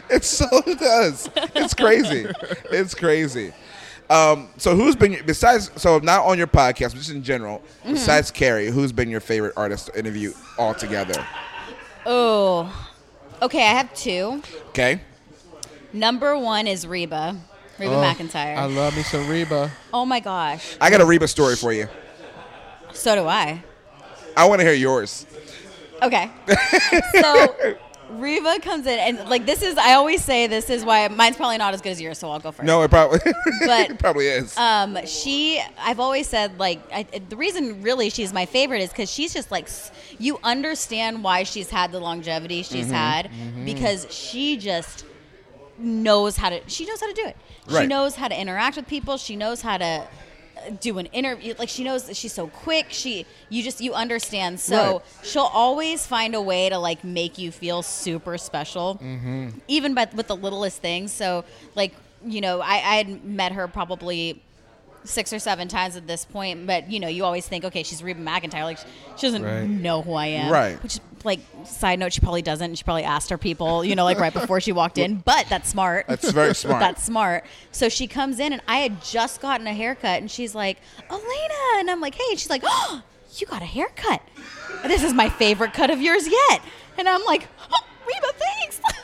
It 0.10 0.24
so 0.24 0.48
does. 0.62 1.30
It's 1.56 1.74
crazy. 1.74 2.28
It's 2.72 2.94
crazy. 2.94 3.54
Um, 4.10 4.50
so 4.58 4.76
who's 4.76 4.96
been 4.96 5.18
besides? 5.26 5.72
So 5.76 6.00
not 6.00 6.26
on 6.26 6.38
your 6.38 6.48
podcast, 6.48 6.90
but 6.92 6.98
just 6.98 7.10
in 7.10 7.24
general. 7.24 7.60
Mm-hmm. 7.82 7.94
Besides 7.94 8.30
Carrie, 8.32 8.68
who's 8.68 8.92
been 8.92 9.10
your 9.10 9.22
favorite 9.22 9.54
artist 9.56 9.88
to 9.88 9.98
interview 9.98 10.34
altogether? 10.58 11.26
Oh, 12.06 12.93
okay. 13.44 13.64
I 13.64 13.72
have 13.72 13.94
two. 13.94 14.42
Okay. 14.70 15.00
Number 15.94 16.36
one 16.38 16.66
is 16.68 16.88
Reba, 16.88 17.36
Reba 17.80 17.94
Oh, 17.94 18.02
McEntire. 18.02 18.56
I 18.58 18.66
love 18.66 18.96
me 18.98 19.04
some 19.04 19.28
Reba. 19.28 19.72
oh 19.94 20.06
my 20.06 20.20
gosh, 20.20 20.76
I 20.82 20.90
got 20.90 21.02
a 21.02 21.06
Reba 21.06 21.28
story 21.28 21.56
for 21.56 21.72
you. 21.72 21.88
so 22.94 23.16
do 23.16 23.28
I. 23.28 23.64
I 24.36 24.48
want 24.48 24.60
to 24.62 24.66
hear 24.66 24.74
yours. 24.74 25.28
Okay. 26.02 26.32
so 27.22 27.56
Reba 28.12 28.60
comes 28.62 28.86
in, 28.86 29.00
and 29.00 29.30
like 29.30 29.46
this 29.46 29.62
is, 29.62 29.78
I 29.78 29.94
always 29.94 30.24
say 30.24 30.48
this 30.48 30.70
is 30.70 30.86
why 30.86 31.08
mine's 31.08 31.36
probably 31.36 31.58
not 31.58 31.74
as 31.74 31.82
good 31.82 31.92
as 31.94 32.02
yours, 32.02 32.18
so 32.20 32.30
I'll 32.30 32.40
go 32.40 32.52
first. 32.52 32.66
No, 32.66 32.82
it 32.84 32.90
probably 32.92 33.20
But- 33.66 33.92
it 33.92 34.00
probably 34.00 34.28
is. 34.28 34.56
Um, 34.58 34.98
she, 35.06 35.62
I've 35.80 36.00
always 36.00 36.28
said 36.28 36.60
like 36.60 36.80
I, 36.94 37.04
the 37.30 37.36
reason 37.36 37.82
really 37.82 38.10
she's 38.10 38.32
my 38.34 38.46
favorite 38.46 38.82
is 38.82 38.90
because 38.90 39.12
she's 39.12 39.34
just 39.34 39.52
like 39.52 39.68
you 40.20 40.40
understand 40.44 41.24
why 41.24 41.44
she's 41.44 41.70
had 41.70 41.92
the 41.92 42.00
longevity 42.00 42.62
she's 42.64 42.86
Mm-hmm. 42.88 42.94
had 42.94 43.66
because 43.66 44.08
she 44.14 44.58
just 44.58 45.06
knows 45.78 46.38
how 46.38 46.50
to 46.50 46.62
she 46.68 46.86
knows 46.86 47.00
how 47.02 47.08
to 47.08 47.14
do 47.14 47.26
it. 47.26 47.38
She 47.70 47.88
knows 47.88 48.16
how 48.16 48.28
to 48.28 48.40
interact 48.40 48.76
with 48.76 48.88
people. 48.88 49.18
She 49.18 49.36
knows 49.36 49.62
how 49.62 49.78
to 49.78 50.06
do 50.80 50.98
an 50.98 51.06
interview 51.08 51.54
like 51.58 51.70
she 51.70 51.84
knows 51.84 52.06
that 52.06 52.16
she's 52.16 52.34
so 52.34 52.48
quick 52.48 52.88
she 52.90 53.26
you 53.50 53.62
just 53.64 53.82
you 53.82 53.94
understand 53.94 54.60
so 54.60 54.76
Right. 54.76 55.02
she'll 55.24 55.44
always 55.54 56.06
find 56.06 56.36
a 56.36 56.42
way 56.42 56.70
to 56.70 56.78
like 56.78 57.04
make 57.04 57.38
you 57.38 57.52
feel 57.52 57.82
super 57.84 58.38
special 58.38 59.00
Mm-hmm. 59.04 59.50
even 59.68 59.94
but 59.94 60.14
with 60.14 60.28
the 60.28 60.36
littlest 60.36 60.82
things 60.82 61.12
so 61.12 61.46
like 61.76 61.94
you 62.26 62.42
know 62.42 62.62
I, 62.62 62.76
I 62.76 62.96
had 62.96 63.24
met 63.26 63.52
her 63.54 63.68
probably 63.68 64.42
six 65.06 65.34
or 65.34 65.40
seven 65.40 65.68
times 65.68 65.98
at 65.98 66.08
this 66.08 66.24
point 66.24 66.66
but 66.66 66.90
you 66.90 67.00
know 67.00 67.10
you 67.10 67.26
always 67.26 67.46
think 67.46 67.66
okay 67.66 67.84
she's 67.84 68.02
reba 68.02 68.22
mcentire 68.22 68.64
like 68.64 68.78
she 68.78 69.28
doesn't 69.28 69.44
Right. 69.44 69.68
know 69.68 70.02
who 70.02 70.14
i 70.14 70.28
am 70.28 70.50
Right. 70.52 70.82
which 70.82 71.00
like 71.24 71.40
side 71.66 72.00
note 72.00 72.12
she 72.14 72.22
probably 72.22 72.42
doesn't 72.42 72.76
she 72.76 72.84
probably 72.84 73.04
asked 73.04 73.30
her 73.30 73.38
people 73.38 73.84
you 73.84 73.96
know 73.96 74.04
like 74.04 74.20
right 74.20 74.34
before 74.34 74.60
she 74.60 74.72
walked 74.72 74.98
in 74.98 75.16
but 75.26 75.46
that's 75.50 75.70
smart. 75.70 76.06
That's 76.08 76.32
very 76.32 76.54
smart. 76.64 76.80
that's 76.80 77.04
smart. 77.04 77.46
So 77.72 77.90
she 77.90 78.08
comes 78.08 78.40
in 78.40 78.54
and 78.54 78.62
i 78.68 78.78
had 78.78 79.02
just 79.04 79.42
gotten 79.42 79.68
a 79.68 79.74
haircut 79.74 80.20
and 80.22 80.30
she's 80.30 80.54
like 80.56 80.78
elaina 81.10 81.80
and 81.80 81.90
i'm 81.90 82.02
like 82.02 82.16
hey 82.16 82.24
and 82.32 82.40
she's 82.40 82.50
like 82.50 82.64
oh 82.66 83.02
you 83.38 83.48
got 83.48 83.62
a 83.62 83.66
haircut. 83.66 84.22
This 84.86 85.02
is 85.04 85.14
my 85.14 85.28
favorite 85.30 85.74
cut 85.74 85.90
of 85.90 86.02
yours 86.02 86.28
yet. 86.28 86.62
And 86.98 87.08
i'm 87.10 87.24
like 87.26 87.48
oh, 87.72 87.80
reba 88.08 88.28
thanks 88.38 88.80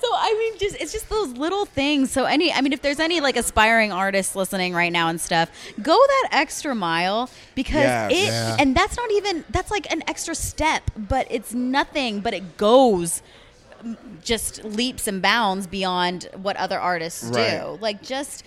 So 0.00 0.08
I 0.12 0.32
mean, 0.38 0.58
just 0.58 0.76
it's 0.80 0.92
just 0.92 1.08
those 1.10 1.32
little 1.32 1.66
things. 1.66 2.10
So 2.10 2.24
any, 2.24 2.52
I 2.52 2.60
mean, 2.62 2.72
if 2.72 2.80
there's 2.82 3.00
any 3.00 3.20
like 3.20 3.36
aspiring 3.36 3.92
artists 3.92 4.34
listening 4.34 4.72
right 4.74 4.92
now 4.92 5.08
and 5.08 5.20
stuff, 5.20 5.50
go 5.82 5.92
that 5.94 6.28
extra 6.32 6.74
mile 6.74 7.28
because 7.54 7.74
Yes. 7.74 8.12
it, 8.12 8.16
Yeah. 8.32 8.56
and 8.58 8.74
that's 8.74 8.96
not 8.96 9.10
even 9.12 9.44
that's 9.50 9.70
like 9.70 9.90
an 9.92 10.02
extra 10.08 10.34
step, 10.34 10.90
but 10.96 11.26
it's 11.30 11.52
nothing, 11.52 12.20
but 12.20 12.32
it 12.34 12.56
goes 12.56 13.22
just 14.22 14.62
leaps 14.64 15.06
and 15.08 15.22
bounds 15.22 15.66
beyond 15.66 16.28
what 16.42 16.56
other 16.56 16.78
artists 16.78 17.24
Right. 17.24 17.60
do. 17.60 17.78
Like 17.80 18.02
just 18.02 18.44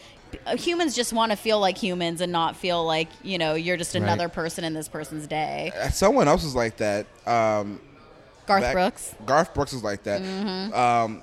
uh, 0.48 0.56
humans 0.58 0.96
just 0.96 1.14
want 1.14 1.32
to 1.32 1.36
feel 1.36 1.60
like 1.60 1.78
humans 1.78 2.20
and 2.22 2.32
not 2.32 2.56
feel 2.56 2.84
like 2.86 3.08
you 3.22 3.38
know 3.38 3.54
you're 3.54 3.78
just 3.78 3.94
Right. 3.94 4.02
another 4.04 4.30
person 4.30 4.64
in 4.64 4.74
this 4.74 4.88
person's 4.88 5.28
day. 5.28 5.72
Uh, 5.80 5.90
Someone 5.90 6.28
else 6.28 6.44
was 6.44 6.56
like 6.56 6.78
that. 6.78 7.06
Um, 7.28 7.80
Garth 8.48 8.62
back- 8.64 8.74
Brooks. 8.74 9.16
Garth 9.26 9.54
Brooks 9.54 9.74
is 9.74 9.84
like 9.84 10.04
that. 10.04 10.22
Mm-hmm. 10.22 10.74
Um, 10.74 11.22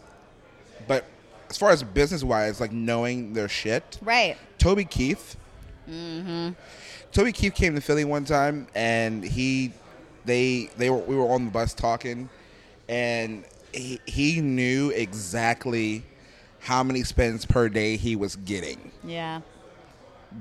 but 0.90 1.04
as 1.48 1.56
far 1.56 1.70
as 1.70 1.84
business 1.84 2.24
wise, 2.24 2.60
like 2.60 2.72
knowing 2.72 3.32
their 3.32 3.48
shit, 3.48 3.96
Right. 4.02 4.36
Toby 4.58 4.84
Keith. 4.84 5.36
Mm-hmm. 5.88 6.50
Toby 7.12 7.30
Keith 7.32 7.54
came 7.54 7.76
to 7.76 7.80
Philly 7.80 8.04
one 8.04 8.24
time, 8.24 8.66
and 8.74 9.22
he, 9.24 9.72
they, 10.24 10.68
they 10.76 10.90
were, 10.90 10.98
we 10.98 11.14
were 11.14 11.28
on 11.32 11.44
the 11.44 11.50
bus 11.52 11.74
talking, 11.74 12.28
and 12.88 13.44
he, 13.72 14.00
he 14.04 14.40
knew 14.40 14.90
exactly 14.90 16.02
how 16.58 16.82
many 16.82 17.04
spends 17.04 17.44
per 17.46 17.68
day 17.68 17.96
he 17.96 18.16
was 18.16 18.34
getting 18.34 18.90
Yeah. 19.04 19.40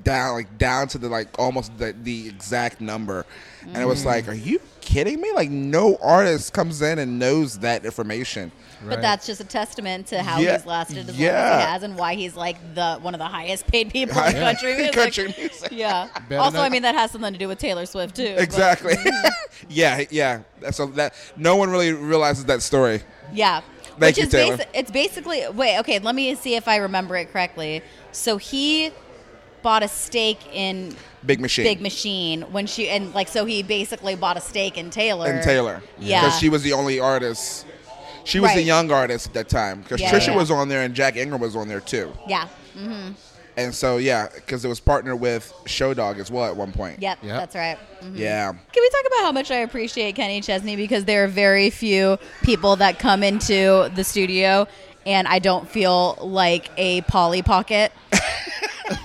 down, 0.02 0.34
like 0.34 0.58
down 0.58 0.88
to 0.88 0.98
the 0.98 1.08
like 1.08 1.28
almost 1.38 1.76
the, 1.78 1.94
the 2.02 2.26
exact 2.28 2.80
number, 2.80 3.24
and 3.66 3.76
it 3.76 3.86
was 3.86 4.04
like, 4.04 4.26
are 4.28 4.34
you 4.34 4.60
kidding 4.80 5.20
me? 5.20 5.32
Like 5.32 5.50
no 5.50 5.96
artist 6.02 6.52
comes 6.52 6.82
in 6.82 6.98
and 6.98 7.18
knows 7.18 7.58
that 7.60 7.84
information. 7.84 8.50
But 8.86 9.02
that's 9.02 9.26
just 9.26 9.40
a 9.42 9.44
testament 9.44 10.06
to 10.06 10.22
how 10.22 10.38
Yeah. 10.40 10.56
he's 10.56 10.64
lasted 10.64 10.96
as 10.98 11.06
long 11.08 11.14
as 11.14 11.16
he 11.18 11.24
has 11.24 11.82
and 11.82 11.96
why 11.98 12.14
he's 12.14 12.34
like 12.34 12.56
the 12.74 12.96
one 13.02 13.14
of 13.14 13.18
the 13.18 13.26
highest 13.26 13.66
paid 13.66 13.90
people 13.90 14.18
in 14.22 14.32
Yeah. 14.36 14.40
country 14.52 14.74
music. 14.74 14.92
Country 14.94 15.34
music. 15.38 15.68
Yeah. 15.72 16.08
Better 16.28 16.40
also, 16.40 16.56
not- 16.58 16.64
I 16.64 16.68
mean 16.70 16.82
that 16.82 16.94
has 16.94 17.10
something 17.10 17.32
to 17.32 17.38
do 17.38 17.46
with 17.48 17.58
Taylor 17.58 17.84
Swift 17.84 18.16
too. 18.16 18.32
but- 18.34 18.42
Exactly. 18.42 18.94
yeah, 19.68 20.04
yeah. 20.10 20.40
So 20.70 20.86
that 20.86 21.14
no 21.36 21.56
one 21.56 21.68
really 21.70 21.92
realizes 21.92 22.46
that 22.46 22.62
story. 22.62 23.02
yeah. 23.32 23.60
Thank 23.98 24.16
Which 24.16 24.18
you, 24.18 24.22
is 24.24 24.30
Taylor. 24.30 24.56
basi- 24.56 24.66
it's 24.72 24.90
basically 24.90 25.42
wait, 25.52 25.78
okay, 25.80 25.98
let 25.98 26.14
me 26.14 26.34
see 26.34 26.54
if 26.54 26.66
I 26.66 26.76
remember 26.76 27.16
it 27.16 27.30
correctly. 27.32 27.82
So 28.12 28.38
he 28.38 28.92
bought 29.62 29.82
a 29.82 29.88
stake 29.88 30.40
in 30.52 30.94
Big 31.24 31.40
machine. 31.40 31.64
Big 31.64 31.80
Machine 31.82 32.42
when 32.52 32.66
she 32.66 32.88
and 32.88 33.14
like 33.14 33.28
so 33.28 33.44
he 33.44 33.62
basically 33.62 34.14
bought 34.14 34.36
a 34.36 34.40
stake 34.40 34.78
in 34.78 34.88
Taylor. 34.90 35.26
and 35.30 35.42
Taylor. 35.42 35.82
Yeah. 35.98 36.22
Because 36.22 36.38
she 36.38 36.48
was 36.48 36.62
the 36.62 36.72
only 36.72 36.98
artist. 36.98 37.66
She 38.24 38.40
was 38.40 38.54
the 38.54 38.62
young 38.62 38.90
artist 38.90 39.28
at 39.28 39.34
that 39.34 39.48
time. 39.48 39.82
Because 39.82 40.00
Yeah, 40.00 40.12
Trisha 40.12 40.28
yeah. 40.28 40.36
was 40.36 40.50
on 40.50 40.68
there 40.68 40.82
and 40.82 40.94
Jack 40.94 41.16
Ingram 41.16 41.40
was 41.40 41.56
on 41.56 41.68
there 41.68 41.80
too. 41.80 42.12
Yeah. 42.26 42.48
Mm-hmm. 42.76 43.12
And 43.56 43.74
so 43.74 43.98
yeah, 43.98 44.28
because 44.34 44.64
it 44.64 44.68
was 44.68 44.80
partnered 44.80 45.20
with 45.20 45.52
Show 45.66 45.92
Dog 45.92 46.18
as 46.18 46.30
well 46.30 46.44
at 46.46 46.56
one 46.56 46.72
point. 46.72 47.02
Yep, 47.02 47.18
Yep. 47.22 47.36
that's 47.38 47.54
right. 47.54 47.76
Mhm. 48.02 48.16
Yeah. 48.16 48.52
Can 48.52 48.82
we 48.82 48.88
talk 48.88 49.06
about 49.06 49.20
how 49.24 49.32
much 49.32 49.50
I 49.50 49.56
appreciate 49.56 50.14
Kenny 50.14 50.40
Chesney 50.40 50.76
because 50.76 51.04
there 51.04 51.24
are 51.24 51.28
very 51.28 51.68
few 51.68 52.16
people 52.42 52.76
that 52.76 52.98
come 52.98 53.22
into 53.22 53.90
the 53.94 54.04
studio 54.04 54.66
and 55.04 55.26
I 55.28 55.38
don't 55.38 55.68
feel 55.68 56.16
like 56.20 56.70
a 56.78 57.02
Polly 57.02 57.42
Pocket. 57.42 57.92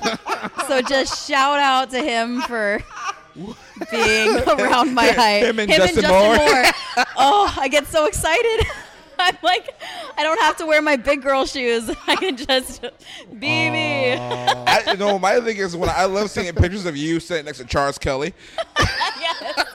so 0.68 0.82
just 0.82 1.28
shout 1.28 1.60
out 1.60 1.89
to 1.91 2.02
him 2.02 2.41
for 2.41 2.82
being 3.91 4.38
around 4.48 4.94
my 4.94 5.08
height. 5.08 5.44
Him 5.44 5.60
and 5.60 5.72
Justin 5.72 6.08
Moore. 6.10 6.65
Oh, 7.18 7.54
I 7.58 7.68
get 7.68 7.88
so 7.88 8.06
excited. 8.06 8.65
I'm 9.20 9.38
like, 9.44 9.70
I 10.18 10.24
don't 10.24 10.39
have 10.41 10.58
to 10.58 10.65
wear 10.65 10.82
my 10.82 10.96
big 10.98 11.22
girl 11.22 11.46
shoes. 11.46 11.89
I 12.08 12.15
can 12.15 12.38
just 12.38 12.82
be 13.39 13.70
me. 13.70 14.13
I, 14.13 14.91
you 14.91 14.98
know, 14.98 15.18
my 15.20 15.39
thing 15.39 15.58
is 15.58 15.76
when 15.76 15.89
I 15.89 16.06
love 16.06 16.30
seeing 16.30 16.54
pictures 16.54 16.86
of 16.86 16.96
you 16.98 17.20
sitting 17.20 17.46
next 17.46 17.60
to 17.60 17.65
Charles 17.65 17.98
Kelley. 17.98 18.34
yes. 18.78 19.65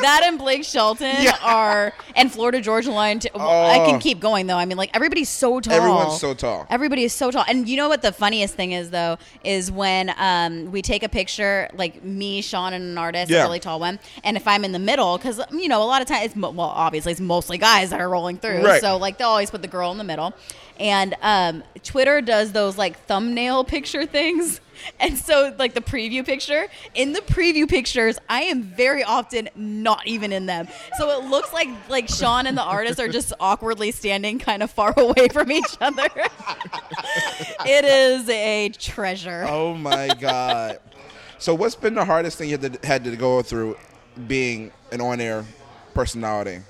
That 0.00 0.22
and 0.24 0.38
Blake 0.38 0.64
Shelton 0.64 1.16
Yeah. 1.20 1.36
are, 1.42 1.92
and 2.16 2.30
Florida 2.32 2.60
Georgia 2.60 2.90
Line. 2.90 3.18
Too. 3.20 3.28
I 3.34 3.78
Oh. 3.80 3.86
can 3.90 3.98
keep 4.00 4.20
going 4.20 4.46
though. 4.46 4.56
I 4.56 4.64
mean, 4.64 4.76
like 4.78 4.90
everybody's 4.94 5.28
so 5.28 5.60
tall. 5.60 5.72
Everyone's 5.74 6.20
so 6.20 6.34
tall. 6.34 6.66
Everybody 6.70 7.04
is 7.04 7.12
so 7.12 7.30
tall. 7.30 7.44
And 7.48 7.68
you 7.68 7.76
know 7.76 7.88
what 7.88 8.02
the 8.02 8.12
funniest 8.12 8.54
thing 8.54 8.72
is 8.72 8.90
though 8.90 9.18
is 9.44 9.70
when 9.70 10.12
um, 10.18 10.70
we 10.70 10.82
take 10.82 11.02
a 11.02 11.08
picture, 11.08 11.68
like 11.74 12.02
me, 12.04 12.42
Shawn, 12.42 12.72
and 12.74 12.84
an 12.84 12.98
artist, 12.98 13.30
Yeah. 13.30 13.40
a 13.40 13.42
really 13.44 13.60
tall 13.60 13.80
one, 13.80 13.98
and 14.24 14.36
if 14.36 14.46
I'm 14.46 14.64
in 14.64 14.72
the 14.72 14.78
middle, 14.78 15.16
because 15.18 15.40
you 15.52 15.68
know 15.68 15.82
a 15.82 15.84
lot 15.84 16.02
of 16.02 16.08
times, 16.08 16.26
it's, 16.26 16.36
well, 16.36 16.60
obviously 16.60 17.12
it's 17.12 17.20
mostly 17.20 17.58
guys 17.58 17.90
that 17.90 18.00
are 18.00 18.08
rolling 18.08 18.36
through, 18.38 18.62
Right. 18.64 18.80
so 18.80 18.96
like 18.96 19.18
they'll 19.18 19.28
always 19.28 19.50
put 19.50 19.62
the 19.62 19.68
girl 19.68 19.90
in 19.92 19.98
the 19.98 20.04
middle. 20.04 20.34
And 20.80 21.16
um, 21.22 21.64
Twitter 21.82 22.20
does 22.20 22.52
those 22.52 22.78
like 22.78 23.04
thumbnail 23.06 23.64
picture 23.64 24.06
things. 24.06 24.60
And 25.00 25.16
so, 25.16 25.54
like 25.58 25.74
the 25.74 25.80
preview 25.80 26.24
picture, 26.24 26.68
in 26.94 27.12
the 27.12 27.20
preview 27.20 27.68
pictures, 27.68 28.18
I 28.28 28.42
am 28.42 28.62
very 28.62 29.04
often 29.04 29.48
not 29.54 30.06
even 30.06 30.32
in 30.32 30.46
them. 30.46 30.68
So 30.96 31.10
it 31.10 31.28
looks 31.28 31.52
like 31.52 31.68
like 31.88 32.08
Shawn 32.08 32.46
and 32.46 32.56
the 32.56 32.62
artist 32.62 32.98
are 32.98 33.08
just 33.08 33.32
awkwardly 33.38 33.92
standing 33.92 34.38
kind 34.38 34.62
of 34.62 34.70
far 34.70 34.94
away 34.96 35.28
from 35.28 35.52
each 35.52 35.76
other. 35.80 36.08
it 37.64 37.84
is 37.84 38.28
a 38.28 38.70
treasure. 38.70 39.46
Oh 39.48 39.74
my 39.74 40.08
god. 40.08 40.78
So 41.38 41.54
what's 41.54 41.76
been 41.76 41.94
the 41.94 42.04
hardest 42.04 42.38
thing 42.38 42.48
you 42.48 42.58
had 42.58 42.82
to, 42.82 42.86
had 42.86 43.04
to 43.04 43.16
go 43.16 43.42
through 43.42 43.76
being 44.26 44.72
an 44.90 45.00
on-air 45.00 45.44
personality? 45.94 46.60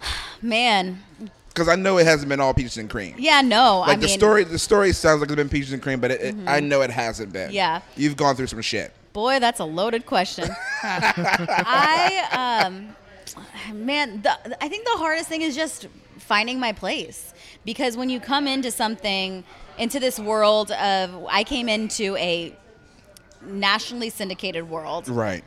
Man, 0.42 1.02
Because 1.50 1.68
I 1.68 1.74
know 1.76 1.98
it 1.98 2.06
hasn't 2.06 2.28
been 2.28 2.40
all 2.40 2.54
peaches 2.54 2.76
and 2.78 2.88
cream. 2.88 3.14
Yeah, 3.18 3.40
no. 3.42 3.80
Like 3.80 3.90
I 3.90 3.94
the 3.96 4.06
mean, 4.06 4.18
story, 4.18 4.44
the 4.44 4.58
story 4.58 4.92
sounds 4.92 5.20
like 5.20 5.28
it's 5.28 5.36
been 5.36 5.48
peaches 5.48 5.72
and 5.72 5.82
cream, 5.82 6.00
but 6.00 6.10
it, 6.12 6.20
it, 6.20 6.34
I 6.46 6.60
know 6.60 6.80
it 6.82 6.90
hasn't 6.90 7.32
been. 7.32 7.50
Yeah. 7.52 7.82
you've 7.96 8.16
gone 8.16 8.36
through 8.36 8.46
some 8.46 8.62
shit. 8.62 8.92
Boy, 9.12 9.40
that's 9.40 9.58
a 9.60 9.64
loaded 9.64 10.06
question. 10.06 10.48
I 10.82 12.64
um 12.64 12.94
man, 13.74 14.22
the, 14.22 14.30
I 14.62 14.68
think 14.68 14.84
the 14.84 14.96
hardest 14.96 15.28
thing 15.28 15.42
is 15.42 15.54
just 15.54 15.88
finding 16.18 16.60
my 16.60 16.72
place 16.72 17.34
because 17.64 17.96
when 17.96 18.08
you 18.08 18.20
come 18.20 18.46
into 18.46 18.70
something 18.70 19.44
into 19.78 19.98
this 19.98 20.18
world 20.18 20.70
of 20.72 21.26
I 21.28 21.44
came 21.44 21.68
into 21.68 22.16
a 22.16 22.54
nationally 23.42 24.10
syndicated 24.10 24.68
world 24.68 25.08
Right. 25.08 25.42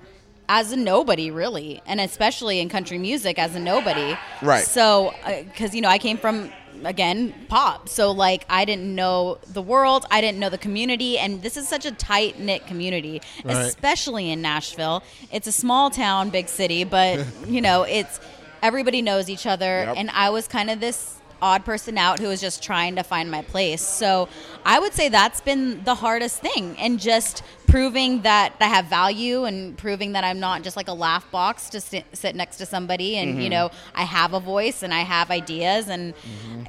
As 0.50 0.72
a 0.72 0.76
nobody 0.78 1.32
really 1.32 1.82
and 1.86 2.00
especially 2.02 2.60
in 2.60 2.70
country 2.70 2.98
music 2.98 3.39
as 3.39 3.56
a 3.56 3.60
nobody 3.60 4.18
Right. 4.41 4.64
so 4.66 5.14
uh, 5.24 5.44
because 5.44 5.74
you 5.74 5.82
know 5.82 5.89
i 5.89 5.98
came 5.98 6.18
from 6.18 6.52
again 6.84 7.34
pop 7.48 7.88
so 7.88 8.12
like 8.12 8.46
i 8.50 8.66
didn't 8.66 8.94
know 8.94 9.38
the 9.54 9.62
world 9.62 10.06
i 10.12 10.20
didn't 10.20 10.39
know 10.39 10.50
the 10.50 10.58
community 10.58 11.18
and 11.18 11.41
this 11.41 11.56
is 11.56 11.68
such 11.68 11.86
a 11.86 11.91
tight 11.91 12.39
knit 12.39 12.66
community 12.68 13.22
Right. 13.46 13.56
especially 13.58 14.32
in 14.32 14.41
nashville 14.41 15.02
it's 15.32 15.48
a 15.48 15.52
small 15.52 15.89
town 15.89 16.30
big 16.30 16.50
city 16.50 16.84
but 16.84 17.26
you 17.48 17.62
know 17.62 17.84
it's 17.84 18.20
everybody 18.62 19.02
knows 19.02 19.30
each 19.30 19.46
other 19.46 19.84
Yep. 19.88 19.96
and 19.98 20.10
i 20.12 20.30
was 20.30 20.48
kind 20.48 20.70
of 20.70 20.80
this 20.82 21.16
odd 21.44 21.66
person 21.66 21.98
out 21.98 22.20
who 22.20 22.28
was 22.28 22.41
just 22.41 22.64
trying 22.64 22.96
to 22.96 23.04
find 23.04 23.30
my 23.30 23.41
place. 23.41 23.82
So 23.82 24.30
i 24.66 24.80
would 24.80 24.94
say 24.94 25.10
that's 25.10 25.41
been 25.41 25.84
the 25.84 25.96
hardest 25.96 26.39
thing 26.39 26.64
and 26.80 27.00
just 27.00 27.44
proving 27.68 28.22
that 28.22 28.54
i 28.62 28.66
have 28.66 28.86
value 28.86 29.44
and 29.44 29.78
proving 29.78 30.14
that 30.14 30.24
i'm 30.24 30.39
not 30.39 30.64
just 30.64 30.78
like 30.78 30.88
a 30.88 30.94
laugh 30.94 31.30
box 31.32 31.70
to 31.70 31.82
sit, 31.82 32.06
sit 32.14 32.34
next 32.36 32.58
to 32.58 32.66
somebody 32.66 33.18
and 33.18 33.44
you 33.44 33.50
know 33.50 33.70
i 33.94 34.04
have 34.04 34.34
a 34.34 34.39
voice 34.39 34.84
and 34.84 34.94
i 34.94 35.02
have 35.02 35.30
ideas 35.32 35.89
and 35.89 36.14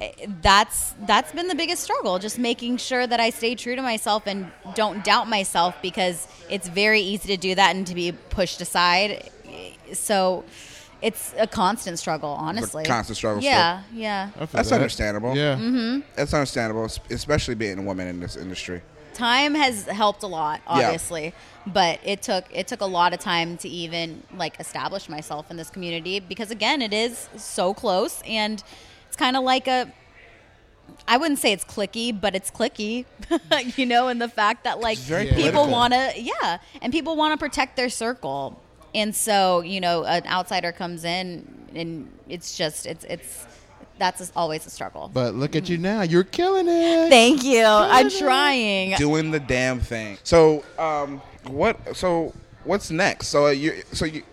eh, 0.01 0.11
that's 0.41 0.93
that's 1.11 1.31
been 1.31 1.47
the 1.47 1.55
biggest 1.55 1.83
struggle 1.83 2.19
just 2.19 2.37
making 2.37 2.75
sure 2.75 3.07
that 3.07 3.19
i 3.19 3.29
stay 3.29 3.55
true 3.55 3.75
to 3.75 3.81
myself 3.81 4.23
and 4.25 4.51
don't 4.73 5.03
doubt 5.05 5.29
myself 5.29 5.75
because 5.81 6.27
it's 6.49 6.67
very 6.67 7.01
easy 7.01 7.27
to 7.27 7.37
do 7.37 7.55
that 7.55 7.75
and 7.75 7.87
to 7.87 7.95
be 7.95 8.11
pushed 8.11 8.61
aside. 8.61 9.29
So 9.93 10.43
it's 11.01 11.33
a 11.37 11.45
constant 11.47 11.99
struggle 11.99 12.29
honestly 12.29 12.83
constant 12.85 13.17
struggle 13.17 13.41
still. 13.41 13.51
yeah 13.51 13.83
yeah 13.93 14.29
That's 14.51 14.69
that. 14.69 14.75
understandable. 14.75 15.35
Yeah. 15.35 15.55
Mm-hmm. 15.55 15.99
That's 16.15 16.33
understandable, 16.33 16.85
especially 17.09 17.55
being 17.55 17.79
a 17.79 17.81
woman 17.83 18.07
in 18.07 18.19
this 18.19 18.35
industry. 18.35 18.81
time 19.13 19.55
has 19.55 19.85
helped 19.85 20.23
a 20.23 20.27
lot 20.27 20.61
obviously 20.67 21.33
but 21.67 21.99
it 22.03 22.21
took 22.21 22.45
it 22.53 22.67
took 22.67 22.81
a 22.81 22.85
lot 22.85 23.13
of 23.13 23.19
time 23.19 23.57
to 23.57 23.69
even 23.69 24.23
like 24.37 24.59
establish 24.59 25.07
myself 25.09 25.49
in 25.49 25.57
this 25.57 25.69
community 25.69 26.19
because 26.19 26.51
again 26.51 26.81
it 26.81 26.93
is 26.93 27.29
so 27.37 27.73
close 27.73 28.21
and 28.27 28.63
it's 29.07 29.15
kind 29.15 29.37
of 29.37 29.43
like 29.43 29.67
a 29.67 29.91
I 31.07 31.17
wouldn't 31.17 31.39
say 31.39 31.51
it's 31.51 31.63
clicky, 31.65 32.19
but 32.19 32.35
it's 32.35 32.51
clicky, 32.51 33.05
you 33.77 33.85
know, 33.85 34.07
and 34.07 34.21
the 34.21 34.29
fact 34.29 34.63
that 34.65 34.79
like 34.79 34.99
people 35.07 35.67
want 35.67 35.93
to, 35.93 36.13
yeah, 36.15 36.59
and 36.81 36.91
people 36.93 37.15
want 37.15 37.33
to 37.33 37.37
protect 37.43 37.75
their 37.75 37.89
circle, 37.89 38.61
and 38.95 39.15
so 39.15 39.61
you 39.61 39.79
know, 39.79 40.03
an 40.05 40.25
outsider 40.25 40.71
comes 40.71 41.03
in, 41.03 41.67
and 41.75 42.11
it's 42.27 42.57
just 42.57 42.85
it's 42.87 43.03
it's 43.03 43.45
that's 43.97 44.31
always 44.35 44.65
a 44.65 44.69
struggle. 44.69 45.09
But 45.13 45.35
look 45.35 45.55
at 45.55 45.69
you 45.69 45.77
now. 45.77 46.01
You're 46.01 46.23
killing 46.23 46.67
it. 46.67 47.09
Thank 47.09 47.43
you. 47.43 47.63
I'm 47.65 48.09
trying. 48.09 48.95
Doing 48.97 49.31
the 49.31 49.39
damn 49.39 49.79
thing. 49.79 50.17
So, 50.23 50.65
um, 50.77 51.21
what? 51.47 51.95
So, 51.95 52.33
what's 52.65 52.91
next? 52.91 53.27
So 53.27 53.47
you, 53.47 53.83
so 53.93 54.03
you, 54.05 54.23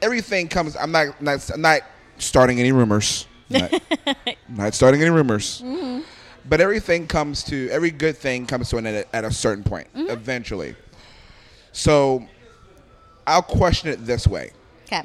everything 0.00 0.46
comes. 0.48 0.76
I'm 0.76 0.92
not, 0.92 1.20
not, 1.20 1.50
I'm 1.50 1.60
not 1.60 1.80
starting 2.18 2.60
any 2.60 2.70
rumors. 2.70 3.26
Not, 3.50 3.72
not 4.48 4.74
starting 4.74 5.00
any 5.00 5.10
rumors. 5.10 5.60
Mm-hmm. 5.62 6.02
But 6.48 6.60
everything 6.60 7.08
comes 7.08 7.42
to 7.44 7.68
every 7.70 7.90
good 7.90 8.16
thing 8.16 8.46
comes 8.46 8.68
to 8.70 8.76
an 8.76 8.86
end 8.86 8.96
at, 8.98 9.08
at 9.12 9.24
a 9.24 9.30
certain 9.32 9.64
point, 9.64 9.88
Mm-hmm. 9.92 10.10
eventually. 10.10 10.76
So, 11.72 12.26
I'll 13.28 13.42
question 13.42 13.90
it 13.90 14.04
this 14.06 14.26
way: 14.26 14.50
Okay. 14.86 15.02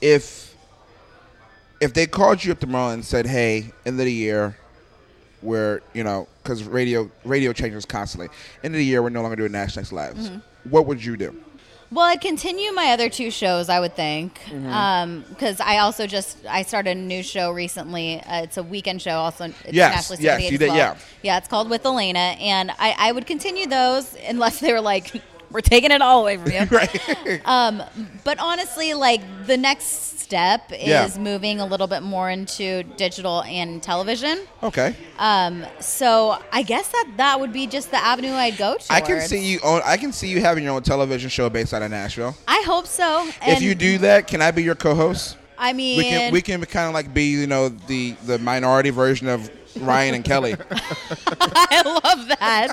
if 0.00 0.54
if 1.80 1.94
they 1.94 2.06
called 2.06 2.44
you 2.44 2.52
up 2.52 2.60
tomorrow 2.60 2.92
and 2.92 3.04
said, 3.04 3.26
"Hey, 3.26 3.72
end 3.86 3.98
of 3.98 4.06
the 4.06 4.12
year, 4.12 4.56
we're 5.42 5.80
you 5.94 6.04
know 6.04 6.28
because 6.42 6.64
radio 6.64 7.10
radio 7.24 7.52
changes 7.52 7.84
constantly. 7.84 8.28
End 8.62 8.74
of 8.74 8.78
the 8.78 8.84
year, 8.84 9.02
we're 9.02 9.08
no 9.10 9.22
longer 9.22 9.36
doing 9.36 9.52
Nash 9.52 9.76
Nights 9.76 9.92
Live." 9.92 10.16
Mm-hmm. 10.16 10.38
What 10.70 10.86
would 10.86 11.04
you 11.04 11.16
do? 11.16 11.34
Well, 11.90 12.06
I'd 12.06 12.22
continue 12.22 12.72
my 12.72 12.92
other 12.92 13.10
two 13.10 13.30
shows, 13.30 13.68
I 13.68 13.78
would 13.78 13.94
think, 13.94 14.40
because 14.46 15.60
I 15.60 15.76
also 15.78 16.06
just 16.06 16.38
I 16.48 16.62
started 16.62 16.96
a 16.96 17.00
new 17.00 17.22
show 17.22 17.50
recently. 17.50 18.18
Uh, 18.22 18.44
it's 18.44 18.56
a 18.56 18.62
weekend 18.62 19.02
show, 19.02 19.16
also. 19.18 19.44
It's 19.44 19.74
Yes, 19.74 20.10
yes, 20.18 20.50
you 20.50 20.56
did, 20.56 20.68
well. 20.68 20.76
yeah. 20.78 20.96
yeah. 21.22 21.36
It's 21.36 21.48
called 21.48 21.68
With 21.68 21.82
Elaina, 21.82 22.38
and 22.40 22.70
I, 22.78 22.94
I 22.96 23.12
would 23.12 23.26
continue 23.26 23.66
those 23.66 24.16
unless 24.26 24.58
they 24.60 24.72
were 24.72 24.80
like, 24.80 25.20
"We're 25.52 25.60
taking 25.60 25.90
it 25.90 26.02
all 26.02 26.20
away 26.22 26.36
from 26.36 26.50
you." 26.50 26.64
right. 26.70 27.40
um, 27.44 27.82
but 28.24 28.38
honestly, 28.38 28.94
like 28.94 29.20
the 29.46 29.56
next 29.56 30.18
step 30.20 30.72
is 30.72 30.86
Yeah. 30.88 31.08
moving 31.18 31.60
a 31.60 31.66
little 31.66 31.86
bit 31.86 32.02
more 32.02 32.30
into 32.30 32.82
digital 32.96 33.42
and 33.42 33.82
television. 33.82 34.40
okay. 34.62 34.94
Um, 35.18 35.64
so 35.80 36.38
I 36.52 36.62
guess 36.62 36.88
that 36.88 37.06
that 37.18 37.38
would 37.38 37.52
be 37.52 37.66
just 37.66 37.90
the 37.90 38.02
avenue 38.02 38.32
I'd 38.32 38.56
go 38.56 38.76
to. 38.76 38.92
I 38.92 39.00
can 39.00 39.20
see 39.20 39.44
you 39.44 39.60
own. 39.62 39.82
I 39.84 39.96
can 39.96 40.12
see 40.12 40.28
you 40.28 40.40
having 40.40 40.64
your 40.64 40.72
own 40.74 40.82
television 40.82 41.28
show 41.28 41.50
based 41.50 41.74
out 41.74 41.82
of 41.82 41.90
Nashville. 41.90 42.34
I 42.48 42.62
hope 42.66 42.86
so. 42.86 43.28
if 43.42 43.60
you 43.60 43.74
do 43.74 43.98
that, 43.98 44.26
can 44.26 44.40
I 44.40 44.50
be 44.50 44.62
your 44.62 44.74
co-host? 44.74 45.36
I 45.58 45.72
mean, 45.74 45.98
We 45.98 46.04
can 46.04 46.32
we 46.32 46.42
can 46.42 46.64
kind 46.64 46.88
of 46.88 46.94
like 46.94 47.12
be 47.14 47.24
you 47.24 47.46
know 47.46 47.68
the 47.68 48.12
the 48.26 48.38
minority 48.38 48.90
version 48.90 49.28
of 49.28 49.50
Ryan 49.76 50.14
and 50.16 50.24
Kelly. 50.24 50.54
I 50.70 52.00
love 52.04 52.28
that. 52.28 52.72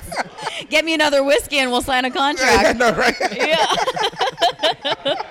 Get 0.68 0.84
me 0.84 0.94
another 0.94 1.22
whiskey 1.24 1.58
and 1.58 1.70
we'll 1.70 1.82
sign 1.82 2.04
a 2.04 2.10
contract. 2.10 2.78
know, 2.78 2.92
right? 2.92 3.14
yeah. 3.36 3.66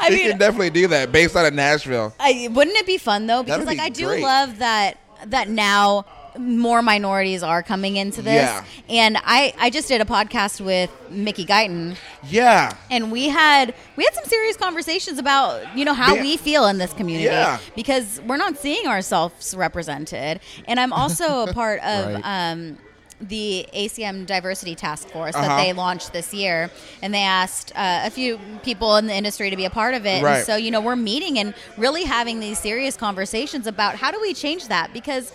I 0.00 0.08
you 0.10 0.16
mean, 0.16 0.30
can 0.30 0.38
definitely 0.38 0.70
do 0.70 0.86
that 0.88 1.10
based 1.10 1.34
out 1.36 1.44
of 1.46 1.54
Nashville. 1.54 2.14
I, 2.20 2.48
wouldn't 2.52 2.76
it 2.76 2.86
be 2.86 2.98
fun 2.98 3.26
though? 3.26 3.42
Because 3.42 3.64
That'd 3.64 3.78
like 3.78 3.84
I 3.84 3.88
do 3.88 4.06
great. 4.06 4.22
love 4.22 4.58
that 4.58 4.98
that 5.26 5.48
now 5.48 6.06
more 6.38 6.82
minorities 6.82 7.42
are 7.42 7.62
coming 7.62 7.96
into 7.96 8.22
this. 8.22 8.34
Yeah. 8.42 8.64
And 8.88 9.18
I 9.24 9.52
I 9.58 9.70
just 9.70 9.88
did 9.88 10.00
a 10.00 10.04
podcast 10.04 10.60
with 10.60 10.90
Mickey 11.10 11.44
Guyton 11.44 11.96
Yeah. 12.28 12.72
and 12.90 13.10
we 13.12 13.28
had 13.28 13.74
we 13.96 14.04
had 14.04 14.14
some 14.14 14.24
serious 14.24 14.56
conversations 14.56 15.18
about 15.18 15.76
you 15.76 15.84
know 15.84 15.94
how 15.94 16.14
Yeah. 16.14 16.22
we 16.22 16.36
feel 16.36 16.66
in 16.66 16.78
this 16.78 16.92
community 16.92 17.24
Yeah. 17.26 17.58
because 17.74 18.20
we're 18.26 18.36
not 18.36 18.56
seeing 18.58 18.86
ourselves 18.86 19.54
represented 19.56 20.40
and 20.66 20.78
i'm 20.78 20.92
also 20.92 21.46
a 21.46 21.52
part 21.62 21.80
of 21.82 22.14
Right. 22.14 22.22
um, 22.50 22.78
the 23.20 23.66
acm 23.74 24.26
diversity 24.26 24.74
task 24.76 25.08
force 25.08 25.34
Uh-huh. 25.34 25.46
that 25.48 25.62
they 25.62 25.72
launched 25.72 26.12
this 26.12 26.32
year 26.32 26.70
and 27.02 27.12
they 27.12 27.22
asked 27.22 27.72
uh, 27.74 28.02
a 28.04 28.10
few 28.10 28.38
people 28.62 28.96
in 28.96 29.06
the 29.08 29.14
industry 29.14 29.50
to 29.50 29.56
be 29.56 29.64
a 29.64 29.70
part 29.70 29.94
of 29.94 30.06
it 30.06 30.22
Right. 30.22 30.36
and 30.36 30.46
so 30.46 30.56
you 30.56 30.70
know 30.70 30.80
we're 30.80 30.94
meeting 30.96 31.38
and 31.38 31.52
really 31.76 32.04
having 32.04 32.38
these 32.38 32.58
serious 32.58 32.96
conversations 32.96 33.66
about 33.66 33.96
how 33.96 34.10
do 34.12 34.20
we 34.20 34.34
change 34.34 34.68
that 34.68 34.92
because 34.92 35.32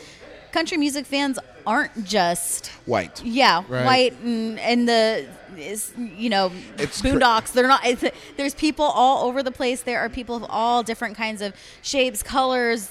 country 0.54 0.78
music 0.78 1.06
fans 1.06 1.38
aren't 1.66 2.06
just 2.06 2.68
White. 2.86 3.22
yeah, 3.24 3.64
Right. 3.68 3.86
white 3.86 4.14
and, 4.22 4.60
and 4.60 4.88
the 4.88 5.28
is, 5.58 5.94
you 5.98 6.30
know 6.30 6.52
It's 6.78 7.02
cr- 7.02 7.10
They're 7.54 7.68
not. 7.68 7.86
It's, 7.86 8.04
there's 8.38 8.54
people 8.56 8.86
all 8.86 9.28
over 9.28 9.44
the 9.44 9.52
place. 9.52 9.82
There 9.84 10.00
are 10.00 10.10
people 10.10 10.36
of 10.36 10.46
all 10.50 10.82
different 10.84 11.16
kinds 11.18 11.42
of 11.42 11.54
shapes, 11.84 12.24
colors, 12.24 12.90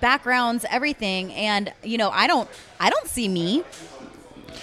backgrounds, 0.00 0.64
everything. 0.70 1.32
And 1.34 1.72
you 1.84 1.98
know, 1.98 2.10
I 2.10 2.26
don't. 2.26 2.48
I 2.80 2.90
don't 2.90 3.06
see 3.06 3.28
me 3.28 3.62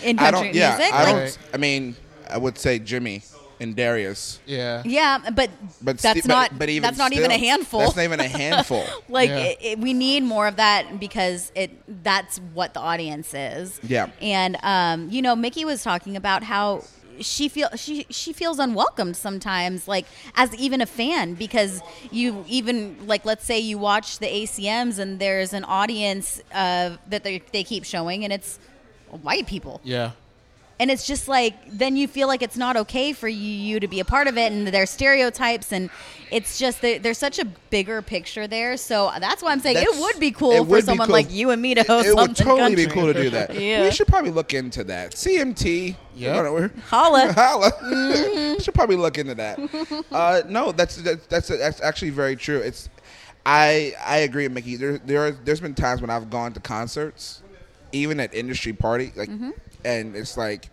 in 0.04 0.18
country 0.18 0.28
I 0.28 0.32
don't. 0.32 0.54
Yeah. 0.56 0.76
music. 0.78 0.94
I 0.94 1.04
like, 1.04 1.16
don't. 1.16 1.38
I 1.54 1.58
mean, 1.58 1.96
I 2.30 2.38
would 2.38 2.58
say 2.58 2.78
Jimmie 2.80 3.24
and 3.60 3.76
Darius. 3.76 4.39
Yeah. 4.45 4.82
yeah, 4.86 5.18
but, 5.34 5.49
But 5.82 5.97
that's 5.99 6.20
sti- 6.22 6.28
not. 6.28 6.49
But, 6.51 6.60
but 6.60 6.70
even 6.70 6.84
that's 6.84 6.97
not 6.97 7.14
even 7.14 7.32
a 7.32 7.38
handful. 7.38 7.82
That's 7.82 7.95
not 7.95 8.03
even 8.03 8.20
a 8.20 8.28
handful. 8.43 8.86
like 9.10 9.30
Yeah. 9.30 9.38
it, 9.38 9.57
it, 9.62 9.80
we 9.80 9.93
need 9.93 10.24
more 10.24 10.47
of 10.47 10.55
that 10.57 10.99
because 10.99 11.51
it 11.55 11.72
that's 12.03 12.38
what 12.53 12.74
the 12.74 12.80
audience 12.80 13.34
is 13.34 13.80
Yeah. 13.84 14.07
and 14.22 14.57
um, 14.64 15.10
you 15.10 15.22
know 15.22 15.36
mickey 15.36 15.66
was 15.66 15.84
talking 15.84 16.16
about 16.16 16.43
how 16.43 16.84
she 17.20 17.49
feel 17.49 17.68
she 17.76 18.05
she 18.10 18.32
feels 18.32 18.60
unwelcomed 18.60 19.18
sometimes 19.18 19.88
like 19.89 20.05
as 20.36 20.55
even 20.55 20.80
a 20.80 20.86
fan 20.86 21.34
because 21.34 21.82
you 22.12 22.45
even 22.47 22.95
like 23.07 23.26
let's 23.26 23.43
say 23.45 23.60
you 23.60 23.78
watch 23.78 24.20
the 24.20 24.28
acms 24.28 24.99
and 24.99 25.20
there's 25.20 25.51
an 25.51 25.66
audience 25.66 26.41
uh, 26.53 26.95
that 27.10 27.24
they, 27.26 27.39
they 27.51 27.64
keep 27.64 27.84
showing 27.84 28.24
and 28.24 28.32
it's 28.32 28.57
white 29.22 29.47
people 29.47 29.82
Yeah. 29.84 30.12
And 30.80 30.89
it's 30.89 31.05
just 31.05 31.27
like 31.27 31.53
then 31.71 31.97
you 31.97 32.07
feel 32.07 32.27
like 32.27 32.41
it's 32.41 32.55
not 32.57 32.77
okay 32.77 33.11
for 33.13 33.27
you, 33.27 33.38
you 33.51 33.80
to 33.80 33.88
be 33.88 33.99
a 33.99 34.05
part 34.05 34.27
of 34.27 34.38
it 34.38 34.51
and 34.51 34.67
there's 34.67 34.89
stereotypes 34.89 35.71
and 35.73 35.89
it's 36.32 36.57
just 36.57 36.82
that 36.82 37.03
there's 37.03 37.17
such 37.17 37.38
a 37.39 37.45
bigger 37.69 38.01
picture 38.01 38.47
there 38.47 38.77
so 38.77 39.11
that's 39.19 39.41
why 39.43 39.51
i'm 39.51 39.59
saying 39.59 39.75
That's- 39.75 39.97
it 39.97 40.01
would 40.01 40.19
be 40.19 40.32
cool 40.32 40.51
it 40.51 40.65
for 40.65 40.75
be 40.77 40.82
someone 40.82 41.07
cool. 41.07 41.13
like 41.13 41.32
you 41.32 41.49
and 41.51 41.61
me 41.61 41.75
to 41.75 41.84
host 41.84 42.07
it 42.07 42.15
would 42.15 42.38
something 42.38 42.45
totally 42.45 42.75
be 42.75 42.86
cool 42.88 43.11
to 43.11 43.19
do 43.21 43.30
that. 43.32 43.53
Yeah. 43.59 43.84
We 43.84 43.91
should 43.91 44.07
probably 44.07 44.32
look 44.32 44.53
into 44.53 44.84
that. 44.86 45.11
CMT. 45.11 45.95
Yep. 46.15 46.36
whatever. 46.36 46.71
Holla. 46.88 47.34
Holla. 47.36 47.71
Mm-hmm. 47.82 48.59
should 48.61 48.73
probably 48.73 48.95
look 48.95 49.17
into 49.17 49.36
that. 49.36 49.59
Uh, 50.11 50.41
no, 50.47 50.71
that's 50.71 50.97
that's 50.97 51.25
that's 51.27 51.47
that's 51.49 51.82
actually 51.82 52.11
very 52.11 52.36
true. 52.36 52.59
It's 52.59 52.89
I 53.45 53.93
I 54.05 54.17
agree 54.19 54.43
with 54.43 54.53
Mickey. 54.53 54.75
There 54.75 54.97
there 54.99 55.32
there's 55.32 55.59
been 55.59 55.73
times 55.75 56.01
when 56.01 56.09
I've 56.09 56.30
gone 56.30 56.53
to 56.53 56.59
concerts, 56.59 57.41
even 57.91 58.19
at 58.19 58.34
industry 58.34 58.73
party, 58.73 59.11
like, 59.15 59.30
Mm-hmm. 59.30 59.51
And 59.86 60.15
it's 60.15 60.38
like, 60.38 60.69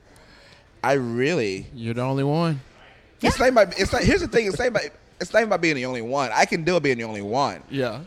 I 0.82 0.94
really. 0.94 1.66
You're 1.74 1.94
the 1.94 2.02
only 2.02 2.24
one. 2.24 2.60
It's 3.22 3.38
not 3.38 3.48
about. 3.48 3.78
It's 3.78 3.92
like 3.92 4.04
here's 4.04 4.20
the 4.20 4.28
thing. 4.28 4.46
It's 4.46 4.58
not 4.58 4.68
about. 4.68 4.82
It's 5.20 5.32
not 5.32 5.40
even 5.40 5.48
about 5.48 5.60
being 5.62 5.76
the 5.76 5.86
only 5.86 6.02
one. 6.02 6.30
I 6.34 6.44
can 6.44 6.62
deal 6.64 6.74
with 6.74 6.82
being 6.82 6.98
the 6.98 7.04
only 7.04 7.22
one. 7.22 7.62
Yeah. 7.70 8.00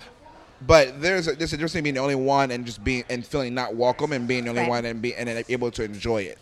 But 0.61 1.01
there's 1.01 1.27
a, 1.27 1.31
there's 1.33 1.53
a 1.53 1.55
difference 1.57 1.71
between 1.71 1.83
being 1.85 1.95
the 1.95 2.01
only 2.01 2.15
one 2.15 2.51
and 2.51 2.65
just 2.65 2.83
being 2.83 3.03
and 3.09 3.25
feeling 3.25 3.53
not 3.53 3.75
welcome 3.75 4.11
and 4.11 4.27
being 4.27 4.43
the 4.43 4.49
only 4.51 4.61
Right. 4.63 4.69
one 4.69 4.85
and 4.85 5.01
be 5.01 5.15
and 5.15 5.27
then 5.29 5.43
able 5.49 5.71
to 5.71 5.83
enjoy 5.83 6.23
it. 6.23 6.37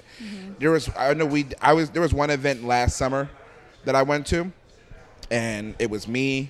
There 0.60 0.72
was 0.72 0.90
I 0.98 1.14
know 1.14 1.26
we 1.28 1.46
I 1.62 1.74
was 1.74 1.92
there 1.92 2.02
was 2.02 2.14
one 2.14 2.30
event 2.32 2.64
last 2.66 2.98
summer 2.98 3.30
that 3.86 3.96
I 3.96 4.02
went 4.02 4.26
to, 4.28 4.52
and 5.32 5.76
it 5.80 5.90
was 5.90 6.08
me, 6.08 6.50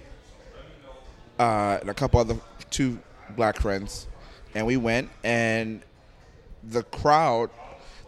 uh, 1.40 1.78
and 1.82 1.90
a 1.90 1.94
couple 1.94 2.20
other 2.20 2.38
two 2.70 3.00
black 3.36 3.58
friends, 3.60 4.08
and 4.56 4.66
we 4.66 4.78
went 4.78 5.10
and 5.24 5.82
the 6.64 6.84
crowd, 6.84 7.50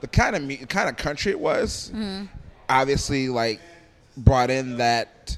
the 0.02 0.08
kind 0.08 0.36
of 0.36 0.70
kind 0.70 0.90
of 0.90 0.98
country 0.98 1.32
it 1.32 1.40
was, 1.40 1.92
mm-hmm. 1.94 2.26
obviously 2.68 3.30
like 3.30 3.60
brought 4.18 4.50
in 4.50 4.78
that 4.78 5.38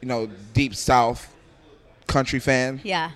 you 0.00 0.08
know 0.08 0.28
deep 0.52 0.74
south 0.74 1.28
country 2.06 2.38
fan 2.38 2.80
Yeah. 2.84 3.12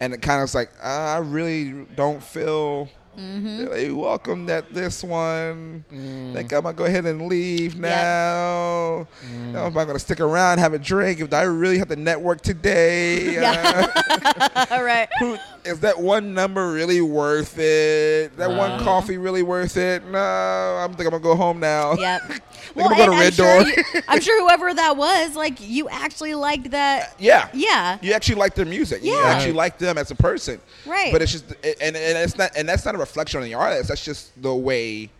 and 0.00 0.12
it 0.14 0.22
kind 0.22 0.38
of 0.40 0.44
was 0.44 0.54
like 0.54 0.70
uh, 0.82 0.86
I 0.86 1.18
really 1.18 1.86
don't 1.96 2.22
feel 2.22 2.88
Mm-hmm. 3.18 3.64
really 3.66 3.90
welcomed 3.92 4.48
at 4.50 4.72
this 4.72 5.02
one. 5.04 5.84
Mm. 5.92 6.32
Think 6.32 6.52
I'm 6.52 6.62
gonna 6.62 6.74
go 6.76 6.84
ahead 6.84 7.04
and 7.06 7.26
leave 7.26 7.74
Yeah. 7.74 7.80
now. 7.80 9.08
Mm. 9.26 9.52
No, 9.52 9.64
I'm 9.64 9.74
not 9.74 9.86
gonna 9.86 9.98
stick 9.98 10.20
around, 10.20 10.58
have 10.58 10.72
a 10.74 10.78
drink. 10.78 11.20
If 11.20 11.32
I 11.34 11.42
really 11.42 11.78
have 11.78 11.88
to 11.88 11.96
network 11.96 12.40
today, 12.40 13.34
Yeah. 13.34 13.86
uh, 13.94 14.66
All 14.70 14.84
right. 14.84 15.08
who- 15.18 15.36
is 15.64 15.80
that 15.80 15.98
one 16.00 16.32
number 16.32 16.72
really 16.72 17.00
worth 17.02 17.58
it? 17.58 18.34
That 18.38 18.50
one 18.50 18.80
coffee 18.82 19.18
really 19.18 19.42
worth 19.42 19.76
it? 19.76 20.02
No, 20.06 20.18
I'm 20.18 20.94
think 20.94 21.06
I'm 21.06 21.10
gonna 21.10 21.22
go 21.22 21.34
home 21.36 21.60
now. 21.60 21.94
Yep. 21.94 22.22
I'm 22.76 22.82
gonna 22.82 22.96
go 22.96 23.04
to 23.06 23.10
Red 23.12 23.26
I'm 23.26 23.32
sure, 23.32 23.62
Door. 23.64 23.72
you, 23.72 24.02
I'm 24.08 24.20
sure 24.20 24.40
whoever 24.42 24.72
that 24.74 24.96
was, 24.96 25.34
like, 25.36 25.58
you 25.60 25.88
actually 25.88 26.34
liked 26.34 26.70
that. 26.72 27.14
Yeah. 27.18 27.48
Yeah. 27.52 27.98
You 28.02 28.12
actually 28.12 28.36
like 28.36 28.54
their 28.54 28.64
music. 28.66 29.00
Yeah. 29.02 29.12
You 29.12 29.24
actually 29.24 29.52
like 29.52 29.78
them 29.78 29.98
as 29.98 30.10
a 30.10 30.14
person. 30.14 30.60
Right. 30.86 31.12
But 31.12 31.22
it's 31.22 31.32
just 31.32 31.44
and, 31.52 31.96
and 31.96 31.96
it's 31.96 32.36
not 32.38 32.52
and 32.56 32.68
that's 32.68 32.84
not 32.84 32.94
a 32.94 32.98
reflection 32.98 33.38
on 33.38 33.44
the 33.44 33.54
artist. 33.54 33.88
That's 33.88 34.04
just 34.04 34.40
the 34.42 34.54
way 34.54 35.10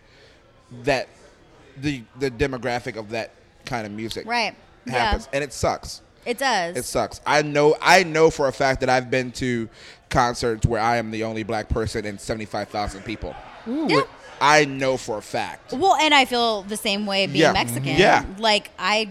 that 0.83 1.07
the 1.77 2.03
the 2.19 2.29
demographic 2.31 2.95
of 2.97 3.09
that 3.09 3.31
kind 3.65 3.85
of 3.85 3.91
music 3.91 4.25
Right. 4.25 4.55
happens. 4.87 5.25
Yeah. 5.31 5.35
And 5.37 5.43
it 5.43 5.53
sucks. 5.53 6.01
It 6.25 6.37
does. 6.37 6.77
It 6.77 6.85
sucks. 6.85 7.19
I 7.25 7.41
know 7.41 7.75
I 7.81 8.03
know 8.03 8.29
for 8.29 8.47
a 8.47 8.53
fact 8.53 8.79
that 8.81 8.89
I've 8.89 9.09
been 9.11 9.31
to 9.33 9.69
concerts 10.09 10.65
where 10.65 10.81
I 10.81 10.97
am 10.97 11.11
the 11.11 11.23
only 11.23 11.43
black 11.43 11.69
person 11.69 12.05
and 12.05 12.19
75,000 12.19 13.03
people. 13.03 13.35
yeah. 13.67 14.01
I 14.41 14.65
know 14.65 14.97
for 14.97 15.17
a 15.17 15.21
fact. 15.21 15.71
Well, 15.71 15.95
and 15.95 16.13
I 16.13 16.25
feel 16.25 16.63
the 16.63 16.75
same 16.77 17.05
way 17.05 17.27
being 17.27 17.37
Yeah. 17.41 17.53
Mexican. 17.53 17.95
Yeah. 17.97 18.25
Like 18.39 18.71
I 18.79 19.09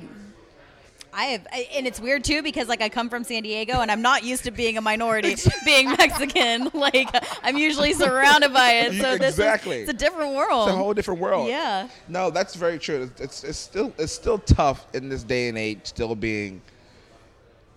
I 1.13 1.25
have 1.25 1.47
and 1.75 1.87
it's 1.89 1.99
weird 2.01 2.23
too 2.25 2.41
because 2.43 2.69
like 2.69 2.81
I 2.81 2.89
come 2.89 3.09
from 3.09 3.25
San 3.25 3.43
Diego 3.43 3.81
and 3.81 3.91
I'm 3.91 4.03
not 4.03 4.23
used 4.25 4.45
to 4.45 4.51
being 4.53 4.77
a 4.77 4.81
minority 4.81 5.35
being 5.65 5.89
Mexican. 5.91 6.69
Like 6.75 7.09
I'm 7.43 7.57
usually 7.59 7.93
surrounded 7.95 8.53
by 8.53 8.73
it. 8.73 9.01
So 9.01 9.17
this 9.19 9.35
Exactly. 9.35 9.79
is, 9.83 9.89
it's 9.89 10.03
a 10.03 10.05
different 10.05 10.35
world. 10.35 10.69
It's 10.69 10.75
a 10.75 10.79
whole 10.79 10.95
different 10.95 11.21
world. 11.21 11.49
Yeah. 11.49 11.89
No, 12.09 12.31
that's 12.31 12.55
very 12.55 12.79
true. 12.79 13.03
It's, 13.03 13.21
it's, 13.21 13.45
it's 13.45 13.59
still 13.59 13.93
it's 13.99 14.13
still 14.13 14.39
tough 14.39 14.87
in 14.95 15.09
this 15.09 15.23
day 15.25 15.49
and 15.49 15.59
age, 15.59 15.81
still 15.85 16.15
being 16.15 16.61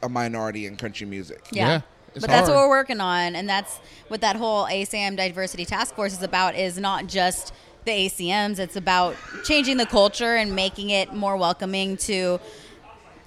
a 0.04 0.10
minority 0.10 0.66
in 0.68 0.76
country 0.76 1.08
music. 1.08 1.42
Yeah. 1.52 1.68
Yeah, 1.68 1.82
it's 2.16 2.22
but 2.22 2.30
that's 2.30 2.48
what 2.50 2.58
we're 2.58 2.70
working 2.70 3.02
on, 3.02 3.36
and 3.36 3.48
that's 3.48 3.80
what 4.08 4.22
that 4.22 4.36
whole 4.36 4.66
ACM 4.66 5.18
Diversity 5.18 5.66
Task 5.66 5.96
Force 5.96 6.14
is 6.14 6.24
about. 6.24 6.56
Is 6.56 6.78
not 6.78 7.08
just 7.08 7.54
the 7.86 7.92
ACMs; 7.92 8.60
it's 8.60 8.76
about 8.76 9.16
changing 9.44 9.78
the 9.78 9.86
culture 9.86 10.36
and 10.36 10.56
making 10.56 10.90
it 10.92 11.14
more 11.14 11.38
welcoming 11.38 11.98
to 11.98 12.40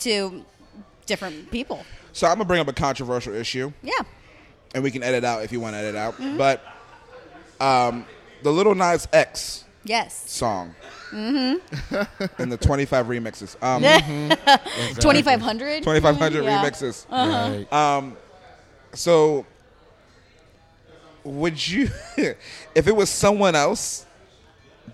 to 0.00 0.44
different 1.06 1.50
people. 1.50 1.84
So 2.12 2.26
I'm 2.26 2.34
gonna 2.34 2.44
bring 2.44 2.60
up 2.60 2.68
a 2.68 2.72
controversial 2.72 3.34
issue, 3.34 3.72
Yeah. 3.82 3.92
and 4.74 4.82
we 4.82 4.90
can 4.90 5.02
edit 5.02 5.24
out 5.24 5.42
if 5.42 5.52
you 5.52 5.60
want 5.60 5.74
to 5.74 5.78
edit 5.78 5.96
out. 5.96 6.14
Mm-hmm. 6.14 6.38
But 6.38 6.62
um, 7.60 8.06
the 8.42 8.50
Lil 8.50 8.74
Nas 8.74 9.06
X 9.12 9.64
Yes. 9.84 10.28
song 10.30 10.74
mm-hmm. 11.10 12.40
and 12.42 12.50
the 12.50 12.56
25 12.56 13.06
remixes, 13.06 13.62
um, 13.62 13.84
Exactly. 13.84 14.94
Twenty 15.00 15.22
five 15.22 15.40
hundred. 15.40 15.82
2500 15.82 16.44
Yeah. 16.44 16.62
remixes. 16.62 17.08
Right. 17.10 17.72
Um, 17.72 18.16
so 18.96 19.44
would 21.24 21.66
you, 21.68 21.88
if 22.74 22.86
it 22.86 22.94
was 22.94 23.10
someone 23.10 23.54
else, 23.54 24.06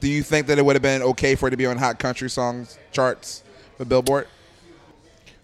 do 0.00 0.08
you 0.08 0.22
think 0.22 0.46
that 0.46 0.58
it 0.58 0.64
would 0.64 0.74
have 0.76 0.82
been 0.82 1.02
okay 1.02 1.34
for 1.34 1.48
it 1.48 1.50
to 1.50 1.56
be 1.56 1.66
on 1.66 1.76
Hot 1.76 1.98
Country 1.98 2.30
Songs 2.30 2.78
charts 2.92 3.42
for 3.76 3.84
Billboard? 3.84 4.26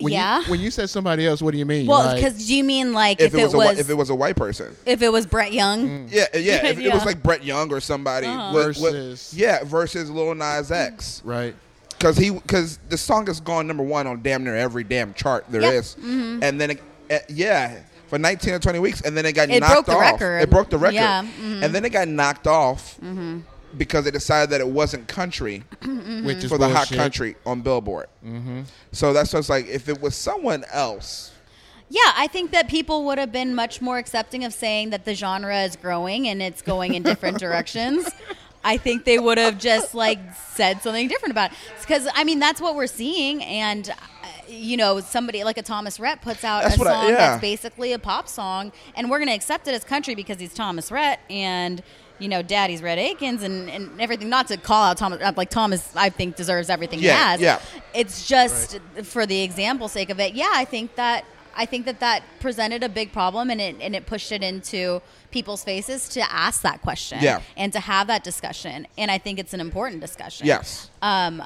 when 0.01 0.13
yeah. 0.13 0.43
You, 0.45 0.51
when 0.53 0.61
you 0.61 0.71
said 0.71 0.89
somebody 0.89 1.27
else, 1.27 1.43
what 1.43 1.51
do 1.51 1.59
you 1.59 1.67
mean? 1.67 1.87
Well, 1.87 1.99
Like- 2.05 2.17
because 2.23 2.47
do 2.47 2.55
you 2.55 2.63
mean 2.63 2.93
like 2.93 3.21
If, 3.21 3.35
if, 3.35 3.41
it 3.41 3.43
was, 3.43 3.53
it 3.53 3.57
a, 3.57 3.59
was 3.59 3.67
whi- 3.75 3.81
if 3.81 3.91
it 3.91 3.95
was 3.95 4.11
a 4.11 4.15
white 4.15 4.37
person. 4.37 4.77
Brett 5.27 5.53
Young? 5.53 6.09
Yeah, 6.09 6.27
yeah. 6.35 6.67
If 6.67 6.79
it 6.79 6.93
was 6.95 7.05
like 7.05 7.21
Brett 7.23 7.43
Young 7.45 7.73
or 7.73 7.81
somebody 7.81 8.29
Uh-huh. 8.29 8.53
with- 8.55 8.81
with- 8.81 8.93
Versus- 8.95 9.35
yeah, 9.37 9.65
versus 9.65 10.09
Lil 10.09 10.35
Nas 10.37 10.71
X, 10.71 11.21
right. 11.25 11.53
because 11.91 12.17
he 12.17 12.31
because 12.31 12.79
the 12.89 12.97
song 12.97 13.27
has 13.27 13.41
gone 13.41 13.67
number 13.67 13.83
one 13.83 14.07
on 14.07 14.23
damn 14.23 14.45
near 14.45 14.55
every 14.57 14.85
damn 14.85 15.13
chart 15.15 15.45
there 15.49 15.63
Yep. 15.63 15.75
is. 15.75 15.97
and 16.01 16.61
then 16.61 16.71
it, 16.71 16.83
uh, 17.11 17.19
yeah, 17.29 17.81
for 18.09 18.19
nineteen 18.19 18.55
or 18.55 18.59
twenty 18.59 18.79
weeks, 18.81 19.01
and 19.03 19.17
then 19.17 19.25
it 19.27 19.33
got 19.35 19.49
It 19.51 19.61
knocked 19.61 19.73
broke 19.73 19.87
the 19.87 19.93
off. 19.93 20.01
record. 20.01 20.39
It 20.43 20.51
broke 20.51 20.71
the 20.71 20.79
record, 20.79 20.95
Yeah, 20.97 21.23
mhm. 21.23 21.63
and 21.63 21.75
then 21.75 21.85
it 21.85 21.91
got 21.91 22.09
knocked 22.09 22.47
off 22.47 22.99
because 23.77 24.05
they 24.05 24.11
decided 24.11 24.51
that 24.51 24.61
it 24.61 24.67
wasn't 24.69 25.07
country 25.09 25.63
Which 25.83 26.39
is 26.45 26.51
for 26.51 26.57
the 26.59 26.69
hot 26.69 26.89
bullshit. 26.89 26.97
country 26.99 27.37
on 27.45 27.61
Billboard. 27.61 28.07
Mm-hmm. 28.27 28.63
So 28.93 29.13
that's 29.13 29.33
just 29.33 29.49
like 29.51 29.67
if 29.69 29.89
it 29.89 30.01
was 30.01 30.15
someone 30.15 30.65
else. 30.73 31.33
Yeah, 31.91 32.01
I 32.17 32.27
think 32.27 32.51
that 32.51 32.69
people 32.69 33.05
would 33.07 33.17
have 33.19 33.33
been 33.33 33.55
much 33.55 33.81
more 33.81 33.97
accepting 33.99 34.45
of 34.45 34.53
saying 34.53 34.91
that 34.91 35.07
the 35.07 35.15
genre 35.15 35.63
is 35.63 35.75
growing 35.77 36.29
and 36.29 36.43
it's 36.43 36.61
going 36.61 36.93
in 36.95 37.03
different 37.03 37.39
directions. 37.47 38.09
I 38.65 38.77
think 38.77 39.05
they 39.05 39.19
would 39.19 39.39
have 39.39 39.59
just 39.59 39.95
like 39.95 40.19
said 40.35 40.83
something 40.83 41.09
different 41.09 41.31
about 41.33 41.53
it. 41.53 41.59
Because 41.81 42.07
I 42.15 42.25
mean, 42.25 42.39
that's 42.41 42.61
what 42.61 42.75
we're 42.75 42.87
seeing, 42.89 43.43
and 43.45 43.91
you 44.49 44.77
know, 44.77 45.01
somebody 45.01 45.45
like 45.45 45.59
a 45.59 45.63
Thomas 45.63 46.01
Rhett 46.01 46.23
puts 46.23 46.43
out 46.45 46.63
That's 46.63 46.77
a 46.77 46.79
what 46.79 46.89
I- 46.89 46.93
song 46.93 47.09
yeah. 47.11 47.15
that's 47.17 47.41
basically 47.41 47.93
a 47.93 47.99
pop 47.99 48.29
song, 48.29 48.73
and 48.97 49.11
we're 49.11 49.19
going 49.19 49.29
to 49.29 49.35
accept 49.35 49.69
it 49.69 49.75
as 49.75 49.85
country 49.85 50.15
because 50.15 50.39
he's 50.41 50.55
Thomas 50.55 50.91
Rhett 50.91 51.21
and. 51.31 51.83
You 52.21 52.27
know, 52.29 52.43
Daddy's 52.43 52.83
Rhett 52.83 52.99
Akins 52.99 53.45
and, 53.45 53.71
and 53.71 54.01
everything. 54.01 54.29
Not 54.29 54.49
to 54.49 54.57
call 54.57 54.83
out 54.83 54.97
Thomas, 54.97 55.23
uh, 55.23 55.31
like 55.37 55.51
Thomas, 55.51 55.95
I 55.95 56.11
think 56.11 56.35
deserves 56.35 56.69
everything 56.69 56.99
Yeah, 56.99 57.13
he 57.13 57.17
has. 57.17 57.41
yeah. 57.41 57.61
It's 57.95 58.27
just 58.27 58.81
for 59.05 59.25
the 59.25 59.41
example 59.43 59.87
sake 59.87 60.11
of 60.11 60.19
it. 60.19 60.35
Yeah, 60.35 60.51
I 60.53 60.65
think 60.65 60.97
that 60.97 61.25
I 61.57 61.65
think 61.65 61.87
that 61.87 62.01
that 62.01 62.25
presented 62.41 62.83
a 62.83 62.89
big 62.89 63.13
problem 63.13 63.51
and 63.53 63.61
it 63.61 63.77
and 63.81 63.95
it 63.95 64.07
pushed 64.07 64.33
it 64.33 64.43
into 64.43 65.01
people's 65.31 65.63
faces 65.63 66.09
to 66.09 66.33
ask 66.33 66.63
that 66.63 66.83
question 66.83 67.19
Yeah. 67.23 67.41
and 67.57 67.73
to 67.73 67.79
have 67.79 68.09
that 68.09 68.25
discussion. 68.25 68.89
And 68.99 69.13
I 69.13 69.19
think 69.19 69.39
it's 69.39 69.55
an 69.55 69.61
important 69.61 70.01
discussion. 70.01 70.45
Yes. 70.45 70.91
Um, 71.01 71.45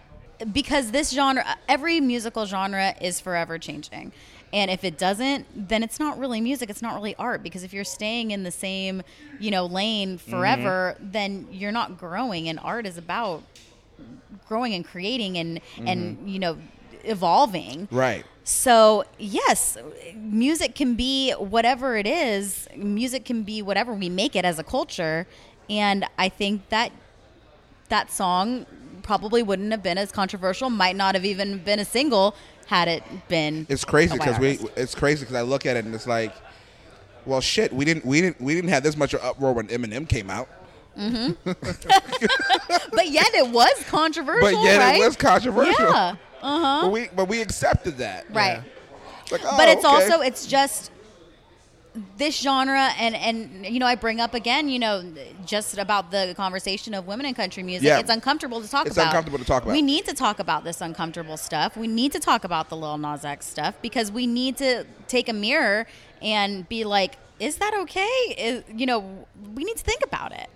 because 0.52 0.90
this 0.90 1.10
genre, 1.10 1.44
every 1.68 2.00
musical 2.00 2.46
genre 2.46 2.94
is 3.00 3.20
forever 3.20 3.58
changing. 3.58 4.12
And 4.52 4.70
if 4.70 4.84
it 4.84 4.98
doesn't, 4.98 5.46
then 5.68 5.82
it's 5.82 5.98
not 5.98 6.18
really 6.18 6.40
music. 6.40 6.68
It's 6.68 6.82
not 6.82 6.94
really 6.94 7.14
art. 7.16 7.42
Because 7.42 7.62
if 7.62 7.72
you're 7.72 7.84
staying 7.84 8.32
in 8.32 8.42
the 8.42 8.50
same, 8.50 9.02
you 9.40 9.50
know, 9.50 9.64
lane 9.66 10.18
mm-hmm. 10.18 10.30
forever, 10.30 10.96
then 11.00 11.48
you're 11.50 11.72
not 11.72 11.96
growing. 11.96 12.48
And 12.48 12.58
art 12.60 12.86
is 12.86 12.98
about 12.98 13.42
growing 14.46 14.74
and 14.74 14.84
creating 14.84 15.38
and 15.38 15.60
and 15.78 16.18
mm-hmm. 16.18 16.28
you 16.28 16.38
know 16.38 16.58
evolving. 17.04 17.88
Right. 17.90 18.24
So, 18.44 19.04
yes, 19.18 19.78
music 20.16 20.74
can 20.74 20.94
be 20.94 21.32
whatever 21.32 21.96
it 21.96 22.06
is. 22.06 22.68
Music 22.76 23.24
can 23.24 23.44
be 23.44 23.62
whatever 23.62 23.94
we 23.94 24.08
make 24.08 24.34
it 24.34 24.44
as 24.44 24.58
a 24.58 24.64
culture. 24.64 25.26
And 25.70 26.04
I 26.18 26.28
think 26.28 26.68
that 26.70 26.90
that 27.88 28.10
song 28.10 28.66
probably 29.02 29.42
wouldn't 29.42 29.70
have 29.72 29.82
been 29.82 29.98
as 29.98 30.12
controversial, 30.12 30.70
might 30.70 30.96
not 30.96 31.14
have 31.14 31.24
even 31.24 31.58
been 31.58 31.78
a 31.78 31.84
single 31.84 32.34
had 32.66 32.88
it 32.88 33.02
been. 33.28 33.66
It's 33.68 33.84
crazy 33.84 34.16
because 34.16 34.38
we. 34.38 34.58
It's 34.76 34.94
crazy 34.94 35.24
because 35.24 35.36
I 35.36 35.42
look 35.42 35.66
at 35.66 35.76
it 35.76 35.84
and 35.84 35.94
it's 35.94 36.06
like, 36.06 36.32
well, 37.26 37.40
shit. 37.40 37.72
We 37.72 37.84
didn't. 37.84 38.04
We 38.04 38.20
didn't. 38.20 38.40
We 38.40 38.54
didn't 38.54 38.70
have 38.70 38.82
this 38.82 38.96
much 38.96 39.14
of 39.14 39.22
uproar 39.22 39.52
when 39.52 39.68
Eminem 39.68 40.08
came 40.08 40.30
out. 40.30 40.48
But 42.94 43.08
yet 43.08 43.34
it 43.34 43.48
was 43.48 43.72
controversial. 43.88 44.42
But 44.42 44.62
yet 44.62 44.78
right? 44.78 45.00
it 45.00 45.06
was 45.06 45.16
controversial. 45.16 45.90
Yeah. 45.90 46.16
Uh 46.42 46.60
huh. 46.60 46.80
But 46.82 46.92
we. 46.92 47.08
But 47.14 47.28
we 47.28 47.40
accepted 47.40 47.98
that. 47.98 48.26
Right. 48.32 48.62
It's 49.22 49.32
like, 49.32 49.40
oh, 49.44 49.56
but 49.56 49.68
it's 49.68 49.84
okay. 49.84 49.94
also 49.94 50.20
it's 50.20 50.46
just 50.46 50.90
this 52.16 52.40
genre 52.40 52.88
and 52.98 53.14
and 53.14 53.66
you 53.66 53.78
know 53.78 53.84
i 53.86 53.94
bring 53.94 54.18
up 54.18 54.32
again 54.32 54.66
you 54.68 54.78
know 54.78 55.04
just 55.44 55.76
about 55.76 56.10
the 56.10 56.32
conversation 56.36 56.94
of 56.94 57.06
women 57.06 57.26
in 57.26 57.34
country 57.34 57.62
music 57.62 57.86
Yeah. 57.86 57.98
it's 57.98 58.08
uncomfortable 58.08 58.62
to 58.62 58.68
talk 58.68 58.82
about. 58.82 58.86
It's 58.86 58.96
about 58.96 59.06
uncomfortable 59.08 59.38
to 59.38 59.44
talk 59.44 59.62
about. 59.64 59.72
we 59.72 59.82
need 59.82 60.06
to 60.06 60.14
talk 60.14 60.38
about 60.38 60.64
this 60.64 60.80
uncomfortable 60.80 61.36
stuff 61.36 61.76
we 61.76 61.86
need 61.86 62.12
to 62.12 62.18
talk 62.18 62.44
about 62.44 62.70
the 62.70 62.76
lil 62.76 62.96
nas 62.96 63.24
x 63.26 63.46
stuff 63.46 63.74
because 63.82 64.10
we 64.10 64.26
need 64.26 64.56
to 64.56 64.86
take 65.06 65.28
a 65.28 65.32
mirror 65.34 65.86
and 66.22 66.68
be 66.68 66.84
like, 66.84 67.16
"Is 67.40 67.56
that 67.56 67.74
okay? 67.82 68.08
Is, 68.38 68.62
you 68.74 68.86
know, 68.86 69.26
we 69.54 69.64
need 69.64 69.76
to 69.76 69.82
think 69.82 70.02
about 70.04 70.32
it." 70.32 70.48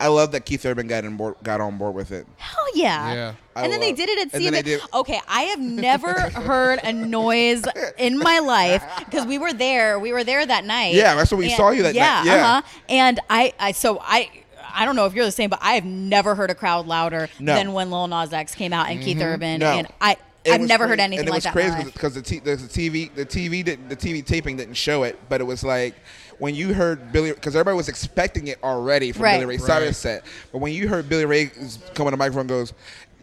I 0.00 0.06
love 0.08 0.32
that 0.32 0.44
Keith 0.44 0.64
Urban 0.64 0.86
got 0.86 1.04
on 1.04 1.16
board, 1.16 1.34
got 1.42 1.60
on 1.60 1.76
board 1.76 1.94
with 1.94 2.12
it. 2.12 2.26
Hell 2.36 2.64
yeah. 2.74 3.12
Yeah. 3.14 3.34
I 3.56 3.64
and 3.64 3.72
then 3.72 3.80
they 3.80 3.92
did 3.92 4.08
it 4.08 4.18
at 4.28 4.34
and 4.34 4.44
then 4.44 4.52
they 4.52 4.60
CMA. 4.62 4.64
did- 4.64 4.80
Okay, 4.94 5.20
I 5.28 5.42
have 5.42 5.58
never 5.60 6.12
heard 6.30 6.78
a 6.84 6.92
noise 6.92 7.64
in 7.98 8.16
my 8.18 8.38
life 8.38 8.84
because 9.00 9.26
we 9.26 9.38
were 9.38 9.52
there. 9.52 9.98
We 9.98 10.12
were 10.12 10.22
there 10.24 10.46
that 10.46 10.64
night. 10.64 10.94
Yeah, 10.94 11.14
that's 11.16 11.30
what 11.32 11.38
we 11.38 11.46
And- 11.46 11.56
saw 11.56 11.70
you 11.70 11.82
that 11.82 11.94
yeah, 11.94 12.22
night. 12.22 12.26
Yeah. 12.26 12.46
Uh-huh. 12.58 12.62
And 12.88 13.20
I, 13.28 13.52
I, 13.58 13.72
so 13.72 13.98
I. 14.02 14.30
I 14.70 14.84
don't 14.84 14.94
know 14.94 15.06
if 15.06 15.14
you're 15.14 15.24
the 15.24 15.32
same, 15.32 15.50
but 15.50 15.58
I 15.60 15.72
have 15.72 15.84
never 15.84 16.36
heard 16.36 16.50
a 16.50 16.54
crowd 16.54 16.86
louder 16.86 17.28
No. 17.40 17.54
than 17.56 17.72
when 17.72 17.90
Lil 17.90 18.06
Nas 18.06 18.32
X 18.32 18.54
came 18.54 18.72
out 18.72 18.88
and 18.90 19.00
Keith 19.02 19.20
Urban, 19.20 19.58
No. 19.60 19.72
and 19.72 19.88
I, 20.00 20.16
It 20.44 20.52
I've 20.52 20.60
was 20.60 20.68
never 20.68 20.84
crazy- 20.84 20.90
heard 20.90 21.00
anything 21.00 21.18
and 21.20 21.28
it 21.28 21.30
like 21.32 21.36
was 21.38 21.44
that. 21.44 21.52
crazy 21.52 21.68
in 21.68 21.72
my 21.78 21.84
life. 21.84 21.92
because 21.94 22.14
the, 22.14 22.22
t- 22.22 22.38
the 22.38 22.52
TV, 22.56 23.12
the 23.12 23.26
TV, 23.26 23.64
didn't, 23.64 23.88
the 23.88 23.96
TV 23.96 24.24
taping 24.24 24.56
didn't 24.56 24.74
show 24.74 25.02
it, 25.02 25.18
but 25.28 25.40
it 25.40 25.44
was 25.44 25.64
like 25.64 25.94
when 26.38 26.54
you 26.54 26.74
heard 26.74 27.12
Billy, 27.12 27.32
because 27.32 27.54
everybody 27.54 27.76
was 27.76 27.88
expecting 27.88 28.48
it 28.48 28.58
already 28.62 29.12
from 29.12 29.22
Right. 29.22 29.34
Billy 29.40 29.46
Ray 29.46 29.58
Cyrus 29.58 29.86
Right. 29.86 29.96
set, 29.96 30.22
but 30.52 30.58
when 30.58 30.72
you 30.72 30.88
heard 30.88 31.08
Billy 31.08 31.24
Ray 31.24 31.50
come 31.94 32.06
on 32.06 32.12
the 32.12 32.16
microphone, 32.16 32.42
and 32.42 32.48
goes, 32.48 32.72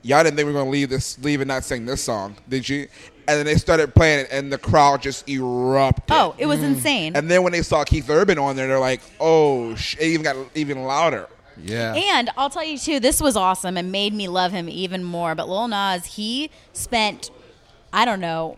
"Y'all 0.01 0.23
didn't 0.23 0.35
think 0.35 0.47
we 0.47 0.53
were 0.53 0.59
gonna 0.59 0.69
leave 0.69 0.89
this, 0.89 1.17
leave 1.21 1.41
and 1.41 1.47
not 1.47 1.63
sing 1.63 1.85
this 1.85 2.03
song, 2.03 2.35
did 2.49 2.67
you?" 2.67 2.87
And 3.27 3.39
then 3.39 3.45
they 3.45 3.55
started 3.55 3.95
playing 3.95 4.21
it, 4.21 4.27
and 4.31 4.53
the 4.53 4.57
crowd 4.57 5.01
just 5.01 5.27
erupted. 5.27 6.15
Oh, 6.15 6.35
it 6.37 6.45
was 6.45 6.59
mm. 6.59 6.75
insane. 6.75 7.15
And 7.15 7.29
then 7.29 7.41
when 7.41 7.53
they 7.53 7.63
saw 7.63 7.83
Keith 7.83 8.09
Urban 8.09 8.37
on 8.37 8.55
there, 8.55 8.67
they're 8.67 8.79
like, 8.79 9.01
"Oh, 9.19 9.73
sh-, 9.75 9.95
it 9.99 10.07
even 10.07 10.23
got 10.23 10.35
even 10.53 10.83
louder." 10.83 11.27
Yeah. 11.63 11.93
And 11.93 12.29
I'll 12.37 12.49
tell 12.49 12.63
you 12.63 12.77
too, 12.77 12.99
this 12.99 13.21
was 13.21 13.35
awesome 13.35 13.77
and 13.77 13.91
made 13.91 14.13
me 14.13 14.27
love 14.27 14.51
him 14.51 14.67
even 14.69 15.03
more. 15.03 15.35
But 15.35 15.47
Lil 15.47 15.69
Nas, 15.69 16.05
he 16.05 16.51
spent, 16.73 17.31
I 17.93 18.03
don't 18.05 18.19
know, 18.19 18.57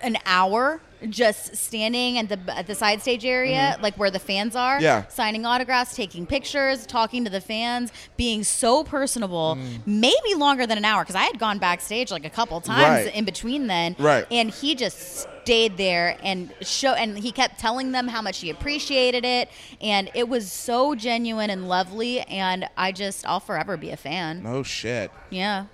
an 0.00 0.16
hour 0.24 0.80
just 1.10 1.56
standing 1.56 2.18
at 2.18 2.28
the 2.28 2.38
at 2.56 2.66
the 2.66 2.74
side 2.74 3.00
stage 3.02 3.24
area, 3.24 3.78
like 3.82 3.96
where 3.96 4.10
the 4.10 4.18
fans 4.18 4.56
are, 4.56 4.76
Mm-hmm. 4.76 4.84
Yeah. 4.84 5.06
signing 5.08 5.44
autographs, 5.46 5.94
taking 5.94 6.26
pictures, 6.26 6.86
talking 6.86 7.24
to 7.24 7.30
the 7.30 7.40
fans, 7.40 7.92
being 8.16 8.42
so 8.44 8.84
personable. 8.84 9.56
Mm. 9.58 9.80
Maybe 9.86 10.34
longer 10.36 10.66
than 10.66 10.78
an 10.78 10.84
hour 10.84 11.02
because 11.02 11.14
I 11.16 11.22
had 11.24 11.38
gone 11.38 11.58
backstage 11.58 12.10
like 12.10 12.24
a 12.24 12.30
couple 12.30 12.60
times 12.60 13.06
Right. 13.06 13.14
in 13.14 13.24
between 13.24 13.66
then, 13.66 13.96
Right. 13.98 14.26
And 14.30 14.50
he 14.50 14.74
just 14.74 15.28
stayed 15.42 15.76
there 15.76 16.16
and 16.22 16.52
show 16.62 16.92
and 16.94 17.18
he 17.18 17.30
kept 17.30 17.58
telling 17.60 17.92
them 17.92 18.08
how 18.08 18.22
much 18.22 18.40
he 18.40 18.48
appreciated 18.48 19.24
it 19.26 19.50
and 19.80 20.10
it 20.14 20.26
was 20.28 20.50
so 20.50 20.94
genuine 20.94 21.50
and 21.50 21.68
lovely 21.68 22.20
and 22.22 22.66
I 22.78 22.92
just 22.92 23.26
I'll 23.26 23.40
forever 23.40 23.76
be 23.76 23.90
a 23.90 23.96
fan. 23.98 24.42
No 24.42 24.62
shit. 24.62 25.10
Yeah. 25.30 25.66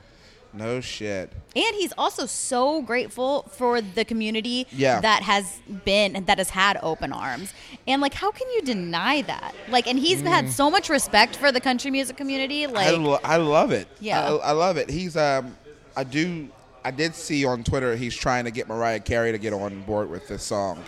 No 0.52 0.80
shit. 0.80 1.32
And 1.54 1.74
he's 1.76 1.92
also 1.96 2.26
so 2.26 2.82
grateful 2.82 3.42
for 3.52 3.80
the 3.80 4.04
community 4.04 4.66
Yeah. 4.72 5.00
that 5.00 5.22
has 5.22 5.60
been 5.84 6.24
that 6.24 6.38
has 6.38 6.50
had 6.50 6.78
open 6.82 7.12
arms. 7.12 7.54
And 7.86 8.02
like 8.02 8.14
how 8.14 8.30
can 8.30 8.48
you 8.50 8.62
deny 8.62 9.22
that? 9.22 9.54
Like 9.68 9.86
and 9.86 9.98
he's 9.98 10.20
had 10.22 10.50
so 10.50 10.70
much 10.70 10.88
respect 10.88 11.36
for 11.36 11.52
the 11.52 11.60
country 11.60 11.90
music 11.90 12.16
community 12.16 12.64
I, 12.66 12.70
like 12.70 12.96
lo- 12.98 13.18
I 13.22 13.36
love 13.36 13.70
it. 13.70 13.86
Yeah. 14.00 14.20
I, 14.24 14.36
I 14.36 14.52
love 14.52 14.76
it. 14.76 14.90
He's 14.90 15.16
um, 15.16 15.56
I 15.96 16.04
do. 16.04 16.48
I 16.84 16.90
did 16.90 17.14
see 17.14 17.44
on 17.44 17.62
Twitter 17.62 17.94
he's 17.94 18.16
trying 18.16 18.44
to 18.46 18.50
get 18.50 18.66
Mariah 18.66 19.00
Carey 19.00 19.32
to 19.32 19.38
get 19.38 19.52
on 19.52 19.82
board 19.82 20.08
with 20.10 20.26
this 20.28 20.42
song. 20.42 20.82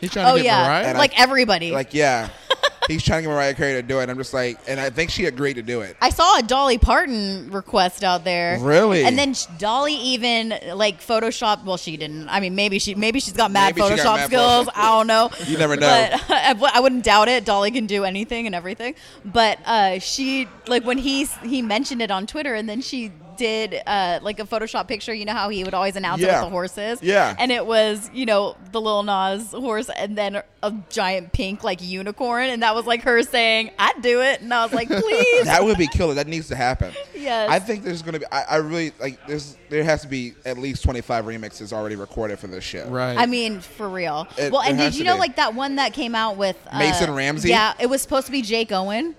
He's 0.00 0.10
trying 0.12 0.26
Oh 0.26 0.36
to 0.36 0.42
get 0.42 0.44
yeah. 0.46 0.66
Mariah. 0.68 0.84
And 0.86 0.96
I- 0.96 1.00
like 1.00 1.18
everybody. 1.18 1.70
Like, 1.70 1.94
yeah, 1.94 2.28
he's 2.88 3.02
trying 3.02 3.22
to 3.22 3.28
get 3.28 3.34
Mariah 3.34 3.54
Carey 3.54 3.72
to 3.74 3.82
do 3.82 4.00
it. 4.00 4.08
I'm 4.08 4.16
just 4.16 4.34
like, 4.34 4.58
and 4.66 4.80
I 4.80 4.90
think 4.90 5.10
she 5.10 5.26
agreed 5.26 5.54
to 5.54 5.62
do 5.62 5.80
it. 5.80 5.96
I 6.00 6.10
saw 6.10 6.38
a 6.38 6.42
Dolly 6.42 6.78
Parton 6.78 7.50
request 7.50 8.04
out 8.04 8.24
there. 8.24 8.58
Really? 8.58 9.04
And 9.04 9.18
then 9.18 9.34
Dolly 9.58 9.94
even 9.94 10.54
like 10.74 11.00
Photoshop. 11.00 11.64
Well, 11.64 11.76
she 11.76 11.96
didn't. 11.96 12.28
I 12.28 12.40
mean, 12.40 12.54
maybe 12.54 12.78
she 12.78 12.94
maybe 12.94 13.20
she's 13.20 13.32
got 13.32 13.50
mad 13.50 13.74
Maybe 13.74 13.86
Photoshop 13.86 14.04
got 14.04 14.16
mad 14.16 14.26
skills. 14.26 14.66
Photoshop. 14.66 14.72
I 14.76 14.98
don't 14.98 15.06
know. 15.06 15.30
You 15.46 15.58
never 15.58 15.76
know. 15.76 16.08
But 16.28 16.30
I 16.74 16.80
wouldn't 16.80 17.04
doubt 17.04 17.28
it. 17.28 17.44
Dolly 17.44 17.70
can 17.70 17.86
do 17.86 18.04
anything 18.04 18.46
and 18.46 18.54
everything. 18.54 18.94
But 19.24 19.58
uh, 19.64 19.98
she 19.98 20.48
like 20.66 20.84
when 20.84 20.98
he 20.98 21.24
he 21.42 21.62
mentioned 21.62 22.02
it 22.02 22.10
on 22.10 22.26
Twitter, 22.26 22.54
and 22.54 22.68
then 22.68 22.80
she 22.80 23.12
did 23.36 23.80
uh, 23.86 24.18
like 24.22 24.40
a 24.40 24.44
Photoshop 24.44 24.88
picture. 24.88 25.12
You 25.14 25.24
know 25.24 25.32
how 25.32 25.48
he 25.48 25.64
would 25.64 25.74
always 25.74 25.96
announce 25.96 26.22
it 26.22 26.26
Yeah. 26.26 26.40
with 26.40 26.46
the 26.46 26.50
horses. 26.50 27.02
Yeah. 27.02 27.34
And 27.38 27.50
it 27.52 27.64
was 27.66 28.10
you 28.14 28.26
know 28.26 28.56
the 28.72 28.80
Lil 28.80 29.02
Nas 29.02 29.52
horse, 29.52 29.90
and 29.96 30.16
then 30.16 30.42
a 30.62 30.72
giant 30.90 31.32
pink 31.32 31.62
like 31.62 31.82
unicorn, 31.82 32.48
and 32.48 32.62
that 32.62 32.74
was 32.74 32.86
like 32.86 33.02
her 33.02 33.22
saying, 33.22 33.70
"I'd 33.78 34.00
do 34.02 34.22
it," 34.22 34.40
and 34.40 34.52
I 34.52 34.64
was 34.64 34.72
like, 34.72 34.88
"Please." 34.88 35.44
That 35.44 35.62
would 35.64 35.78
be 35.78 35.86
killer. 35.86 36.14
That 36.14 36.26
needs 36.26 36.48
to 36.48 36.56
happen. 36.56 36.92
Yes. 37.14 37.50
I 37.50 37.58
think 37.58 37.84
there's 37.84 38.02
gonna 38.02 38.18
be. 38.20 38.26
I, 38.32 38.42
I 38.42 38.56
really 38.56 38.92
like. 39.00 39.26
There's 39.26 39.56
there 39.70 39.82
has 39.84 40.02
to 40.02 40.08
be 40.08 40.34
at 40.44 40.56
least 40.58 40.82
25 40.84 41.24
remixes 41.24 41.72
already 41.72 41.96
recorded 41.96 42.38
for 42.38 42.46
this 42.46 42.62
shit. 42.62 42.86
right. 42.86 43.16
I 43.18 43.26
mean, 43.26 43.60
for 43.60 43.88
real. 43.88 44.28
It- 44.38 44.52
well, 44.52 44.62
and 44.62 44.78
did 44.78 44.94
you 44.94 45.04
know 45.04 45.14
be. 45.14 45.20
like 45.20 45.36
that 45.36 45.54
one 45.54 45.76
that 45.76 45.92
came 45.92 46.14
out 46.14 46.36
with 46.36 46.56
uh, 46.70 46.78
Mason 46.78 47.12
Ramsey? 47.12 47.48
Yeah, 47.50 47.74
it 47.80 47.86
was 47.86 48.00
supposed 48.02 48.26
to 48.26 48.32
be 48.32 48.42
Jake 48.42 48.70
Owen. 48.72 49.16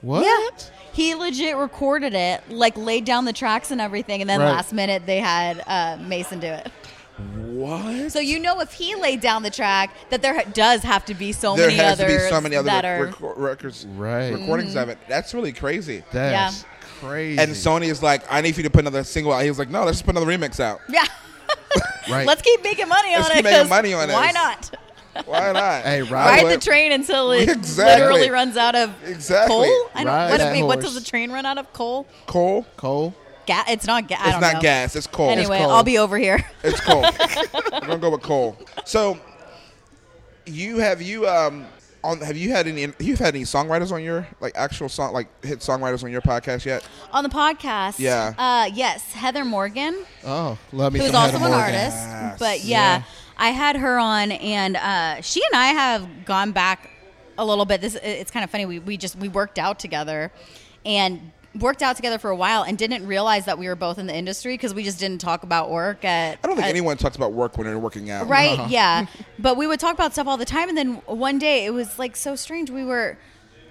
What? 0.00 0.24
Yeah, 0.24 0.76
he 0.92 1.14
legit 1.14 1.56
recorded 1.56 2.14
it, 2.14 2.42
like 2.50 2.76
laid 2.76 3.04
down 3.04 3.24
the 3.24 3.32
tracks 3.32 3.70
and 3.70 3.80
everything, 3.80 4.20
and 4.20 4.28
then 4.30 4.40
Right. 4.40 4.48
last 4.50 4.72
minute 4.72 5.04
they 5.06 5.18
had 5.20 5.62
uh, 5.66 5.96
Mason 6.00 6.40
do 6.40 6.46
it. 6.48 6.68
What? 7.36 8.12
So 8.12 8.20
you 8.20 8.38
know, 8.38 8.60
if 8.60 8.72
he 8.72 8.94
laid 8.94 9.20
down 9.20 9.42
the 9.42 9.50
track, 9.50 9.90
that 10.10 10.22
there 10.22 10.34
ha- 10.34 10.48
does 10.54 10.82
have 10.82 11.04
to 11.06 11.14
be 11.14 11.32
so 11.32 11.56
there 11.56 11.66
many 11.66 11.78
has 11.78 11.98
to 11.98 12.06
be 12.06 12.18
so 12.18 12.40
many 12.40 12.54
other 12.54 12.66
that 12.66 12.84
rec- 12.84 13.08
are. 13.20 13.34
reco- 13.34 13.36
records, 13.36 13.86
Right. 13.86 14.32
recordings 14.32 14.70
Mm-hmm. 14.70 14.78
of 14.78 14.88
it. 14.90 14.98
That's 15.08 15.34
really 15.34 15.52
crazy. 15.52 16.04
That's 16.12 16.64
crazy. 17.00 17.40
And 17.40 17.50
Sony 17.52 17.88
is 17.90 18.02
like, 18.02 18.22
I 18.30 18.40
need 18.40 18.56
you 18.56 18.62
to 18.62 18.70
put 18.70 18.80
another 18.80 19.02
single 19.02 19.32
out. 19.32 19.42
He 19.42 19.48
was 19.48 19.58
like, 19.58 19.68
No, 19.70 19.84
let's 19.84 19.98
just 19.98 20.06
put 20.06 20.16
another 20.16 20.30
remix 20.30 20.60
out. 20.60 20.80
yeah, 20.88 21.04
right. 22.10 22.24
let's 22.26 22.42
keep 22.42 22.62
making 22.62 22.88
money 22.88 23.10
Let's 23.16 23.30
on 23.30 23.36
keep 23.36 23.40
it. 23.40 23.44
making 23.44 23.60
'cause 23.62 23.68
money 23.70 23.94
on 23.94 24.08
Why 24.10 24.26
this. 24.26 24.34
not? 24.34 24.74
Why 25.26 25.52
not? 25.52 25.82
Hey, 25.84 26.02
ride 26.02 26.10
I 26.12 26.36
Ride 26.36 26.42
would- 26.44 26.60
the 26.60 26.64
train 26.64 26.92
until 26.92 27.32
it 27.32 27.48
Exactly. 27.48 27.84
literally 28.06 28.30
runs 28.30 28.56
out 28.56 28.74
of 28.74 28.92
Exactly. 29.04 29.54
coal. 29.56 29.90
I 29.94 30.04
don't. 30.04 30.06
Ride 30.06 30.30
What, 30.30 30.38
that 30.38 30.52
wait, 30.52 30.62
what 30.62 30.80
does 30.80 30.94
the 30.94 31.00
train 31.00 31.30
run 31.32 31.46
out 31.46 31.58
of? 31.58 31.72
Coal? 31.72 32.06
Coal. 32.26 32.66
Coal. 32.76 33.14
Ga- 33.46 33.64
it's 33.68 33.86
not 33.86 34.06
gas. 34.08 34.20
It's 34.22 34.30
don't 34.32 34.40
not 34.42 34.54
know. 34.54 34.60
gas. 34.60 34.94
It's 34.96 35.06
coal. 35.06 35.30
Anyway, 35.30 35.58
coal. 35.58 35.70
I'll 35.70 35.82
be 35.82 35.98
over 35.98 36.18
here. 36.18 36.44
It's 36.62 36.80
coal. 36.80 37.00
We're 37.02 37.80
gonna 37.80 37.98
go 37.98 38.10
with 38.10 38.22
coal. 38.22 38.56
So, 38.84 39.18
you 40.46 40.78
have 40.78 41.00
you 41.02 41.26
um 41.28 41.66
on 42.04 42.20
have 42.20 42.36
you 42.36 42.50
had 42.50 42.66
any 42.66 42.86
you've 43.00 43.18
had 43.18 43.34
any 43.34 43.44
songwriters 43.44 43.90
on 43.92 44.02
your 44.02 44.26
like 44.40 44.52
actual 44.56 44.88
song 44.88 45.12
like 45.12 45.28
hit 45.44 45.58
songwriters 45.60 46.04
on 46.04 46.10
your 46.10 46.20
podcast 46.22 46.64
yet? 46.64 46.86
On 47.12 47.22
the 47.24 47.28
podcast, 47.30 47.98
Yeah. 47.98 48.34
uh, 48.38 48.70
yes, 48.72 49.12
Heather 49.12 49.44
Morgan, 49.44 49.96
Oh, 50.24 50.56
love 50.72 50.92
me 50.92 51.00
who's 51.00 51.08
some 51.08 51.16
also 51.16 51.32
Heather 51.38 51.44
an 51.46 51.50
Morgan. 51.58 51.74
artist. 51.74 51.96
Yes. 51.96 52.38
But 52.38 52.60
yeah, 52.64 52.96
Yeah. 52.98 53.02
I 53.38 53.50
had 53.50 53.76
her 53.76 53.98
on, 53.98 54.32
and 54.32 54.76
uh, 54.76 55.20
she 55.20 55.42
and 55.52 55.60
I 55.60 55.66
have 55.68 56.24
gone 56.24 56.52
back 56.52 56.90
a 57.36 57.44
little 57.44 57.64
bit. 57.64 57.80
This 57.80 57.94
it's 58.02 58.30
kind 58.30 58.44
of 58.44 58.50
funny. 58.50 58.66
We 58.66 58.78
we 58.78 58.96
just 58.96 59.16
we 59.16 59.28
worked 59.28 59.58
out 59.58 59.78
together, 59.78 60.32
and 60.84 61.32
worked 61.58 61.82
out 61.82 61.96
together 61.96 62.18
for 62.18 62.30
a 62.30 62.36
while, 62.36 62.62
and 62.62 62.76
didn't 62.76 63.06
realize 63.06 63.44
that 63.46 63.58
we 63.58 63.68
were 63.68 63.76
both 63.76 63.98
in 63.98 64.06
the 64.06 64.14
industry 64.14 64.54
because 64.54 64.74
we 64.74 64.82
just 64.82 64.98
didn't 64.98 65.20
talk 65.20 65.42
about 65.44 65.70
work 65.70 66.04
at. 66.04 66.38
I 66.42 66.46
don't 66.46 66.56
think 66.56 66.66
at- 66.66 66.70
anyone 66.70 66.96
talks 66.96 67.16
about 67.16 67.32
work 67.32 67.56
when 67.56 67.66
they're 67.66 67.78
working 67.78 68.10
out. 68.10 68.28
Right, 68.28 68.58
yeah. 68.68 69.06
But 69.38 69.56
we 69.56 69.66
would 69.66 69.80
talk 69.80 69.94
about 69.94 70.12
stuff 70.12 70.26
all 70.26 70.36
the 70.36 70.44
time 70.44 70.68
and 70.68 70.76
then 70.76 70.94
one 71.06 71.38
day 71.38 71.64
it 71.64 71.70
was 71.70 71.98
like 71.98 72.16
so 72.16 72.34
strange. 72.34 72.70
We 72.70 72.84
were 72.84 73.18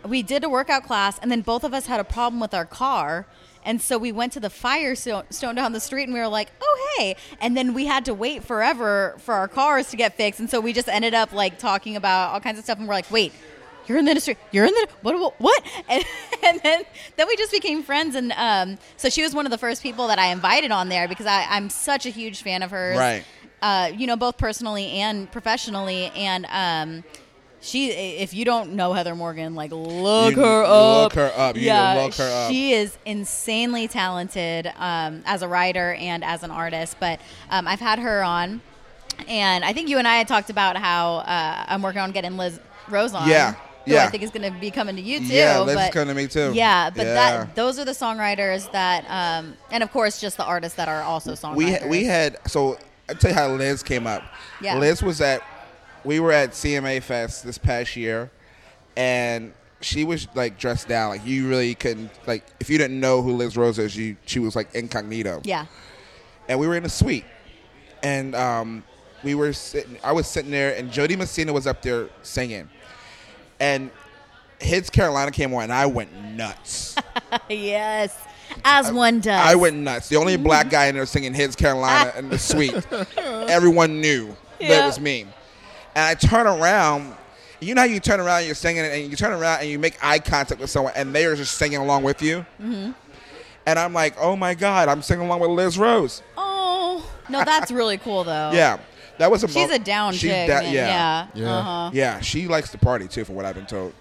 we 0.06 0.24
did 0.24 0.44
a 0.44 0.50
workout 0.50 0.84
class 0.84 1.20
and 1.20 1.30
then 1.30 1.42
both 1.42 1.64
of 1.64 1.74
us 1.74 1.88
had 1.88 2.00
a 2.00 2.04
problem 2.04 2.40
with 2.40 2.54
our 2.54 2.66
car. 2.66 3.28
And 3.68 3.82
so 3.82 3.98
we 3.98 4.14
went 4.14 4.32
to 4.34 4.40
the 4.40 4.50
Firestone 4.50 5.26
stone 5.30 5.56
down 5.56 5.74
the 5.74 5.82
street 5.82 6.06
and 6.06 6.14
we 6.14 6.20
were 6.20 6.28
like, 6.30 6.50
"Oh, 6.62 6.96
hey." 6.98 7.18
And 7.42 7.56
then 7.56 7.74
we 7.74 7.86
had 7.86 8.06
to 8.06 8.14
wait 8.14 8.44
forever 8.44 9.16
for 9.20 9.36
our 9.36 9.50
cars 9.50 9.90
to 9.90 9.98
get 9.98 10.16
fixed. 10.16 10.40
And 10.40 10.50
so 10.50 10.62
we 10.62 10.72
just 10.72 10.88
ended 10.88 11.14
up 11.14 11.34
like 11.34 11.60
talking 11.60 11.98
about 11.98 12.34
all 12.34 12.40
kinds 12.40 12.58
of 12.58 12.64
stuff 12.64 12.80
and 12.80 12.88
we're 12.88 12.94
like, 12.94 13.12
"Wait, 13.12 13.34
you're 13.88 13.98
in 13.98 14.06
the 14.06 14.12
industry. 14.12 14.38
You're 14.52 14.66
in 14.66 14.74
the 14.74 14.88
what? 15.02 15.20
What? 15.20 15.36
what? 15.40 15.64
And, 15.90 16.04
and 16.44 16.60
then 16.62 16.84
then 17.16 17.28
we 17.28 17.36
just 17.36 17.52
became 17.52 17.84
friends. 17.84 18.16
And 18.16 18.32
um, 18.38 18.78
so 18.96 19.10
she 19.10 19.22
was 19.22 19.34
one 19.34 19.46
of 19.46 19.52
the 19.52 19.58
first 19.58 19.82
people 19.82 20.08
that 20.08 20.20
I 20.20 20.28
invited 20.28 20.72
on 20.72 20.90
there 20.90 21.08
because 21.08 21.26
I, 21.26 21.46
I'm 21.50 21.70
such 21.70 22.06
a 22.06 22.10
huge 22.10 22.44
fan 22.44 22.64
of 22.64 22.72
hers. 22.72 22.98
Right. 22.98 23.24
Uh, 23.62 23.92
you 23.96 24.06
know, 24.08 24.16
both 24.16 24.38
personally 24.38 24.88
and 24.88 25.32
professionally. 25.32 26.12
And 26.16 26.46
um, 26.50 27.04
she, 27.68 27.90
if 27.92 28.34
you 28.34 28.46
don't 28.46 28.74
know 28.74 28.94
Heather 28.94 29.16
Morgan, 29.16 29.56
like 29.56 29.72
look 29.72 30.36
You- 30.36 30.42
her 30.42 30.64
up. 30.64 31.04
look 31.04 31.14
her 31.14 31.32
up. 31.36 31.56
You 31.56 31.64
yeah, 31.64 31.94
look 32.02 32.14
her 32.16 32.30
up. 32.46 32.52
she 32.52 32.74
is 32.74 32.98
insanely 33.06 33.88
talented 33.88 34.72
um, 34.78 35.22
as 35.26 35.42
a 35.42 35.48
writer 35.48 35.94
and 35.96 36.24
as 36.24 36.44
an 36.44 36.52
artist. 36.52 36.98
But 37.00 37.20
um, 37.50 37.68
I've 37.68 37.80
had 37.80 38.00
her 38.00 38.24
on. 38.24 38.62
And 39.28 39.66
I 39.66 39.74
think 39.74 39.90
you 39.90 39.98
and 39.98 40.08
I 40.08 40.18
had 40.18 40.28
talked 40.28 40.50
about 40.52 40.78
how 40.78 41.16
uh, 41.18 41.66
I'm 41.68 41.82
working 41.82 42.02
on 42.02 42.12
getting 42.12 42.38
Liz 42.38 42.60
Rose 42.88 43.14
on. 43.16 43.28
Yeah, 43.28 43.54
who 43.86 43.94
yeah. 43.94 44.04
I 44.06 44.10
think 44.10 44.22
is 44.22 44.30
going 44.30 44.52
to 44.54 44.60
be 44.60 44.70
coming 44.70 44.96
to 44.96 45.02
you 45.02 45.20
too. 45.20 45.26
Yeah, 45.34 45.60
Liz 45.62 45.76
is 45.80 45.90
coming 45.90 46.10
to 46.10 46.14
me, 46.14 46.28
too. 46.28 46.52
Yeah, 46.54 46.92
but 46.92 47.06
Yeah. 47.08 47.14
that 47.16 47.56
those 47.56 47.80
are 47.80 47.86
the 47.86 47.94
songwriters 47.94 48.72
that, 48.74 49.06
um, 49.10 49.56
and 49.72 49.82
of 49.82 49.92
course, 49.92 50.22
just 50.22 50.38
the 50.38 50.46
artists 50.46 50.76
that 50.78 50.88
are 50.88 51.02
also 51.02 51.32
songwriters. 51.34 51.56
We 51.58 51.72
ha- 51.74 51.88
we 51.88 52.04
had 52.06 52.38
so 52.48 52.78
I 53.10 53.14
tell 53.16 53.32
you 53.32 53.36
how 53.38 53.48
Liz 53.50 53.82
came 53.82 54.06
up. 54.06 54.22
Yeah. 54.62 54.78
Liz 54.78 55.02
was 55.02 55.20
at 55.20 55.42
we 56.04 56.20
were 56.20 56.32
at 56.32 56.52
CMA 56.52 57.02
Fest 57.04 57.44
this 57.44 57.58
past 57.58 57.96
year, 57.96 58.32
and 58.96 59.54
she 59.82 60.04
was 60.04 60.28
like 60.36 60.58
dressed 60.58 60.88
down 60.88 61.10
like 61.10 61.26
you 61.26 61.48
really 61.48 61.76
couldn't 61.76 62.10
like 62.26 62.44
if 62.60 62.70
you 62.70 62.78
didn't 62.78 63.00
know 63.00 63.22
who 63.22 63.34
Liz 63.34 63.56
Rose 63.58 63.78
is, 63.80 63.96
you 63.96 64.18
she 64.26 64.40
was 64.40 64.56
like 64.56 64.74
incognito. 64.74 65.42
yeah, 65.44 65.66
and 66.48 66.60
we 66.60 66.68
were 66.68 66.76
in 66.76 66.86
a 66.86 66.90
suite, 66.90 67.26
and 68.04 68.36
um, 68.36 68.84
we 69.24 69.36
were 69.36 69.54
sitting. 69.54 69.98
I 70.04 70.12
was 70.12 70.28
sitting 70.28 70.52
there, 70.52 70.76
and 70.76 70.92
Jo 70.92 71.08
Dee 71.08 71.16
Messina 71.16 71.54
was 71.54 71.68
up 71.68 71.82
there 71.82 72.10
singing, 72.24 72.70
and 73.60 73.92
Heads 74.62 74.90
Carolina 74.90 75.32
came 75.32 75.54
on, 75.54 75.64
and 75.64 75.74
I 75.74 75.86
went 75.86 76.14
nuts. 76.34 76.96
yes, 77.50 78.18
as 78.64 78.92
one 78.92 79.20
does. 79.20 79.40
I 79.40 79.56
went 79.56 79.76
nuts. 79.78 80.10
The 80.10 80.16
only 80.16 80.38
black 80.38 80.70
guy 80.72 80.88
in 80.88 80.96
there 80.96 81.06
singing 81.06 81.34
Heads 81.34 81.56
Carolina 81.56 82.12
and 82.16 82.32
the 82.32 82.38
suite. 82.40 82.86
Everyone 83.18 84.02
knew 84.02 84.36
that 84.60 84.84
it 84.84 84.86
was 84.86 85.00
me. 85.00 85.28
And 85.98 86.06
I 86.06 86.14
turn 86.14 86.46
around. 86.46 87.16
You 87.60 87.74
know 87.74 87.82
how 87.82 87.88
you 87.88 88.00
turn 88.00 88.20
around, 88.20 88.38
and 88.38 88.46
you're 88.46 88.54
singing, 88.54 88.86
and 88.86 89.10
you 89.10 89.18
turn 89.18 89.34
around 89.34 89.62
and 89.62 89.70
you 89.70 89.80
make 89.80 89.98
eye 90.04 90.20
contact 90.20 90.62
with 90.62 90.70
someone, 90.70 90.94
and 90.96 91.14
they 91.14 91.26
are 91.26 91.36
just 91.36 91.56
singing 91.58 91.80
along 91.80 92.04
with 92.04 92.22
you. 92.22 92.46
Mm-hmm. 92.62 92.92
And 93.66 93.80
I'm 93.80 93.94
like, 93.94 94.14
oh 94.20 94.36
my 94.36 94.54
god, 94.54 94.90
I'm 94.90 95.02
singing 95.02 95.26
along 95.26 95.40
with 95.40 95.50
Liz 95.50 95.76
Rose. 95.80 96.22
oh 96.38 97.04
no, 97.30 97.44
that's 97.44 97.72
really 97.72 97.98
cool 97.98 98.24
though. 98.24 98.52
Yeah, 98.54 98.78
that 99.18 99.32
was 99.32 99.44
a. 99.44 99.48
she's 99.48 99.70
mo- 99.70 99.74
a 99.74 99.80
down 99.80 100.14
she's 100.14 100.22
chick. 100.22 100.48
da- 100.48 100.60
yeah. 100.62 100.70
yeah, 100.70 101.28
Yeah. 101.34 101.56
Uh-huh. 101.58 101.90
Yeah, 101.94 102.20
she 102.22 102.48
likes 102.48 102.70
to 102.74 102.78
party 102.78 103.08
too, 103.08 103.26
from 103.26 103.34
what 103.34 103.46
I've 103.46 103.56
been 103.56 103.66
told. 103.66 103.94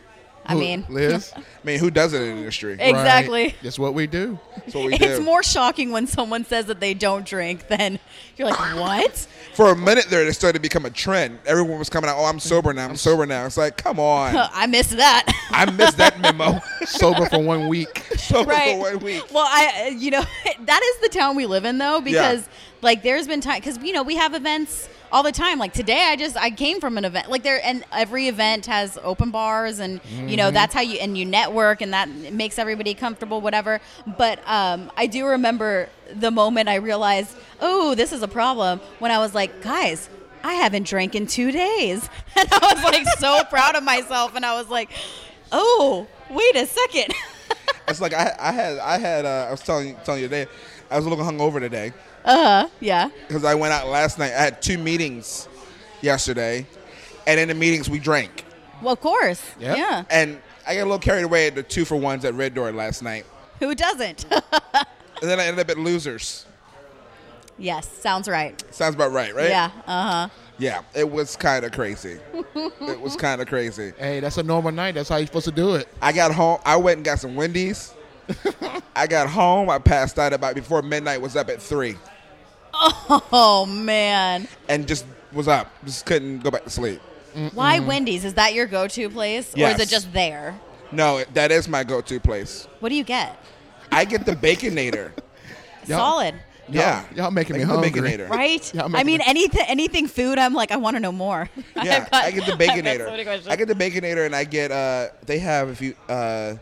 I 0.47 0.53
Who- 0.53 0.61
mean, 0.61 0.87
Liz. 0.89 1.33
I 1.37 1.43
mean, 1.65 1.79
who 1.81 1.91
does 1.91 2.13
it 2.13 2.23
in 2.23 2.29
the 2.29 2.37
industry? 2.39 2.75
Exactly. 2.75 3.43
Right. 3.45 3.57
That's 3.63 3.79
what 3.79 3.95
we 3.95 4.07
do. 4.07 4.39
That's 4.57 4.75
what 4.75 4.87
we 4.87 4.95
it's 4.95 5.19
do. 5.19 5.21
more 5.21 5.43
shocking 5.43 5.91
when 5.91 6.07
someone 6.07 6.45
says 6.45 6.67
that 6.67 6.79
they 6.79 6.95
don't 6.95 7.27
drink 7.27 7.67
than 7.69 7.99
you're 8.37 8.49
like, 8.49 8.77
what? 8.77 9.27
For 9.55 9.71
a 9.71 9.77
minute 9.77 10.07
there, 10.09 10.25
it 10.25 10.33
started 10.35 10.59
to 10.59 10.63
become 10.63 10.85
a 10.85 10.91
trend. 10.91 11.41
Everyone 11.47 11.79
was 11.79 11.91
coming 11.91 12.09
out, 12.09 12.17
oh, 12.19 12.25
I'm 12.25 12.39
sober 12.39 12.73
now, 12.73 12.89
I'm 12.89 12.97
sober 12.97 13.27
now. 13.27 13.47
It's 13.47 13.57
like, 13.57 13.77
come 13.77 13.99
on. 13.99 14.37
I 14.53 14.67
missed 14.67 14.97
that. 14.97 15.25
I 15.51 15.69
missed 15.71 15.97
that 15.97 16.21
memo. 16.21 16.61
Sober 16.85 17.27
for 17.27 17.39
one 17.43 17.69
week. 17.69 18.07
sober 18.17 18.51
right. 18.51 18.75
for 18.75 18.93
one 18.93 18.99
week. 19.01 19.25
Well, 19.33 19.47
I, 19.49 19.97
you 19.99 20.11
know, 20.11 20.23
that 20.61 20.83
is 20.83 21.11
the 21.11 21.19
town 21.19 21.35
we 21.35 21.47
live 21.47 21.65
in 21.65 21.79
though, 21.79 22.01
because 22.01 22.49
like 22.83 23.03
there's 23.03 23.27
been 23.27 23.41
time 23.41 23.59
because 23.59 23.79
you 23.79 23.93
know 23.93 24.03
we 24.03 24.17
have 24.17 24.35
events 24.35 24.89
all 25.13 25.23
the 25.23 25.33
time. 25.33 25.59
Like 25.59 25.73
today, 25.73 26.09
I 26.11 26.17
just 26.17 26.37
I 26.37 26.51
came 26.51 26.81
from 26.81 26.99
an 26.99 27.05
event 27.05 27.31
like 27.31 27.43
there, 27.43 27.61
and 27.65 27.85
every 27.93 28.29
event 28.29 28.67
has 28.67 28.99
open 29.03 29.31
bars, 29.31 29.79
and 29.79 30.01
you 30.27 30.37
know 30.37 30.51
that's 30.51 30.75
how 30.75 30.81
you 30.81 30.99
and 30.99 31.17
you 31.17 31.25
network, 31.25 31.81
and 31.81 31.93
that 31.93 32.09
makes 32.33 32.59
everybody 32.59 32.95
comfortable, 32.95 33.41
whatever. 33.41 33.81
But 34.19 34.41
um, 34.47 34.91
I 34.97 35.07
do 35.07 35.27
remember 35.27 35.89
the 36.15 36.31
moment 36.31 36.69
I 36.69 36.77
realized, 36.77 37.37
oh, 37.61 37.95
this 37.95 38.13
is 38.13 38.23
a 38.23 38.29
problem 38.29 38.81
when 38.99 39.11
I 39.11 39.19
was 39.19 39.35
like, 39.35 39.63
guys. 39.63 40.09
I 40.45 40.55
haven't 40.55 40.87
drank 40.87 41.17
in 41.17 41.27
two 41.27 41.51
days. 41.51 42.09
And 42.37 42.49
I 42.53 42.75
was 42.75 42.85
like 42.85 43.05
so 43.19 43.43
proud 43.51 43.75
of 43.75 43.83
myself. 43.83 44.37
And 44.37 44.47
I 44.47 44.57
was 44.57 44.69
like, 44.69 44.91
oh, 45.51 46.07
wait 46.31 46.55
a 46.55 46.67
second. 46.67 47.13
It's 47.89 48.01
like 48.01 48.15
I, 48.15 48.35
I 48.39 48.53
had, 48.53 48.79
I 48.79 48.99
had, 48.99 49.25
uh, 49.25 49.47
I 49.49 49.51
was 49.51 49.61
telling, 49.61 49.97
telling 50.05 50.21
you 50.23 50.29
today, 50.29 50.51
I 50.91 50.97
was 50.97 51.07
a 51.07 51.09
little 51.09 51.25
hungover 51.25 51.61
today 51.61 51.93
Uh 52.27 52.37
huh. 52.63 52.69
Yeah. 52.81 53.09
because 53.29 53.45
I 53.45 53.55
went 53.55 53.73
out 53.73 53.87
last 53.89 54.19
night. 54.19 54.33
I 54.33 54.43
had 54.43 54.61
two 54.61 54.79
meetings 54.79 55.49
yesterday, 56.03 56.67
and 57.27 57.39
in 57.41 57.49
the 57.49 57.55
meetings 57.55 57.89
we 57.89 57.99
drank, 58.01 58.45
Well, 58.83 58.93
of 58.95 59.01
course. 59.01 59.43
Yep. 59.61 59.77
Yeah. 59.77 60.05
and 60.11 60.39
I 60.67 60.75
got 60.75 60.81
a 60.83 60.85
little 60.85 60.99
carried 60.99 61.25
away 61.25 61.47
at 61.47 61.55
the 61.55 61.63
two 61.63 61.85
for 61.85 61.97
ones 61.97 62.25
at 62.25 62.35
Red 62.35 62.53
Door 62.55 62.73
last 62.73 63.03
night, 63.03 63.25
Who 63.61 63.75
doesn't? 63.75 64.27
and 64.33 64.43
then 65.23 65.39
I 65.41 65.47
ended 65.47 65.61
up 65.61 65.71
at 65.71 65.79
Losers. 65.79 66.47
yes. 67.59 67.89
Sounds 68.01 68.29
right. 68.29 68.63
Sounds 68.75 68.95
about 68.97 69.13
right, 69.13 69.35
right? 69.35 69.49
Yeah. 69.51 69.71
Uh 69.87 70.11
huh. 70.11 70.29
Yeah, 70.59 70.83
it 70.95 71.09
was 71.11 71.37
kind 71.37 71.65
of 71.67 71.73
crazy. 71.73 72.19
it 72.55 73.01
was 73.01 73.15
kind 73.15 73.41
of 73.43 73.47
crazy. 73.47 73.93
Hey, 73.99 74.21
that's 74.21 74.39
a 74.39 74.43
normal 74.43 74.73
night. 74.73 74.95
That's 74.95 75.09
how 75.11 75.17
you're 75.17 75.27
supposed 75.27 75.45
to 75.45 75.53
do 75.53 75.75
it. 75.75 75.87
I 76.01 76.13
got 76.13 76.33
home. 76.35 76.59
I 76.65 76.77
went 76.77 76.97
and 76.97 77.05
got 77.05 77.19
some 77.21 77.35
Wendy's. 77.37 77.93
I 78.97 79.07
got 79.07 79.29
home. 79.29 79.69
I 79.71 79.79
passed 79.79 80.19
out 80.19 80.33
about 80.33 80.55
before 80.55 80.81
midnight. 80.83 81.21
Was 81.21 81.37
up 81.37 81.51
at 81.51 81.61
three 81.63 81.97
Oh 82.79 83.67
man. 83.69 84.49
and 84.69 84.87
just 84.87 85.05
was 85.33 85.49
up. 85.49 85.71
Just 85.85 86.07
couldn't 86.07 86.41
go 86.41 86.51
back 86.51 86.65
to 86.65 86.71
sleep. 86.71 87.01
Why 87.53 87.79
Wendy's? 87.81 88.25
Is 88.25 88.35
that 88.35 88.55
your 88.55 88.67
go-to 88.67 89.11
place, 89.11 89.53
or 89.55 89.69
is 89.69 89.79
it 89.81 89.89
just 89.89 90.13
there? 90.13 90.59
No, 90.93 91.23
that 91.35 91.51
is 91.53 91.69
my 91.69 91.85
go-to 91.85 92.19
place. 92.21 92.67
What 92.81 92.89
do 92.89 92.95
you 92.95 93.05
get? 93.05 93.37
I 93.93 94.05
get 94.05 94.25
the 94.25 94.33
Baconator. 94.33 95.13
Y'all- 95.87 95.99
Solid, 95.99 96.35
yeah, 96.69 97.05
y'all 97.15 97.31
making 97.31 97.55
I 97.57 97.59
me 97.61 97.65
get 97.65 97.69
the 97.71 97.81
hungry. 97.81 98.11
Baconator. 98.11 98.29
right? 98.31 98.75
Yeah, 98.75 98.85
I'm 98.85 98.97
I 98.97 99.05
mean, 99.05 99.19
making- 99.19 99.29
anything, 99.31 99.65
anything 99.69 100.07
food. 100.09 100.39
I'm 100.39 100.53
like, 100.55 100.73
I 100.73 100.77
want 100.77 100.97
to 100.97 101.01
know 101.01 101.13
more. 101.13 101.49
Yeah, 101.83 101.97
I've 102.07 102.11
got- 102.11 102.25
I 102.25 102.31
get 102.33 102.47
the 102.47 102.53
I've 102.55 102.59
got 102.59 102.67
so 102.77 102.83
many 102.83 102.99
Baconator. 102.99 103.25
questions. 103.25 103.49
I 103.49 103.57
get 103.57 103.69
the 103.69 103.75
Baconator, 103.75 104.27
and 104.27 104.35
I 104.35 104.45
get 104.45 104.71
uh, 104.73 105.09
they 105.27 105.39
have 105.39 105.69
if 105.69 105.81
you 105.83 105.95
uh, 106.09 106.55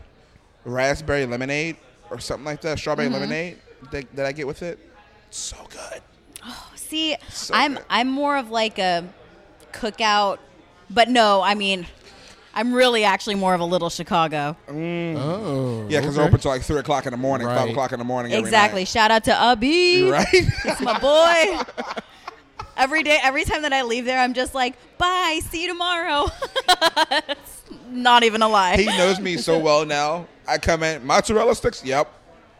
raspberry 0.65 1.25
lemonade 1.25 1.77
or 2.11 2.19
something 2.19 2.45
like 2.45 2.61
that, 2.61 2.77
strawberry 2.79 3.07
Mm-hmm. 3.07 3.13
lemonade 3.15 3.57
that, 3.91 4.15
that 4.15 4.25
I 4.25 4.31
get 4.31 4.45
with 4.45 4.61
it. 4.61 4.77
It's 5.27 5.37
so 5.39 5.57
good. 5.69 6.01
Oh, 6.43 6.71
see, 6.75 7.15
So 7.29 7.53
I'm 7.53 7.75
good. 7.75 7.83
I'm 7.89 8.07
more 8.07 8.37
of 8.37 8.49
like 8.51 8.77
a 8.79 9.03
cookout, 9.73 10.37
but 10.89 11.09
no, 11.09 11.41
I 11.41 11.55
mean, 11.55 11.87
I'm 12.53 12.73
really 12.73 13.03
actually 13.03 13.35
more 13.35 13.53
of 13.53 13.59
a 13.59 13.65
little 13.65 13.89
Chicago. 13.89 14.55
Mm. 14.67 15.15
Oh. 15.17 15.87
Yeah, 15.89 15.99
because 15.99 16.05
okay. 16.11 16.15
they're 16.17 16.27
open 16.27 16.39
till 16.39 16.51
like 16.51 16.61
three 16.61 16.79
o'clock 16.79 17.05
in 17.05 17.11
the 17.11 17.17
morning, 17.17 17.47
five 17.47 17.69
o'clock 17.69 17.91
in 17.91 17.99
the 17.99 18.05
morning. 18.05 18.31
every 18.31 18.43
Exactly. 18.47 18.81
night. 18.81 18.87
Shout 18.87 19.11
out 19.11 19.23
to 19.25 19.33
Abby. 19.33 20.09
Right. 20.09 20.25
It's 20.31 20.81
my 20.81 20.97
boy. 20.99 21.61
Every 22.77 23.03
day, 23.03 23.17
every 23.23 23.43
time 23.45 23.61
that 23.63 23.71
I 23.73 23.83
leave 23.83 24.05
there, 24.05 24.19
I'm 24.19 24.33
just 24.33 24.53
like, 24.53 24.75
bye, 24.97 25.39
see 25.49 25.63
you 25.63 25.67
tomorrow. 25.69 26.27
It's 27.27 27.63
not 27.89 28.23
even 28.23 28.41
a 28.41 28.47
lie. 28.47 28.77
he 28.77 28.85
knows 28.85 29.19
me 29.19 29.37
so 29.37 29.57
well 29.59 29.85
now. 29.85 30.27
I 30.47 30.57
come 30.57 30.83
in 30.83 31.05
mozzarella 31.05 31.55
sticks. 31.55 31.83
Yep. 31.83 32.11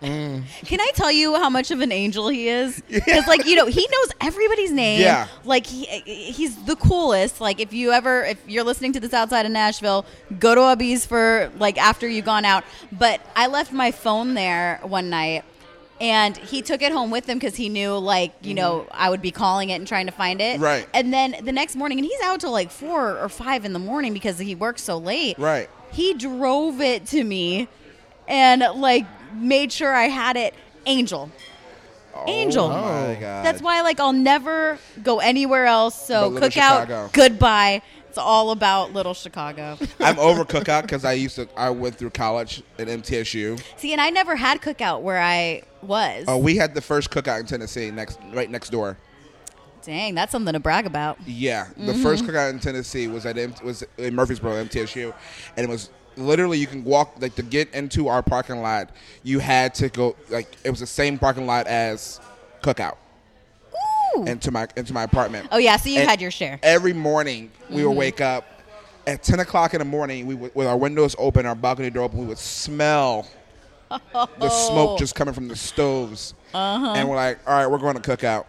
Can 0.01 0.81
I 0.81 0.91
tell 0.93 1.11
you 1.11 1.35
how 1.35 1.49
much 1.49 1.71
of 1.71 1.81
an 1.81 1.91
angel 1.91 2.27
he 2.27 2.47
is? 2.49 2.81
Because, 3.05 3.27
like, 3.27 3.45
you 3.45 3.55
know, 3.55 3.65
he 3.65 3.87
knows 3.91 4.11
everybody's 4.21 4.71
name. 4.71 5.01
Yeah. 5.01 5.27
Like, 5.43 5.65
he 5.67 5.85
he's 5.85 6.55
the 6.63 6.75
coolest. 6.75 7.39
Like, 7.39 7.59
if 7.59 7.71
you 7.73 7.91
ever, 7.91 8.23
if 8.23 8.41
you're 8.47 8.63
listening 8.63 8.93
to 8.93 8.99
this 8.99 9.13
outside 9.13 9.45
of 9.45 9.51
Nashville, 9.51 10.05
go 10.39 10.55
to 10.55 10.61
Abby's 10.61 11.05
for, 11.05 11.51
like, 11.57 11.77
after 11.77 12.07
you've 12.07 12.25
gone 12.25 12.45
out. 12.45 12.63
But 12.91 13.21
I 13.35 13.47
left 13.47 13.71
my 13.71 13.91
phone 13.91 14.33
there 14.33 14.79
one 14.83 15.09
night. 15.09 15.43
And 16.01 16.35
he 16.35 16.61
took 16.61 16.81
it 16.81 16.91
home 16.91 17.09
with 17.09 17.27
him 17.27 17.37
because 17.37 17.55
he 17.55 17.69
knew, 17.69 17.97
like, 17.97 18.33
you 18.41 18.53
know, 18.53 18.85
I 18.91 19.09
would 19.09 19.21
be 19.21 19.31
calling 19.31 19.69
it 19.69 19.75
and 19.75 19.87
trying 19.87 20.07
to 20.07 20.11
find 20.11 20.41
it. 20.41 20.55
Mm-hmm. 20.55 20.63
Right. 20.63 20.89
And 20.93 21.13
then 21.13 21.37
the 21.41 21.53
next 21.53 21.77
morning, 21.77 21.99
and 21.99 22.05
he's 22.05 22.19
out 22.21 22.41
till 22.41 22.51
like 22.51 22.69
four 22.69 23.17
or 23.17 23.29
five 23.29 23.63
in 23.63 23.71
the 23.71 23.79
morning 23.79 24.13
because 24.13 24.37
he 24.37 24.55
works 24.55 24.83
so 24.83 24.97
late. 24.97 25.37
Right. 25.39 25.69
He 25.91 26.13
drove 26.13 26.81
it 26.81 27.05
to 27.07 27.23
me 27.23 27.69
and 28.27 28.61
like 28.75 29.05
made 29.35 29.71
sure 29.71 29.93
I 29.93 30.05
had 30.05 30.37
it. 30.37 30.53
Angel. 30.85 31.31
Angel. 32.27 32.65
Oh 32.65 33.07
my 33.07 33.15
god. 33.19 33.43
That's 33.45 33.61
why 33.61 33.81
like 33.81 33.99
I'll 33.99 34.13
never 34.13 34.79
go 35.03 35.19
anywhere 35.19 35.65
else. 35.65 35.99
So 36.07 36.29
But 36.29 36.33
Little 36.33 36.49
cookout, 36.49 36.81
Chicago. 36.81 37.09
goodbye. 37.11 37.81
It's 38.07 38.17
all 38.17 38.51
about 38.51 38.93
little 38.93 39.13
Chicago. 39.13 39.77
I'm 39.99 40.17
over 40.19 40.45
cookout 40.45 40.83
because 40.83 41.03
I 41.03 41.13
used 41.13 41.35
to. 41.35 41.49
I 41.57 41.69
went 41.71 41.95
through 41.95 42.11
college 42.11 42.63
at 42.79 42.87
MTSU. 42.87 43.61
See, 43.75 43.91
and 43.91 43.99
I 43.99 44.09
never 44.09 44.37
had 44.37 44.61
cookout 44.61 45.01
where 45.01 45.21
I 45.21 45.63
was. 45.81 46.23
Oh, 46.29 46.37
we 46.37 46.55
had 46.55 46.73
the 46.73 46.81
first 46.81 47.09
cookout 47.11 47.41
in 47.41 47.45
Tennessee, 47.45 47.91
next 47.91 48.17
right 48.31 48.49
next 48.49 48.69
door. 48.69 48.97
Dang, 49.83 50.15
that's 50.15 50.31
something 50.31 50.53
to 50.53 50.59
brag 50.61 50.85
about. 50.85 51.17
Yeah, 51.27 51.67
the 51.75 51.91
Mm-hmm. 51.91 52.01
first 52.03 52.23
cookout 52.23 52.49
in 52.51 52.59
Tennessee 52.59 53.07
was 53.09 53.25
at 53.25 53.37
M- 53.37 53.53
was 53.63 53.83
in 53.97 54.15
Murfreesboro, 54.15 54.63
MTSU, 54.63 55.13
and 55.57 55.63
it 55.65 55.69
was 55.69 55.89
literally 56.17 56.57
you 56.57 56.67
can 56.67 56.83
walk 56.83 57.15
like 57.19 57.35
to 57.35 57.43
get 57.43 57.73
into 57.73 58.07
our 58.07 58.21
parking 58.23 58.61
lot. 58.61 58.89
You 59.23 59.39
had 59.39 59.73
to 59.75 59.89
go 59.89 60.15
like 60.29 60.47
it 60.63 60.69
was 60.69 60.79
the 60.79 60.87
same 60.87 61.17
parking 61.17 61.45
lot 61.45 61.67
as 61.67 62.19
cookout 62.63 62.97
Ooh. 64.17 64.23
into 64.25 64.51
my 64.51 64.67
into 64.75 64.93
my 64.93 65.03
apartment. 65.03 65.47
Oh 65.51 65.57
yeah, 65.57 65.77
so 65.77 65.89
you 65.89 65.99
And 65.99 66.09
had 66.09 66.21
your 66.21 66.31
share. 66.31 66.59
Every 66.63 66.93
morning 66.93 67.51
we 67.69 67.77
Mm-hmm. 67.77 67.87
would 67.89 67.97
wake 67.97 68.21
up 68.21 68.45
at 69.07 69.23
ten 69.23 69.39
o'clock 69.39 69.73
in 69.73 69.79
the 69.79 69.85
morning. 69.85 70.25
We 70.27 70.35
would, 70.35 70.55
with 70.55 70.67
our 70.67 70.77
windows 70.77 71.15
open, 71.19 71.45
our 71.45 71.55
balcony 71.55 71.89
door 71.89 72.03
open, 72.05 72.19
we 72.19 72.25
would 72.25 72.37
smell 72.37 73.27
the 74.39 74.49
smoke 74.49 74.97
just 74.99 75.13
coming 75.15 75.33
from 75.33 75.47
the 75.47 75.55
stoves, 75.55 76.33
Uh-huh. 76.53 76.93
and 76.95 77.07
we're 77.07 77.15
like, 77.15 77.39
all 77.47 77.53
right, 77.53 77.67
we're 77.67 77.77
going 77.77 77.95
to 77.95 78.01
cookout 78.01 78.45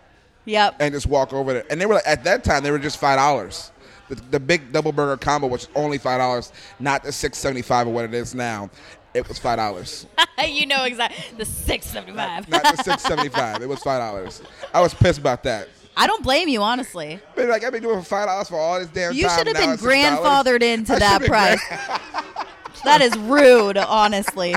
Yep. 0.47 0.77
and 0.81 0.95
just 0.95 1.07
walk 1.07 1.33
over 1.33 1.53
there. 1.53 1.65
And 1.69 1.79
they 1.81 1.85
were 1.87 1.95
like, 1.95 2.07
at 2.07 2.25
that 2.25 2.43
time 2.43 2.63
they 2.63 2.71
were 2.71 2.79
just 2.79 2.99
five 2.99 3.19
dollars. 3.19 3.71
The, 4.09 4.15
the 4.31 4.41
big 4.41 4.73
double 4.73 4.93
burger 4.93 5.17
combo 5.17 5.47
was 5.49 5.69
only 5.75 5.99
five 5.99 6.19
dollars, 6.19 6.53
not 6.79 7.03
the 7.03 7.13
six 7.13 7.39
seventy 7.39 7.63
five 7.63 7.87
or 7.87 7.93
what 7.93 8.05
it 8.05 8.15
is 8.15 8.35
now. 8.35 8.71
It 9.15 9.27
was 9.29 9.39
five 9.39 9.57
dollars, 9.57 10.07
you 10.47 10.67
know 10.67 10.85
exactly 10.85 11.25
the 11.39 11.45
six 11.45 11.87
seventy 11.87 12.17
five. 12.17 12.49
not 12.49 12.63
the 12.63 12.83
six 12.83 13.03
seventy 13.03 13.31
five. 13.31 13.63
It 13.63 13.69
was 13.69 13.81
five 13.81 14.01
dollars. 14.01 14.43
I 14.75 14.81
was 14.81 14.93
pissed 14.95 15.19
about 15.19 15.43
that. 15.45 15.69
I 15.97 16.07
don't 16.07 16.23
blame 16.23 16.49
you, 16.51 16.63
honestly. 16.63 17.19
But 17.35 17.49
like 17.49 17.65
I've 17.65 17.73
been 17.73 17.83
doing 17.83 18.03
five 18.03 18.27
dollars 18.27 18.49
for 18.51 18.57
all 18.57 18.79
this 18.79 18.89
damn 18.89 19.15
You 19.15 19.27
time. 19.27 19.39
should 19.39 19.47
have 19.49 19.57
been 19.57 19.71
it's 19.71 19.83
$6. 19.83 19.87
grandfathered 20.21 20.63
into 20.75 20.93
I 20.95 20.99
that 20.99 21.23
price. 21.23 21.63
that 22.85 23.01
is 23.01 23.17
rude, 23.17 23.79
honestly. 23.79 24.55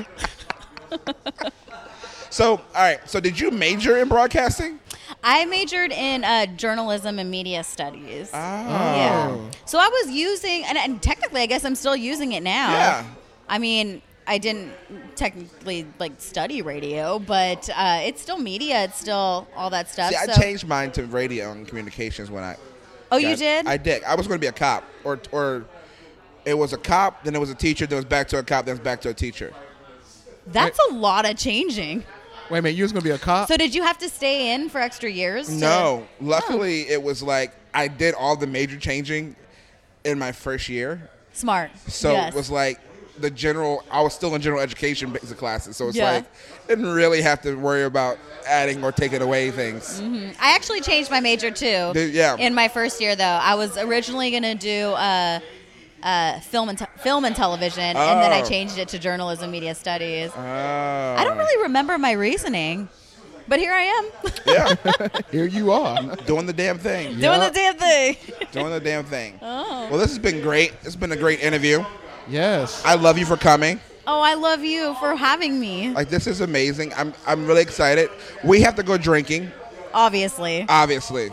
So 2.29 2.51
all 2.53 2.61
right. 2.75 2.99
So 3.09 3.19
did 3.19 3.39
you 3.39 3.49
major 3.51 3.97
in 3.97 4.07
broadcasting? 4.07 4.79
I 5.23 5.45
majored 5.45 5.91
in 5.91 6.23
uh, 6.23 6.45
journalism 6.45 7.19
and 7.19 7.29
media 7.29 7.63
studies. 7.63 8.29
Ah. 8.33 8.95
Yeah. 8.95 9.51
So 9.65 9.77
I 9.79 9.87
was 9.87 10.11
using, 10.11 10.63
and, 10.65 10.77
and 10.77 11.01
technically, 11.01 11.41
I 11.41 11.45
guess 11.45 11.65
I'm 11.65 11.75
still 11.75 11.95
using 11.95 12.31
it 12.31 12.41
now. 12.43 12.71
Yeah. 12.71 13.05
I 13.47 13.57
mean, 13.57 14.01
I 14.25 14.37
didn't 14.37 14.71
technically 15.15 15.87
like 15.99 16.13
study 16.17 16.61
radio, 16.61 17.19
but 17.19 17.69
uh, 17.75 17.99
it's 18.03 18.21
still 18.21 18.37
media. 18.37 18.83
It's 18.85 18.99
still 18.99 19.47
all 19.55 19.69
that 19.71 19.89
stuff. 19.89 20.11
See, 20.11 20.15
I 20.15 20.25
so- 20.27 20.39
changed 20.39 20.67
mine 20.67 20.91
to 20.91 21.05
radio 21.05 21.51
and 21.51 21.67
communications 21.67 22.31
when 22.31 22.43
I 22.43 22.55
Oh, 23.11 23.17
you 23.17 23.35
did? 23.35 23.65
I 23.65 23.77
did. 23.77 24.03
I 24.03 24.15
was 24.15 24.27
going 24.27 24.39
to 24.39 24.41
be 24.41 24.47
a 24.47 24.51
cop, 24.51 24.83
or 25.03 25.19
or 25.31 25.65
it 26.45 26.53
was 26.53 26.73
a 26.73 26.77
cop, 26.77 27.23
then 27.23 27.35
it 27.35 27.39
was 27.39 27.49
a 27.49 27.55
teacher, 27.55 27.85
then 27.87 27.97
it 27.97 28.01
was 28.01 28.05
back 28.05 28.27
to 28.29 28.37
a 28.37 28.43
cop, 28.43 28.65
then 28.65 28.73
it 28.75 28.79
was 28.79 28.83
back 28.85 29.01
to 29.01 29.09
a 29.09 29.13
teacher. 29.13 29.51
That's 30.47 30.79
a 30.89 30.93
lot 30.93 31.29
of 31.29 31.35
changing. 31.37 32.03
Wait 32.49 32.59
a 32.59 32.61
minute, 32.61 32.75
you 32.75 32.83
was 32.83 32.91
gonna 32.91 33.03
be 33.03 33.11
a 33.11 33.17
cop? 33.17 33.47
So 33.47 33.57
did 33.57 33.75
you 33.75 33.83
have 33.83 33.97
to 33.99 34.09
stay 34.09 34.53
in 34.53 34.69
for 34.69 34.79
extra 34.81 35.09
years? 35.09 35.47
to- 35.47 35.53
No, 35.53 36.07
luckily 36.19 36.89
it 36.89 37.01
was 37.01 37.21
like 37.21 37.53
I 37.73 37.87
did 37.87 38.15
all 38.15 38.35
the 38.35 38.47
major 38.47 38.77
changing 38.77 39.35
in 40.03 40.17
my 40.17 40.31
first 40.31 40.67
year, 40.69 41.09
Smart. 41.33 41.69
so 41.87 42.11
Yes. 42.13 42.33
it 42.33 42.37
was 42.37 42.49
like 42.49 42.79
the 43.19 43.29
general. 43.29 43.83
I 43.91 44.01
was 44.01 44.13
still 44.13 44.33
in 44.33 44.41
general 44.41 44.61
education 44.61 45.11
basic 45.11 45.37
classes, 45.37 45.75
so 45.77 45.87
it's 45.89 45.97
Yeah. 45.97 46.11
like 46.11 46.25
didn't 46.67 46.91
really 46.91 47.21
have 47.21 47.41
to 47.43 47.53
worry 47.55 47.83
about 47.83 48.17
adding 48.47 48.83
or 48.83 48.91
taking 48.91 49.21
away 49.21 49.51
things. 49.51 50.01
I 50.39 50.55
actually 50.55 50.81
changed 50.81 51.11
my 51.11 51.19
major 51.19 51.51
too. 51.51 51.91
Did- 51.93 52.13
yeah. 52.13 52.35
In 52.37 52.55
my 52.55 52.67
first 52.67 52.99
year, 53.01 53.15
though, 53.15 53.23
I 53.23 53.55
was 53.55 53.77
originally 53.77 54.31
going 54.31 54.43
to 54.43 54.55
do 54.55 54.91
uh, 54.93 55.39
uh, 56.03 56.39
film 56.41 56.69
and 56.69 56.77
te- 56.77 56.85
film 56.99 57.25
and 57.25 57.35
television, 57.35 57.83
and 57.83 57.95
then 58.21 58.31
I 58.31 58.41
Oh. 58.41 58.45
changed 58.47 58.77
it 58.77 58.87
to 58.89 58.99
journalism 58.99 59.51
media 59.51 59.75
studies. 59.75 60.31
Oh. 60.35 61.15
I 61.17 61.23
don't 61.23 61.37
really 61.37 61.61
remember 61.63 61.97
my 61.97 62.11
reasoning, 62.13 62.87
but 63.47 63.59
here 63.59 63.73
I 63.73 63.81
am 63.81 64.09
Yeah, 64.45 64.75
Here 65.31 65.45
you 65.45 65.71
are. 65.71 66.15
doing 66.25 66.45
the 66.45 66.53
damn 66.53 66.77
thing. 66.79 67.19
doing 67.19 67.21
Yeah. 67.41 67.49
the 67.49 67.53
damn 67.53 67.75
thing. 67.77 68.17
Doing 68.51 68.69
the 68.71 68.79
damn 68.79 69.03
thing. 69.05 69.39
Oh. 69.41 69.87
Well, 69.89 69.99
this 69.99 70.09
has 70.09 70.19
been 70.19 70.41
great. 70.41 70.73
It's 70.83 70.95
been 70.95 71.11
a 71.11 71.17
great 71.17 71.41
interview. 71.41 71.83
yes. 72.27 72.81
I 72.85 72.95
love 72.95 73.17
you 73.17 73.25
for 73.25 73.37
coming. 73.37 73.79
Oh, 74.07 74.21
I 74.21 74.33
love 74.33 74.63
you 74.63 74.95
for 74.95 75.15
having 75.15 75.59
me. 75.59 75.89
Like 75.89 76.09
this 76.09 76.25
is 76.27 76.41
amazing. 76.41 76.93
I'm 76.95 77.13
I'm 77.27 77.45
really 77.45 77.61
excited. 77.61 78.09
We 78.43 78.61
have 78.61 78.75
to 78.75 78.83
go 78.83 78.97
drinking, 78.97 79.51
Obviously. 79.93 80.65
obviously. 80.67 81.29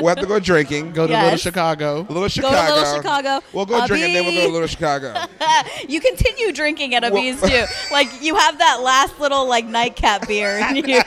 We 0.00 0.06
have 0.06 0.18
to 0.18 0.26
go 0.26 0.38
drinking. 0.40 0.92
Go 0.92 1.06
to 1.06 1.12
Yes. 1.12 1.22
Little 1.24 1.38
Chicago. 1.38 1.96
Little 2.08 2.14
Go 2.14 2.22
to 2.24 2.28
Chicago. 2.28 2.74
Little 2.74 2.96
Chicago. 2.96 3.40
We'll 3.52 3.66
go 3.66 3.86
drink 3.86 4.04
and 4.04 4.14
then 4.14 4.24
we'll 4.24 4.32
go 4.34 4.40
to 4.40 4.44
Abby. 4.44 4.52
Little 4.52 4.68
Chicago. 4.68 5.14
you 5.88 6.00
continue 6.00 6.52
drinking 6.52 6.94
at 6.94 7.02
Well- 7.02 7.16
Abby's 7.16 7.40
too. 7.40 7.64
like 7.92 8.08
you 8.22 8.34
have 8.36 8.58
that 8.58 8.80
last 8.82 9.18
little 9.20 9.46
like 9.48 9.66
nightcap 9.66 10.26
beer. 10.28 10.58
And 10.62 10.76
you, 10.88 11.00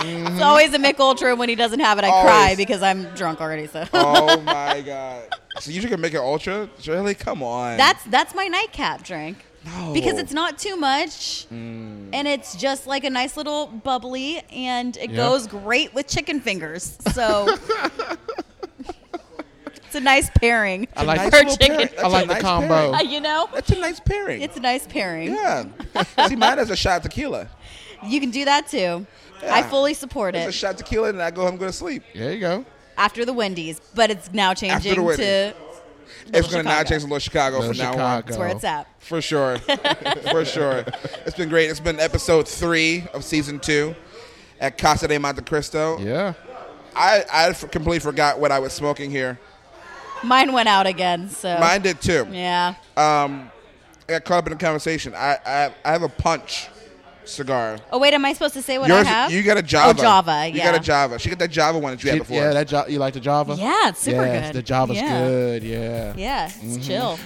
It's 0.00 0.40
always 0.42 0.72
a 0.74 0.78
Mich 0.78 0.98
Ultra. 0.98 1.34
When 1.36 1.48
he 1.48 1.54
doesn't 1.54 1.80
have 1.80 1.98
it, 1.98 2.04
I 2.04 2.10
cry 2.22 2.42
Always. 2.42 2.56
because 2.56 2.82
I'm 2.82 3.04
drunk 3.14 3.40
already. 3.40 3.66
So 3.66 3.84
oh 3.92 4.40
my 4.40 4.80
god. 4.80 5.22
So 5.60 5.70
you 5.70 5.82
can 5.82 6.00
make 6.00 6.14
it 6.14 6.18
ultra? 6.18 6.68
Really? 6.86 7.14
Come 7.14 7.42
on. 7.42 7.76
that's 7.76 8.02
that's 8.04 8.34
my 8.34 8.46
nightcap 8.48 9.02
drink. 9.02 9.44
No. 9.64 9.92
Because 9.92 10.18
it's 10.18 10.32
not 10.32 10.58
too 10.58 10.76
much, 10.76 11.46
Mm. 11.50 12.08
and 12.12 12.26
it's 12.28 12.56
just 12.56 12.86
like 12.86 13.04
a 13.04 13.10
nice 13.10 13.36
little 13.36 13.66
bubbly, 13.68 14.42
and 14.52 14.96
it 14.96 15.10
Yeah. 15.10 15.16
goes 15.16 15.46
great 15.46 15.94
with 15.94 16.08
chicken 16.08 16.40
fingers. 16.40 16.96
So 17.14 17.48
it's 18.78 19.94
a 19.94 20.00
nice 20.00 20.30
pairing. 20.40 20.88
I 20.96 21.04
like- 21.04 21.18
Nice 21.18 21.30
for 21.30 21.36
little 21.38 21.56
chicken. 21.56 21.88
I 22.02 22.08
like 22.08 22.24
a 22.24 22.28
the 22.28 22.34
nice 22.34 22.42
combo. 22.42 22.92
Uh, 22.92 23.02
you 23.02 23.20
know, 23.20 23.48
That's 23.52 23.70
a 23.70 23.78
nice 23.78 24.00
pairing. 24.00 24.42
it's 24.42 24.56
a 24.56 24.60
nice 24.60 24.86
pairing. 24.86 25.34
yeah. 25.34 25.64
See, 26.28 26.36
mine 26.36 26.58
is 26.58 26.70
a 26.70 26.76
shot 26.76 26.98
of 26.98 27.02
tequila. 27.10 27.48
You 28.06 28.20
can 28.20 28.30
do 28.30 28.44
that 28.46 28.68
too. 28.68 29.06
Yeah. 29.42 29.54
I 29.54 29.62
fully 29.62 29.94
support 29.94 30.34
It's 30.34 30.46
a 30.46 30.48
it 30.48 30.52
shot 30.52 30.70
of 30.72 30.76
tequila, 30.78 31.08
and 31.10 31.22
I 31.22 31.30
go 31.30 31.42
home 31.42 31.50
and 31.52 31.58
go 31.60 31.66
to 31.66 31.72
sleep. 31.72 32.02
There 32.14 32.32
you 32.32 32.40
go. 32.40 32.64
after 32.98 33.24
the 33.24 33.32
Wendy's, 33.32 33.80
but 33.94 34.10
it's 34.10 34.32
now 34.32 34.54
changing 34.54 34.94
to 34.94 35.54
It's 36.32 36.48
going 36.50 36.64
to 36.64 36.70
not 36.70 36.86
change 36.86 37.02
to 37.02 37.06
Little 37.06 37.18
Chicago 37.18 37.58
Little 37.58 37.74
from 37.74 37.78
now 37.78 37.92
on. 37.92 38.22
That's 38.26 38.36
where 38.38 38.48
it's 38.48 38.64
at. 38.64 38.86
For 39.00 39.20
sure. 39.20 39.58
For 39.58 40.44
sure. 40.44 40.84
It's 41.26 41.36
been 41.36 41.48
great. 41.48 41.70
It's 41.70 41.80
been 41.80 42.00
episode 42.00 42.48
three 42.48 43.04
of 43.12 43.24
season 43.24 43.58
two 43.58 43.94
at 44.60 44.78
Casa 44.78 45.08
de 45.08 45.18
Montecristo. 45.18 46.02
Yeah. 46.04 46.34
I, 46.94 47.24
I 47.32 47.52
completely 47.52 48.00
forgot 48.00 48.38
what 48.38 48.52
I 48.52 48.58
was 48.58 48.72
smoking 48.72 49.10
here. 49.10 49.38
Mine 50.22 50.52
went 50.52 50.68
out 50.68 50.86
again, 50.86 51.28
so 51.28 51.58
Mine 51.58 51.82
did 51.82 52.00
too. 52.00 52.26
yeah. 52.30 52.74
Um, 52.96 53.50
I 54.08 54.12
got 54.12 54.24
caught 54.24 54.38
up 54.38 54.46
in 54.46 54.52
the 54.52 54.58
conversation. 54.58 55.14
I, 55.14 55.38
I, 55.44 55.74
I 55.84 55.92
have 55.92 56.02
a 56.02 56.08
punch 56.08 56.68
cigar. 57.24 57.78
Oh 57.90 57.98
wait, 57.98 58.14
am 58.14 58.24
I 58.24 58.32
supposed 58.32 58.54
to 58.54 58.62
say 58.62 58.78
what 58.78 58.88
Yours, 58.88 59.06
I 59.06 59.10
have? 59.10 59.32
you 59.32 59.42
got 59.42 59.56
a 59.56 59.62
Java. 59.62 59.98
Oh, 59.98 60.02
Java. 60.02 60.48
You 60.48 60.54
yeah. 60.54 60.72
got 60.72 60.80
a 60.80 60.84
Java. 60.84 61.18
She 61.18 61.28
got 61.28 61.38
that 61.38 61.50
Java 61.50 61.78
one 61.78 61.92
that 61.92 62.02
you 62.02 62.10
had 62.10 62.18
before. 62.20 62.36
yeah, 62.36 62.52
that 62.52 62.68
jo- 62.68 62.86
you 62.88 62.98
like 62.98 63.14
the 63.14 63.20
Java? 63.20 63.54
Yeah, 63.54 63.88
it's 63.88 64.00
super 64.00 64.24
yes, 64.24 64.48
good. 64.48 64.56
the 64.56 64.62
Java's 64.62 64.96
yeah. 64.96 65.18
good. 65.18 65.62
Yeah. 65.62 66.14
Yeah, 66.16 66.46
it's 66.46 66.56
mm-hmm. 66.56 66.80
chill. 66.82 67.18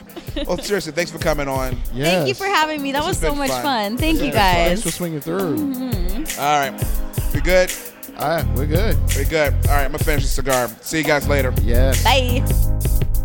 well, 0.47 0.59
seriously, 0.59 0.93
thanks 0.93 1.11
for 1.11 1.19
coming 1.19 1.49
on. 1.49 1.77
Thank 1.77 2.29
you 2.29 2.35
for 2.35 2.47
having 2.47 2.83
me. 2.83 2.93
That 2.93 3.01
This 3.01 3.09
was 3.09 3.19
so 3.19 3.35
much 3.35 3.51
fun. 3.51 3.63
fun. 3.63 3.97
Thank 3.97 4.21
you 4.21 4.33
guys. 4.33 4.69
Thanks 4.69 4.83
for 4.83 4.91
swinging 4.91 5.21
through. 5.21 5.57
Mm-hmm. 5.57 6.41
All 6.41 6.71
right. 6.71 7.35
We 7.35 7.41
good? 7.41 7.73
All 8.19 8.29
right, 8.29 8.47
we're 8.57 8.67
good. 8.67 8.97
We're 9.15 9.25
good. 9.25 9.53
All 9.53 9.75
right, 9.75 9.85
I'm 9.85 9.91
going 9.91 9.99
to 9.99 10.05
finish 10.05 10.23
the 10.23 10.29
cigar. 10.29 10.69
See 10.81 10.99
you 10.99 11.05
guys 11.05 11.29
later. 11.29 11.53
Yes. 11.63 12.03
Bye. 12.03 13.23